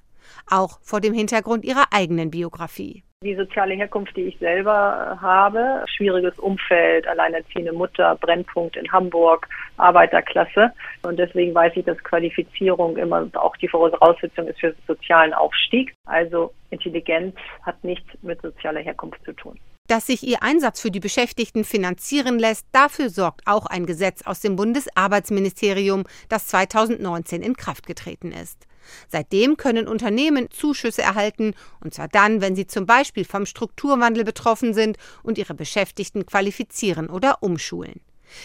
Auch 0.49 0.79
vor 0.81 1.01
dem 1.01 1.13
Hintergrund 1.13 1.65
ihrer 1.65 1.85
eigenen 1.91 2.31
Biografie. 2.31 3.03
Die 3.23 3.35
soziale 3.35 3.75
Herkunft, 3.75 4.17
die 4.17 4.23
ich 4.23 4.39
selber 4.39 5.19
habe, 5.21 5.85
schwieriges 5.95 6.39
Umfeld, 6.39 7.07
alleinerziehende 7.07 7.71
Mutter, 7.71 8.15
Brennpunkt 8.15 8.75
in 8.75 8.91
Hamburg, 8.91 9.47
Arbeiterklasse. 9.77 10.73
Und 11.03 11.19
deswegen 11.19 11.53
weiß 11.53 11.73
ich, 11.75 11.85
dass 11.85 11.99
Qualifizierung 11.99 12.97
immer 12.97 13.27
auch 13.33 13.55
die 13.57 13.67
Voraussetzung 13.67 14.47
ist 14.47 14.59
für 14.59 14.73
sozialen 14.87 15.33
Aufstieg. 15.33 15.93
Also 16.05 16.51
Intelligenz 16.71 17.35
hat 17.61 17.83
nichts 17.83 18.07
mit 18.23 18.41
sozialer 18.41 18.81
Herkunft 18.81 19.23
zu 19.23 19.33
tun. 19.33 19.59
Dass 19.87 20.07
sich 20.07 20.23
ihr 20.23 20.41
Einsatz 20.41 20.81
für 20.81 20.89
die 20.89 20.99
Beschäftigten 20.99 21.63
finanzieren 21.63 22.39
lässt, 22.39 22.65
dafür 22.71 23.09
sorgt 23.09 23.41
auch 23.45 23.67
ein 23.67 23.85
Gesetz 23.85 24.25
aus 24.25 24.39
dem 24.39 24.55
Bundesarbeitsministerium, 24.55 26.05
das 26.29 26.47
2019 26.47 27.43
in 27.43 27.55
Kraft 27.55 27.85
getreten 27.85 28.31
ist. 28.31 28.65
Seitdem 29.07 29.57
können 29.57 29.87
Unternehmen 29.87 30.49
Zuschüsse 30.51 31.01
erhalten, 31.01 31.53
und 31.81 31.93
zwar 31.93 32.07
dann, 32.07 32.41
wenn 32.41 32.55
sie 32.55 32.67
zum 32.67 32.85
Beispiel 32.85 33.25
vom 33.25 33.45
Strukturwandel 33.45 34.23
betroffen 34.23 34.73
sind 34.73 34.97
und 35.23 35.37
ihre 35.37 35.53
Beschäftigten 35.53 36.25
qualifizieren 36.25 37.09
oder 37.09 37.41
umschulen. 37.41 38.01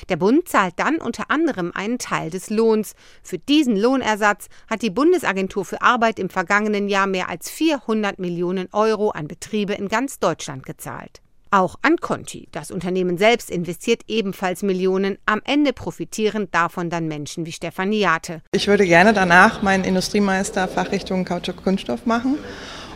Der 0.08 0.16
Bund 0.16 0.48
zahlt 0.48 0.74
dann 0.78 0.96
unter 0.96 1.30
anderem 1.30 1.72
einen 1.74 1.98
Teil 1.98 2.30
des 2.30 2.50
Lohns. 2.50 2.94
Für 3.22 3.38
diesen 3.38 3.76
Lohnersatz 3.76 4.48
hat 4.68 4.82
die 4.82 4.90
Bundesagentur 4.90 5.64
für 5.64 5.82
Arbeit 5.82 6.18
im 6.18 6.30
vergangenen 6.30 6.88
Jahr 6.88 7.06
mehr 7.06 7.28
als 7.28 7.50
400 7.50 8.18
Millionen 8.18 8.68
Euro 8.72 9.10
an 9.10 9.28
Betriebe 9.28 9.74
in 9.74 9.88
ganz 9.88 10.18
Deutschland 10.18 10.66
gezahlt. 10.66 11.22
Auch 11.56 11.76
an 11.80 11.96
Conti. 11.96 12.48
Das 12.52 12.70
Unternehmen 12.70 13.16
selbst 13.16 13.50
investiert 13.50 14.02
ebenfalls 14.08 14.62
Millionen. 14.62 15.16
Am 15.24 15.40
Ende 15.42 15.72
profitieren 15.72 16.48
davon 16.50 16.90
dann 16.90 17.08
Menschen 17.08 17.46
wie 17.46 17.52
Stefanie 17.52 18.00
Jate. 18.00 18.42
Ich 18.52 18.68
würde 18.68 18.84
gerne 18.84 19.14
danach 19.14 19.62
meinen 19.62 19.82
Industriemeister 19.82 20.68
Fachrichtung 20.68 21.24
Kautschuk 21.24 21.64
Kunststoff 21.64 22.04
machen. 22.04 22.36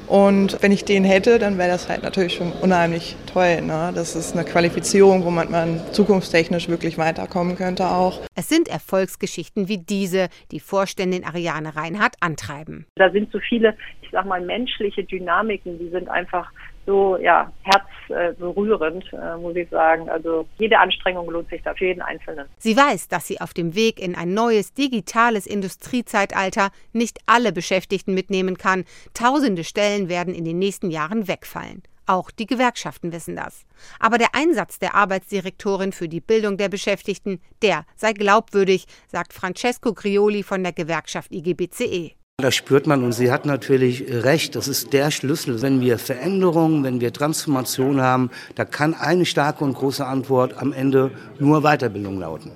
Und 0.09 0.61
wenn 0.61 0.73
ich 0.73 0.85
den 0.85 1.05
hätte, 1.05 1.39
dann 1.39 1.57
wäre 1.57 1.71
das 1.71 1.89
halt 1.89 2.03
natürlich 2.03 2.35
schon 2.35 2.53
unheimlich 2.53 3.17
toll. 3.33 3.63
Ne? 3.63 3.93
Das 3.95 4.15
ist 4.15 4.35
eine 4.35 4.45
Qualifizierung, 4.45 5.25
wo 5.25 5.31
man, 5.31 5.51
man 5.51 5.81
zukunftstechnisch 5.93 6.69
wirklich 6.69 6.99
weiterkommen 6.99 7.57
könnte 7.57 7.87
auch. 7.87 8.21
Es 8.35 8.51
sind 8.51 8.69
Erfolgsgeschichten 8.69 9.69
wie 9.69 9.79
diese, 9.79 10.29
die 10.51 10.61
Vorständin 10.61 11.25
Ariane 11.25 11.77
Reinhardt 11.77 12.17
antreiben. 12.21 12.87
Da 12.97 13.11
sind 13.11 13.33
so 13.33 13.39
viele, 13.39 13.75
ich 14.03 14.11
sag 14.11 14.27
mal, 14.27 14.41
menschliche 14.43 15.05
Dynamiken, 15.05 15.79
die 15.79 15.89
sind 15.89 16.11
einfach 16.11 16.51
so 16.87 17.17
ja, 17.19 17.53
herzberührend, 17.63 19.05
äh, 19.13 19.37
muss 19.37 19.57
ich 19.57 19.69
sagen. 19.71 20.09
Also 20.09 20.47
jede 20.59 20.79
Anstrengung 20.79 21.31
lohnt 21.31 21.49
sich 21.49 21.63
da 21.63 21.75
für 21.75 21.87
jeden 21.87 22.03
Einzelnen. 22.03 22.47
Sie 22.59 22.77
weiß, 22.77 23.09
dass 23.09 23.27
sie 23.27 23.41
auf 23.41 23.55
dem 23.55 23.75
Weg 23.75 24.01
in 24.01 24.15
ein 24.15 24.35
neues 24.35 24.75
digitales 24.75 25.47
Industriezeitalter 25.47 26.71
nicht 26.93 27.19
alle 27.27 27.53
Beschäftigten 27.53 28.15
mitnehmen 28.15 28.57
kann. 28.57 28.85
Tausende 29.15 29.65
Stellen 29.65 30.09
werden 30.09 30.35
in 30.35 30.45
den 30.45 30.59
nächsten 30.59 30.91
Jahren 30.91 31.29
wegfallen. 31.29 31.83
Auch 32.07 32.33
die 32.33 32.47
Gewerkschaften 32.47 33.13
wissen 33.13 33.37
das. 33.37 33.65
Aber 34.01 34.19
der 34.19 34.35
Einsatz 34.35 34.81
der 34.81 34.97
Arbeitsdirektorin 34.97 35.93
für 35.93 36.09
die 36.09 36.21
Bildung 36.21 36.57
der 36.57 36.69
Beschäftigten, 36.69 37.41
der 37.63 37.85
sei 37.95 38.15
glaubwürdig, 38.15 38.87
sagt 39.07 39.33
Francesco 39.33 39.93
Grioli 39.95 40.43
von 40.43 40.65
der 40.65 40.73
Gewerkschaft 40.73 41.31
IGBCE. 41.33 42.20
Das 42.41 42.55
spürt 42.55 42.87
man 42.87 43.05
und 43.05 43.13
sie 43.13 43.31
hat 43.31 43.45
natürlich 43.45 44.05
recht. 44.09 44.57
Das 44.57 44.67
ist 44.67 44.93
der 44.93 45.11
Schlüssel. 45.11 45.61
Wenn 45.61 45.81
wir 45.81 45.99
Veränderungen, 45.99 46.85
wenn 46.85 47.01
wir 47.01 47.13
Transformation 47.13 48.01
haben, 48.01 48.31
da 48.55 48.65
kann 48.65 48.95
eine 48.95 49.27
starke 49.27 49.63
und 49.63 49.75
große 49.75 50.07
Antwort 50.07 50.57
am 50.57 50.73
Ende 50.73 51.11
nur 51.39 51.61
Weiterbildung 51.61 52.19
lauten. 52.19 52.53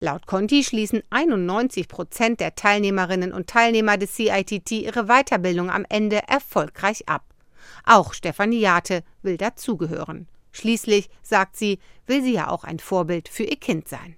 Laut 0.00 0.26
Conti 0.26 0.64
schließen 0.64 1.02
91 1.10 1.88
Prozent 1.88 2.40
der 2.40 2.54
Teilnehmerinnen 2.54 3.32
und 3.32 3.48
Teilnehmer 3.48 3.96
des 3.96 4.14
CITT 4.14 4.70
ihre 4.72 5.06
Weiterbildung 5.06 5.70
am 5.70 5.84
Ende 5.88 6.20
erfolgreich 6.28 7.08
ab. 7.08 7.24
Auch 7.84 8.14
Stefanie 8.14 8.60
Jate 8.60 9.02
will 9.22 9.36
dazugehören. 9.36 10.28
Schließlich, 10.52 11.08
sagt 11.22 11.56
sie, 11.56 11.78
will 12.06 12.22
sie 12.22 12.34
ja 12.34 12.48
auch 12.48 12.64
ein 12.64 12.78
Vorbild 12.78 13.28
für 13.28 13.44
ihr 13.44 13.56
Kind 13.56 13.88
sein. 13.88 14.17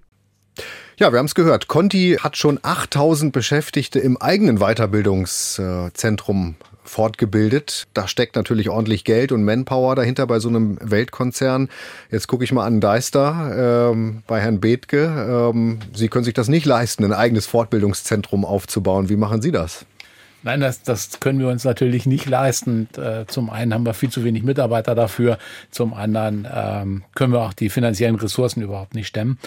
Ja, 0.97 1.11
wir 1.11 1.19
haben 1.19 1.25
es 1.25 1.35
gehört. 1.35 1.67
Conti 1.67 2.17
hat 2.21 2.37
schon 2.37 2.59
8000 2.61 3.33
Beschäftigte 3.33 3.99
im 3.99 4.17
eigenen 4.17 4.59
Weiterbildungszentrum 4.59 6.55
fortgebildet. 6.83 7.87
Da 7.93 8.07
steckt 8.07 8.35
natürlich 8.35 8.69
ordentlich 8.69 9.03
Geld 9.03 9.31
und 9.31 9.43
Manpower 9.43 9.95
dahinter 9.95 10.27
bei 10.27 10.39
so 10.39 10.49
einem 10.49 10.77
Weltkonzern. 10.81 11.69
Jetzt 12.11 12.27
gucke 12.27 12.43
ich 12.43 12.51
mal 12.51 12.65
an 12.65 12.81
Deister 12.81 13.91
ähm, 13.91 14.23
bei 14.27 14.39
Herrn 14.41 14.59
Bethke. 14.59 15.51
Ähm, 15.53 15.79
Sie 15.93 16.07
können 16.07 16.25
sich 16.25 16.33
das 16.33 16.49
nicht 16.49 16.65
leisten, 16.65 17.03
ein 17.03 17.13
eigenes 17.13 17.45
Fortbildungszentrum 17.45 18.45
aufzubauen. 18.45 19.09
Wie 19.09 19.15
machen 19.15 19.41
Sie 19.41 19.51
das? 19.51 19.85
Nein, 20.43 20.59
das, 20.59 20.81
das 20.81 21.19
können 21.19 21.39
wir 21.39 21.47
uns 21.49 21.63
natürlich 21.63 22.05
nicht 22.05 22.27
leisten. 22.27 22.87
Äh, 22.97 23.25
zum 23.27 23.49
einen 23.49 23.73
haben 23.73 23.85
wir 23.85 23.93
viel 23.93 24.09
zu 24.09 24.23
wenig 24.23 24.43
Mitarbeiter 24.43 24.95
dafür, 24.95 25.37
zum 25.69 25.93
anderen 25.93 26.47
ähm, 26.51 27.03
können 27.13 27.33
wir 27.33 27.41
auch 27.41 27.53
die 27.53 27.69
finanziellen 27.69 28.15
Ressourcen 28.15 28.61
überhaupt 28.61 28.95
nicht 28.95 29.07
stemmen. 29.07 29.37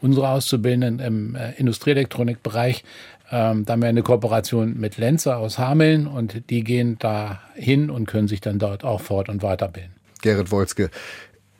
Unsere 0.00 0.28
Auszubildenden 0.28 1.04
im 1.04 1.34
äh, 1.34 1.52
Industrieelektronikbereich, 1.52 2.84
ähm, 3.32 3.64
da 3.64 3.72
haben 3.72 3.82
wir 3.82 3.88
eine 3.88 4.02
Kooperation 4.02 4.78
mit 4.78 4.96
Lenzer 4.96 5.38
aus 5.38 5.58
Hameln 5.58 6.06
und 6.06 6.48
die 6.50 6.62
gehen 6.62 6.96
da 7.00 7.40
hin 7.54 7.90
und 7.90 8.06
können 8.06 8.28
sich 8.28 8.40
dann 8.40 8.58
dort 8.58 8.84
auch 8.84 9.00
fort- 9.00 9.28
und 9.28 9.42
weiterbilden. 9.42 9.92
Gerrit 10.22 10.52
Wolzke, 10.52 10.90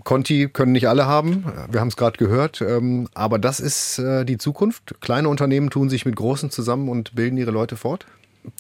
Conti 0.05 0.49
können 0.53 0.73
nicht 0.73 0.87
alle 0.87 1.07
haben, 1.07 1.45
wir 1.71 1.81
haben 1.81 1.89
es 1.89 1.97
gerade 1.97 2.19
gehört, 2.19 2.61
ähm, 2.61 3.09
aber 3.15 3.39
das 3.39 3.59
ist 3.59 3.99
äh, 3.99 4.25
die 4.25 4.39
Zukunft. 4.39 4.95
Kleine 5.01 5.29
Unternehmen 5.29 5.71
tun 5.71 5.89
sich 5.89 6.07
mit 6.07 6.15
großen 6.15 6.51
zusammen 6.51 6.89
und 6.89 7.15
bilden 7.15 7.39
ihre 7.39 7.51
Leute 7.51 7.77
fort? 7.77 8.07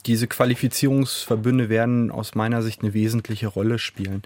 Diese 0.07 0.26
Qualifizierungsverbünde 0.26 1.68
werden 1.68 2.11
aus 2.11 2.35
meiner 2.35 2.62
Sicht 2.62 2.82
eine 2.82 2.95
wesentliche 2.95 3.49
Rolle 3.49 3.78
spielen. 3.78 4.22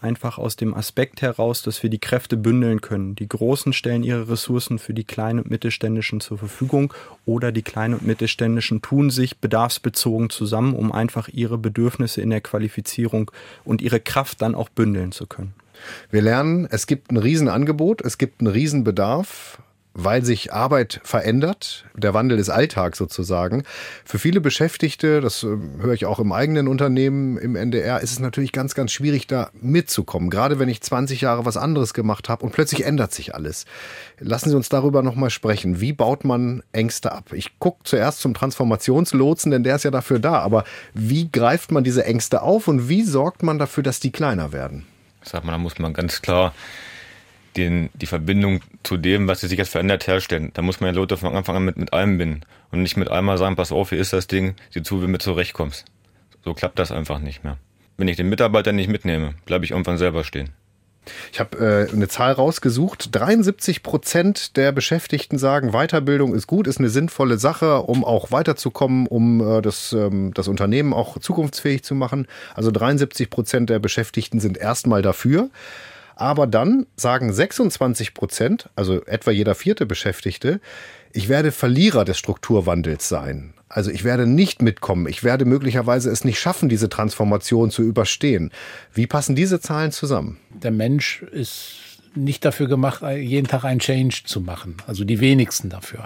Einfach 0.00 0.38
aus 0.38 0.56
dem 0.56 0.72
Aspekt 0.74 1.20
heraus, 1.22 1.62
dass 1.62 1.82
wir 1.82 1.90
die 1.90 1.98
Kräfte 1.98 2.36
bündeln 2.36 2.80
können. 2.80 3.16
Die 3.16 3.28
Großen 3.28 3.72
stellen 3.72 4.04
ihre 4.04 4.28
Ressourcen 4.28 4.78
für 4.78 4.94
die 4.94 5.04
kleinen 5.04 5.40
und 5.40 5.50
mittelständischen 5.50 6.20
zur 6.20 6.38
Verfügung 6.38 6.94
oder 7.26 7.50
die 7.50 7.62
kleinen 7.62 7.94
und 7.94 8.06
mittelständischen 8.06 8.82
tun 8.82 9.10
sich 9.10 9.38
bedarfsbezogen 9.38 10.30
zusammen, 10.30 10.74
um 10.74 10.92
einfach 10.92 11.28
ihre 11.28 11.58
Bedürfnisse 11.58 12.20
in 12.20 12.30
der 12.30 12.40
Qualifizierung 12.40 13.30
und 13.64 13.82
ihre 13.82 14.00
Kraft 14.00 14.42
dann 14.42 14.54
auch 14.54 14.68
bündeln 14.68 15.12
zu 15.12 15.26
können. 15.26 15.54
Wir 16.10 16.22
lernen, 16.22 16.68
es 16.70 16.86
gibt 16.86 17.10
ein 17.10 17.16
Riesenangebot, 17.16 18.02
es 18.02 18.18
gibt 18.18 18.40
einen 18.40 18.52
Riesenbedarf 18.52 19.60
weil 19.94 20.24
sich 20.24 20.52
Arbeit 20.52 21.00
verändert, 21.02 21.84
der 21.94 22.14
Wandel 22.14 22.38
ist 22.38 22.48
Alltag 22.48 22.94
sozusagen. 22.94 23.64
Für 24.04 24.18
viele 24.18 24.40
Beschäftigte, 24.40 25.20
das 25.20 25.42
äh, 25.42 25.56
höre 25.80 25.94
ich 25.94 26.06
auch 26.06 26.20
im 26.20 26.32
eigenen 26.32 26.68
Unternehmen 26.68 27.36
im 27.38 27.56
NDR, 27.56 28.00
ist 28.00 28.12
es 28.12 28.20
natürlich 28.20 28.52
ganz, 28.52 28.74
ganz 28.74 28.92
schwierig, 28.92 29.26
da 29.26 29.50
mitzukommen. 29.60 30.30
Gerade 30.30 30.58
wenn 30.58 30.68
ich 30.68 30.80
20 30.80 31.20
Jahre 31.22 31.44
was 31.44 31.56
anderes 31.56 31.92
gemacht 31.92 32.28
habe 32.28 32.44
und 32.44 32.52
plötzlich 32.52 32.84
ändert 32.84 33.12
sich 33.12 33.34
alles. 33.34 33.66
Lassen 34.18 34.50
Sie 34.50 34.56
uns 34.56 34.68
darüber 34.68 35.02
nochmal 35.02 35.30
sprechen. 35.30 35.80
Wie 35.80 35.92
baut 35.92 36.24
man 36.24 36.62
Ängste 36.72 37.12
ab? 37.12 37.32
Ich 37.32 37.58
gucke 37.58 37.80
zuerst 37.84 38.20
zum 38.20 38.34
Transformationslotsen, 38.34 39.50
denn 39.50 39.64
der 39.64 39.76
ist 39.76 39.84
ja 39.84 39.90
dafür 39.90 40.20
da. 40.20 40.38
Aber 40.38 40.64
wie 40.94 41.30
greift 41.30 41.72
man 41.72 41.84
diese 41.84 42.04
Ängste 42.04 42.42
auf 42.42 42.68
und 42.68 42.88
wie 42.88 43.02
sorgt 43.02 43.42
man 43.42 43.58
dafür, 43.58 43.82
dass 43.82 43.98
die 43.98 44.12
kleiner 44.12 44.52
werden? 44.52 44.86
Sag 45.22 45.44
mal, 45.44 45.52
da 45.52 45.58
muss 45.58 45.78
man 45.78 45.92
ganz 45.92 46.22
klar 46.22 46.54
den, 47.60 47.90
die 47.94 48.06
Verbindung 48.06 48.60
zu 48.82 48.96
dem, 48.96 49.28
was 49.28 49.40
sich 49.40 49.52
jetzt 49.52 49.70
verändert, 49.70 50.06
herstellen. 50.06 50.50
Da 50.54 50.62
muss 50.62 50.80
man 50.80 50.92
ja 50.92 50.96
Leute 50.96 51.16
von 51.16 51.34
Anfang 51.34 51.56
an 51.56 51.64
mit, 51.64 51.76
mit 51.76 51.92
allem 51.92 52.18
binden 52.18 52.40
und 52.72 52.82
nicht 52.82 52.96
mit 52.96 53.10
einmal 53.10 53.38
sagen, 53.38 53.56
pass 53.56 53.72
auf, 53.72 53.90
hier 53.90 53.98
ist 53.98 54.12
das 54.12 54.26
Ding, 54.26 54.54
sieh 54.70 54.82
zu, 54.82 54.98
wie 54.98 55.06
du 55.06 55.08
mit 55.08 55.22
zurechtkommst. 55.22 55.84
So 56.44 56.54
klappt 56.54 56.78
das 56.78 56.90
einfach 56.90 57.18
nicht 57.18 57.44
mehr. 57.44 57.58
Wenn 57.96 58.08
ich 58.08 58.16
den 58.16 58.28
Mitarbeiter 58.28 58.72
nicht 58.72 58.88
mitnehme, 58.88 59.34
bleibe 59.44 59.64
ich 59.64 59.72
irgendwann 59.72 59.98
selber 59.98 60.24
stehen. 60.24 60.50
Ich 61.32 61.40
habe 61.40 61.58
äh, 61.90 61.92
eine 61.92 62.08
Zahl 62.08 62.32
rausgesucht. 62.32 63.08
73 63.12 63.82
Prozent 63.82 64.56
der 64.56 64.72
Beschäftigten 64.72 65.38
sagen, 65.38 65.72
Weiterbildung 65.72 66.34
ist 66.34 66.46
gut, 66.46 66.66
ist 66.66 66.78
eine 66.78 66.90
sinnvolle 66.90 67.38
Sache, 67.38 67.82
um 67.82 68.04
auch 68.04 68.30
weiterzukommen, 68.32 69.06
um 69.06 69.40
äh, 69.40 69.62
das, 69.62 69.92
ähm, 69.92 70.32
das 70.34 70.48
Unternehmen 70.48 70.92
auch 70.92 71.18
zukunftsfähig 71.18 71.82
zu 71.82 71.94
machen. 71.94 72.26
Also 72.54 72.70
73 72.70 73.30
Prozent 73.30 73.70
der 73.70 73.78
Beschäftigten 73.78 74.40
sind 74.40 74.58
erstmal 74.58 75.02
dafür. 75.02 75.50
Aber 76.20 76.46
dann 76.46 76.86
sagen 76.96 77.32
26 77.32 78.12
Prozent, 78.12 78.68
also 78.76 79.02
etwa 79.06 79.30
jeder 79.30 79.54
vierte 79.54 79.86
Beschäftigte, 79.86 80.60
ich 81.14 81.30
werde 81.30 81.50
Verlierer 81.50 82.04
des 82.04 82.18
Strukturwandels 82.18 83.08
sein. 83.08 83.54
Also 83.70 83.90
ich 83.90 84.04
werde 84.04 84.26
nicht 84.26 84.60
mitkommen. 84.60 85.08
Ich 85.08 85.24
werde 85.24 85.46
möglicherweise 85.46 86.10
es 86.10 86.26
nicht 86.26 86.38
schaffen, 86.38 86.68
diese 86.68 86.90
Transformation 86.90 87.70
zu 87.70 87.80
überstehen. 87.80 88.50
Wie 88.92 89.06
passen 89.06 89.34
diese 89.34 89.60
Zahlen 89.60 89.92
zusammen? 89.92 90.36
Der 90.50 90.72
Mensch 90.72 91.22
ist 91.22 91.76
nicht 92.14 92.44
dafür 92.44 92.68
gemacht, 92.68 93.02
jeden 93.02 93.46
Tag 93.46 93.64
einen 93.64 93.80
Change 93.80 94.20
zu 94.26 94.42
machen. 94.42 94.76
Also 94.86 95.04
die 95.04 95.20
wenigsten 95.20 95.70
dafür. 95.70 96.04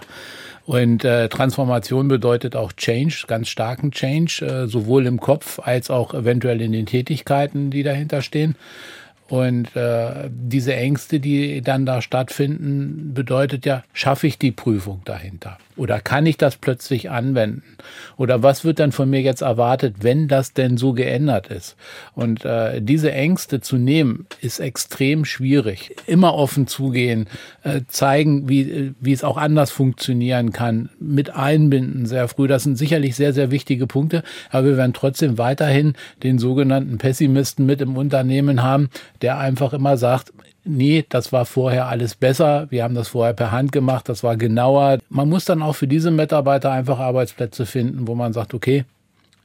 Und 0.64 1.04
äh, 1.04 1.28
Transformation 1.28 2.06
bedeutet 2.06 2.54
auch 2.54 2.72
Change, 2.72 3.24
ganz 3.26 3.48
starken 3.48 3.90
Change, 3.90 4.46
äh, 4.46 4.68
sowohl 4.68 5.06
im 5.06 5.18
Kopf 5.18 5.58
als 5.58 5.90
auch 5.90 6.14
eventuell 6.14 6.60
in 6.60 6.70
den 6.70 6.86
Tätigkeiten, 6.86 7.72
die 7.72 7.82
dahinter 7.82 8.22
stehen. 8.22 8.54
Und 9.28 9.74
äh, 9.74 10.28
diese 10.30 10.74
Ängste, 10.74 11.18
die 11.18 11.62
dann 11.62 11.86
da 11.86 12.02
stattfinden, 12.02 13.14
bedeutet 13.14 13.64
ja, 13.64 13.82
schaffe 13.92 14.26
ich 14.26 14.38
die 14.38 14.52
Prüfung 14.52 15.00
dahinter? 15.04 15.58
Oder 15.76 16.00
kann 16.00 16.26
ich 16.26 16.36
das 16.36 16.56
plötzlich 16.56 17.10
anwenden? 17.10 17.62
Oder 18.16 18.42
was 18.42 18.64
wird 18.64 18.78
dann 18.78 18.92
von 18.92 19.10
mir 19.10 19.20
jetzt 19.20 19.42
erwartet, 19.42 19.96
wenn 20.00 20.28
das 20.28 20.52
denn 20.52 20.76
so 20.76 20.92
geändert 20.92 21.48
ist? 21.48 21.76
Und 22.14 22.44
äh, 22.44 22.80
diese 22.80 23.12
Ängste 23.12 23.60
zu 23.60 23.76
nehmen, 23.76 24.26
ist 24.40 24.60
extrem 24.60 25.24
schwierig. 25.24 25.94
Immer 26.06 26.34
offen 26.34 26.66
zugehen, 26.66 27.26
äh, 27.62 27.82
zeigen, 27.88 28.48
wie, 28.48 28.94
wie 29.00 29.12
es 29.12 29.24
auch 29.24 29.36
anders 29.36 29.70
funktionieren 29.70 30.52
kann, 30.52 30.90
mit 30.98 31.34
einbinden 31.34 32.06
sehr 32.06 32.28
früh. 32.28 32.48
Das 32.48 32.62
sind 32.62 32.76
sicherlich 32.76 33.16
sehr, 33.16 33.32
sehr 33.32 33.50
wichtige 33.50 33.86
Punkte. 33.86 34.22
Aber 34.50 34.66
wir 34.66 34.76
werden 34.76 34.92
trotzdem 34.92 35.38
weiterhin 35.38 35.94
den 36.22 36.38
sogenannten 36.38 36.98
Pessimisten 36.98 37.66
mit 37.66 37.80
im 37.80 37.96
Unternehmen 37.96 38.62
haben, 38.62 38.88
der 39.22 39.38
einfach 39.38 39.72
immer 39.72 39.96
sagt, 39.96 40.32
nee, 40.64 41.04
das 41.08 41.32
war 41.32 41.44
vorher 41.44 41.86
alles 41.86 42.14
besser, 42.14 42.66
wir 42.70 42.84
haben 42.84 42.94
das 42.94 43.08
vorher 43.08 43.34
per 43.34 43.52
Hand 43.52 43.72
gemacht, 43.72 44.08
das 44.08 44.22
war 44.22 44.36
genauer. 44.36 44.98
Man 45.08 45.28
muss 45.28 45.44
dann 45.44 45.62
auch 45.62 45.76
für 45.76 45.86
diese 45.86 46.10
Mitarbeiter 46.10 46.70
einfach 46.72 46.98
Arbeitsplätze 46.98 47.66
finden, 47.66 48.08
wo 48.08 48.14
man 48.14 48.32
sagt, 48.32 48.54
okay, 48.54 48.84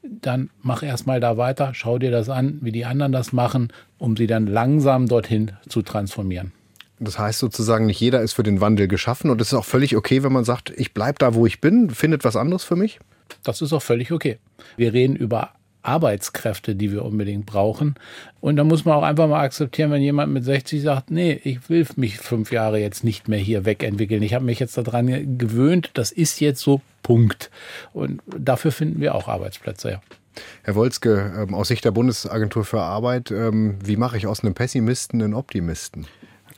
dann 0.02 0.50
mach 0.62 0.82
erstmal 0.82 1.20
da 1.20 1.38
weiter, 1.38 1.74
schau 1.74 2.00
dir 2.00 2.12
das 2.12 2.30
an, 2.30 2.60
wie 2.62 2.72
die 2.72 2.86
anderen 2.86 3.12
das 3.12 3.34
machen, 3.34 3.72
um 3.98 4.16
sie 4.16 4.28
dann 4.28 4.48
langsam 4.48 5.08
dorthin 5.08 5.52
zu 5.68 5.82
transformieren. 5.82 6.54
Das 7.00 7.18
heißt 7.18 7.40
sozusagen, 7.40 7.86
nicht 7.86 8.02
jeder 8.02 8.22
ist 8.22 8.34
für 8.34 8.44
den 8.44 8.60
Wandel 8.60 8.88
geschaffen 8.88 9.30
und 9.30 9.40
es 9.40 9.48
ist 9.48 9.54
auch 9.54 9.66
völlig 9.66 9.96
okay, 9.96 10.24
wenn 10.24 10.34
man 10.34 10.44
sagt, 10.44 10.74
ich 10.76 10.94
bleibe 10.94 11.18
da, 11.20 11.34
wo 11.34 11.46
ich 11.46 11.62
bin, 11.62 11.90
findet 11.90 12.24
was 12.26 12.36
anderes 12.36 12.64
für 12.64 12.76
mich? 12.76 13.00
Das 13.44 13.62
ist 13.62 13.72
auch 13.72 13.82
völlig 13.82 14.12
okay. 14.12 14.38
Wir 14.76 14.94
reden 14.94 15.16
über 15.16 15.52
Arbeitskräfte, 15.82 16.76
die 16.76 16.92
wir 16.92 17.06
unbedingt 17.06 17.46
brauchen. 17.46 17.96
Und 18.42 18.58
da 18.58 18.64
muss 18.64 18.86
man 18.86 18.96
auch 18.96 19.04
einfach 19.04 19.28
mal 19.28 19.42
akzeptieren, 19.42 19.92
wenn 19.92 20.02
jemand 20.02 20.34
mit 20.34 20.44
60 20.44 20.82
sagt, 20.82 21.12
nee, 21.12 21.40
ich 21.44 21.70
will 21.70 21.86
mich 21.96 22.18
fünf 22.18 22.52
Jahre 22.52 22.80
jetzt 22.80 23.04
nicht 23.04 23.28
mehr 23.28 23.40
hier 23.40 23.66
wegentwickeln. 23.66 24.22
Ich 24.24 24.34
habe 24.34 24.46
mich 24.46 24.60
jetzt 24.60 24.78
daran 24.78 25.38
gewöhnt, 25.38 25.92
das 25.94 26.12
ist 26.12 26.40
jetzt 26.40 26.62
so 26.62 26.82
Punkt. 27.04 27.50
Und 27.94 28.22
dafür 28.26 28.72
finden 28.72 29.02
wir 29.02 29.16
auch 29.16 29.28
Arbeitsplätze, 29.28 29.92
ja. 29.92 30.02
Herr 30.64 30.76
Wolzke, 30.76 31.34
ähm, 31.38 31.54
aus 31.54 31.68
Sicht 31.70 31.84
der 31.84 31.92
Bundesagentur 31.92 32.64
für 32.64 32.82
Arbeit, 32.82 33.32
ähm, 33.32 33.78
wie 33.84 33.98
mache 33.98 34.18
ich 34.18 34.28
aus 34.28 34.42
einem 34.42 34.54
Pessimisten 34.54 35.22
einen 35.22 35.34
Optimisten? 35.34 36.06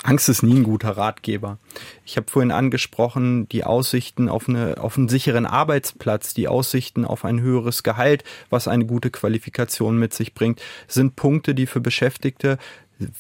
Angst 0.04 0.30
ist 0.30 0.42
nie 0.42 0.56
ein 0.56 0.64
guter 0.64 0.98
Ratgeber. 0.98 1.60
Ich 2.06 2.18
habe 2.18 2.30
vorhin 2.30 2.52
angesprochen, 2.52 3.48
die 3.50 3.64
Aussichten 3.64 4.30
auf, 4.30 4.50
eine, 4.50 4.78
auf 4.80 4.98
einen 4.98 5.10
sicheren 5.10 5.46
Arbeitsplatz, 5.46 6.34
die 6.34 6.48
Aussichten 6.48 7.06
auf 7.06 7.24
ein 7.24 7.40
höheres 7.40 7.84
Gehalt, 7.84 8.24
was 8.50 8.68
eine 8.68 8.86
gute 8.86 9.12
Qualifikation 9.12 10.00
mit 10.00 10.14
sich 10.14 10.34
bringt, 10.34 10.60
sind 10.88 11.16
Punkte, 11.16 11.54
die 11.54 11.68
für 11.68 11.82
Beschäftigte 11.82 12.58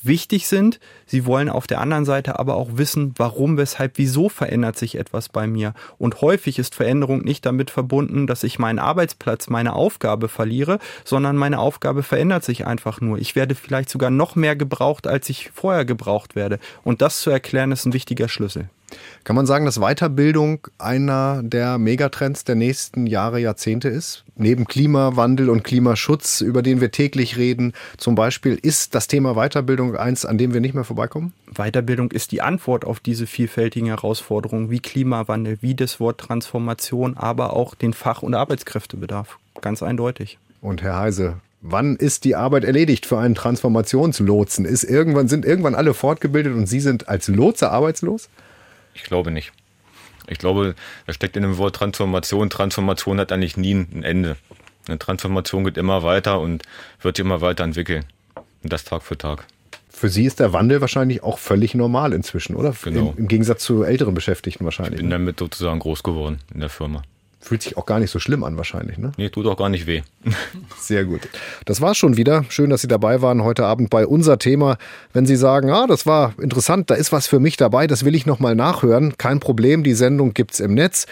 wichtig 0.03 0.47
sind. 0.47 0.79
Sie 1.05 1.25
wollen 1.25 1.49
auf 1.49 1.67
der 1.67 1.82
anderen 1.82 2.05
Seite 2.05 2.39
aber 2.39 2.55
auch 2.55 2.69
wissen, 2.73 3.13
warum, 3.17 3.57
weshalb, 3.57 3.97
wieso 3.97 4.29
verändert 4.29 4.77
sich 4.77 4.95
etwas 4.95 5.29
bei 5.29 5.47
mir. 5.47 5.73
Und 5.97 6.21
häufig 6.21 6.59
ist 6.59 6.75
Veränderung 6.75 7.21
nicht 7.21 7.45
damit 7.45 7.69
verbunden, 7.71 8.27
dass 8.27 8.43
ich 8.43 8.59
meinen 8.59 8.79
Arbeitsplatz, 8.79 9.49
meine 9.49 9.73
Aufgabe 9.73 10.27
verliere, 10.27 10.79
sondern 11.03 11.38
meine 11.38 11.59
Aufgabe 11.59 12.03
verändert 12.03 12.43
sich 12.43 12.65
einfach 12.67 13.01
nur. 13.01 13.17
Ich 13.17 13.36
werde 13.36 13.55
vielleicht 13.55 13.89
sogar 13.89 14.09
noch 14.09 14.36
mehr 14.36 14.55
gebraucht, 14.55 15.07
als 15.07 15.29
ich 15.29 15.51
vorher 15.53 15.86
gebraucht 15.86 16.36
werde. 16.36 16.59
Und 16.84 17.01
das 17.01 17.21
zu 17.21 17.29
erklären, 17.29 17.71
ist 17.71 17.86
ein 17.86 17.93
wichtiger 17.93 18.27
Schlüssel. 18.27 18.69
Kann 19.24 19.36
man 19.36 19.45
sagen, 19.45 19.66
dass 19.66 19.80
Weiterbildung 19.80 20.68
einer 20.78 21.41
der 21.43 21.78
Megatrends 21.78 22.43
der 22.43 22.55
nächsten 22.55 23.07
Jahre, 23.07 23.39
Jahrzehnte 23.39 23.89
ist? 23.89 24.24
Neben 24.36 24.66
Klimawandel 24.66 25.49
und 25.49 25.64
Klimaschutz, 25.64 26.41
über 26.41 26.62
den 26.62 26.82
wir 26.82 26.91
täglich 26.91 27.38
reden, 27.38 27.74
zum 27.97 28.16
Beispiel, 28.16 28.57
ist 28.62 28.95
das 28.95 29.07
Thema 29.07 29.36
Weiterbildung 29.36 29.95
eins, 29.95 30.26
an 30.26 30.38
dem 30.38 30.53
wir 30.53 30.62
nicht 30.62 30.74
mehr 30.74 30.84
vorbeikommen? 30.84 31.34
Weiterbildung 31.53 32.12
ist 32.12 32.32
die 32.32 32.41
Antwort 32.41 32.86
auf 32.86 32.99
diese 32.99 33.28
vielfältigen 33.28 33.88
Herausforderungen 33.88 34.70
wie 34.70 34.80
Klimawandel, 34.80 35.57
wie 35.62 35.76
das 35.76 35.99
Wort 35.99 36.20
Transformation, 36.20 37.18
aber 37.18 37.53
auch 37.53 37.76
den 37.76 37.93
Fach- 37.93 38.24
und 38.24 38.34
Arbeitskräftebedarf. 38.34 39.38
Ganz 39.62 39.84
eindeutig. 39.84 40.39
Und 40.62 40.82
Herr 40.82 40.97
Heise, 40.97 41.36
Wann 41.64 41.95
ist 41.95 42.24
die 42.24 42.36
Arbeit 42.36 42.64
erledigt 42.64 43.05
für 43.05 43.20
einen 43.20 43.36
Transformationslotsen? 43.36 44.66
Ist 44.66 44.84
irgendwann, 44.84 45.28
sind 45.28 45.45
irgendwann 45.45 45.76
alle 45.76 45.93
fortgebildet 45.93 46.55
und 46.55 46.66
Sie 46.66 46.80
sind 46.80 47.07
als 47.07 47.28
Lotse 47.28 47.70
arbeitslos? 47.70 48.30
Ich 49.02 49.08
glaube 49.08 49.32
nicht. 49.32 49.52
Ich 50.28 50.38
glaube, 50.38 50.76
da 51.08 51.14
steckt 51.14 51.36
in 51.36 51.43
dem 51.43 51.58
Wort 51.58 51.76
Transformation. 51.76 52.49
Transformation 52.49 53.20
hat 53.20 53.32
eigentlich 53.32 53.58
nie 53.58 53.74
ein 53.74 54.04
Ende. 54.04 54.38
Eine 54.88 54.99
Transformation 54.99 55.64
geht 55.64 55.78
immer 55.78 56.04
weiter 56.04 56.39
und 56.39 56.64
wird 57.02 57.18
sich 57.18 57.26
immer 57.26 57.41
weiterentwickeln. 57.41 58.06
Und 58.64 58.72
das 58.72 58.84
Tag 58.84 59.04
für 59.04 59.18
Tag. 59.18 59.45
Für 59.89 60.10
Sie 60.10 60.26
ist 60.26 60.39
der 60.39 60.54
Wandel 60.54 60.82
wahrscheinlich 60.82 61.22
auch 61.22 61.38
völlig 61.38 61.76
normal 61.76 62.14
inzwischen, 62.14 62.56
oder? 62.56 62.74
Genau. 62.84 63.12
Im, 63.12 63.24
Im, 63.24 63.28
Gegensatz 63.28 63.64
zu 63.64 63.84
älteren 63.84 64.14
Beschäftigten 64.14 64.64
wahrscheinlich. 64.64 64.93
Ich 64.93 64.99
bin 64.99 65.10
ne? 65.10 65.16
damit 65.16 65.39
sozusagen 65.39 65.80
groß 65.80 66.02
geworden 66.04 66.39
in 66.54 66.60
der 66.60 66.70
Firma. 66.70 67.04
Fühlt 67.41 67.63
sich 67.63 67.75
auch 67.75 67.87
gar 67.87 67.99
nicht 67.99 68.11
so 68.11 68.19
schlimm 68.19 68.43
an 68.43 68.55
wahrscheinlich, 68.57 68.99
ne? 68.99 69.11
Nee, 69.17 69.29
tut 69.29 69.47
auch 69.47 69.57
gar 69.57 69.69
nicht 69.69 69.87
weh. 69.87 70.03
Sehr 70.79 71.05
gut. 71.05 71.21
Das 71.65 71.81
war 71.81 71.95
schon 71.95 72.15
wieder. 72.15 72.45
Schön, 72.49 72.69
dass 72.69 72.81
Sie 72.81 72.87
dabei 72.87 73.21
waren 73.23 73.43
heute 73.43 73.65
Abend 73.65 73.89
bei 73.89 74.05
unser 74.05 74.37
Thema. 74.37 74.77
Wenn 75.11 75.25
Sie 75.25 75.35
sagen, 75.35 75.71
ah, 75.71 75.87
das 75.87 76.05
war 76.05 76.35
interessant, 76.39 76.91
da 76.91 76.95
ist 76.95 77.11
was 77.11 77.25
für 77.27 77.39
mich 77.39 77.57
dabei, 77.57 77.87
das 77.87 78.05
will 78.05 78.13
ich 78.13 78.27
nochmal 78.27 78.55
nachhören, 78.55 79.17
kein 79.17 79.39
Problem, 79.39 79.83
die 79.83 79.93
Sendung 79.93 80.33
gibt's 80.33 80.59
im 80.59 80.75
Netz. 80.75 81.07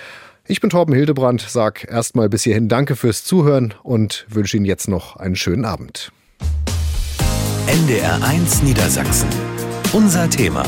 Ich 0.47 0.61
bin 0.61 0.69
Torben 0.69 0.93
Hildebrand, 0.95 1.41
sag 1.41 1.91
erstmal 1.91 2.29
bis 2.29 2.43
hierhin 2.43 2.69
Danke 2.69 2.95
fürs 2.95 3.23
Zuhören 3.23 3.73
und 3.83 4.25
wünsche 4.29 4.57
Ihnen 4.57 4.65
jetzt 4.65 4.87
noch 4.87 5.15
einen 5.15 5.35
schönen 5.35 5.65
Abend. 5.65 6.11
NDR1 7.67 8.63
Niedersachsen. 8.63 9.29
Unser 9.93 10.29
Thema. 10.29 10.63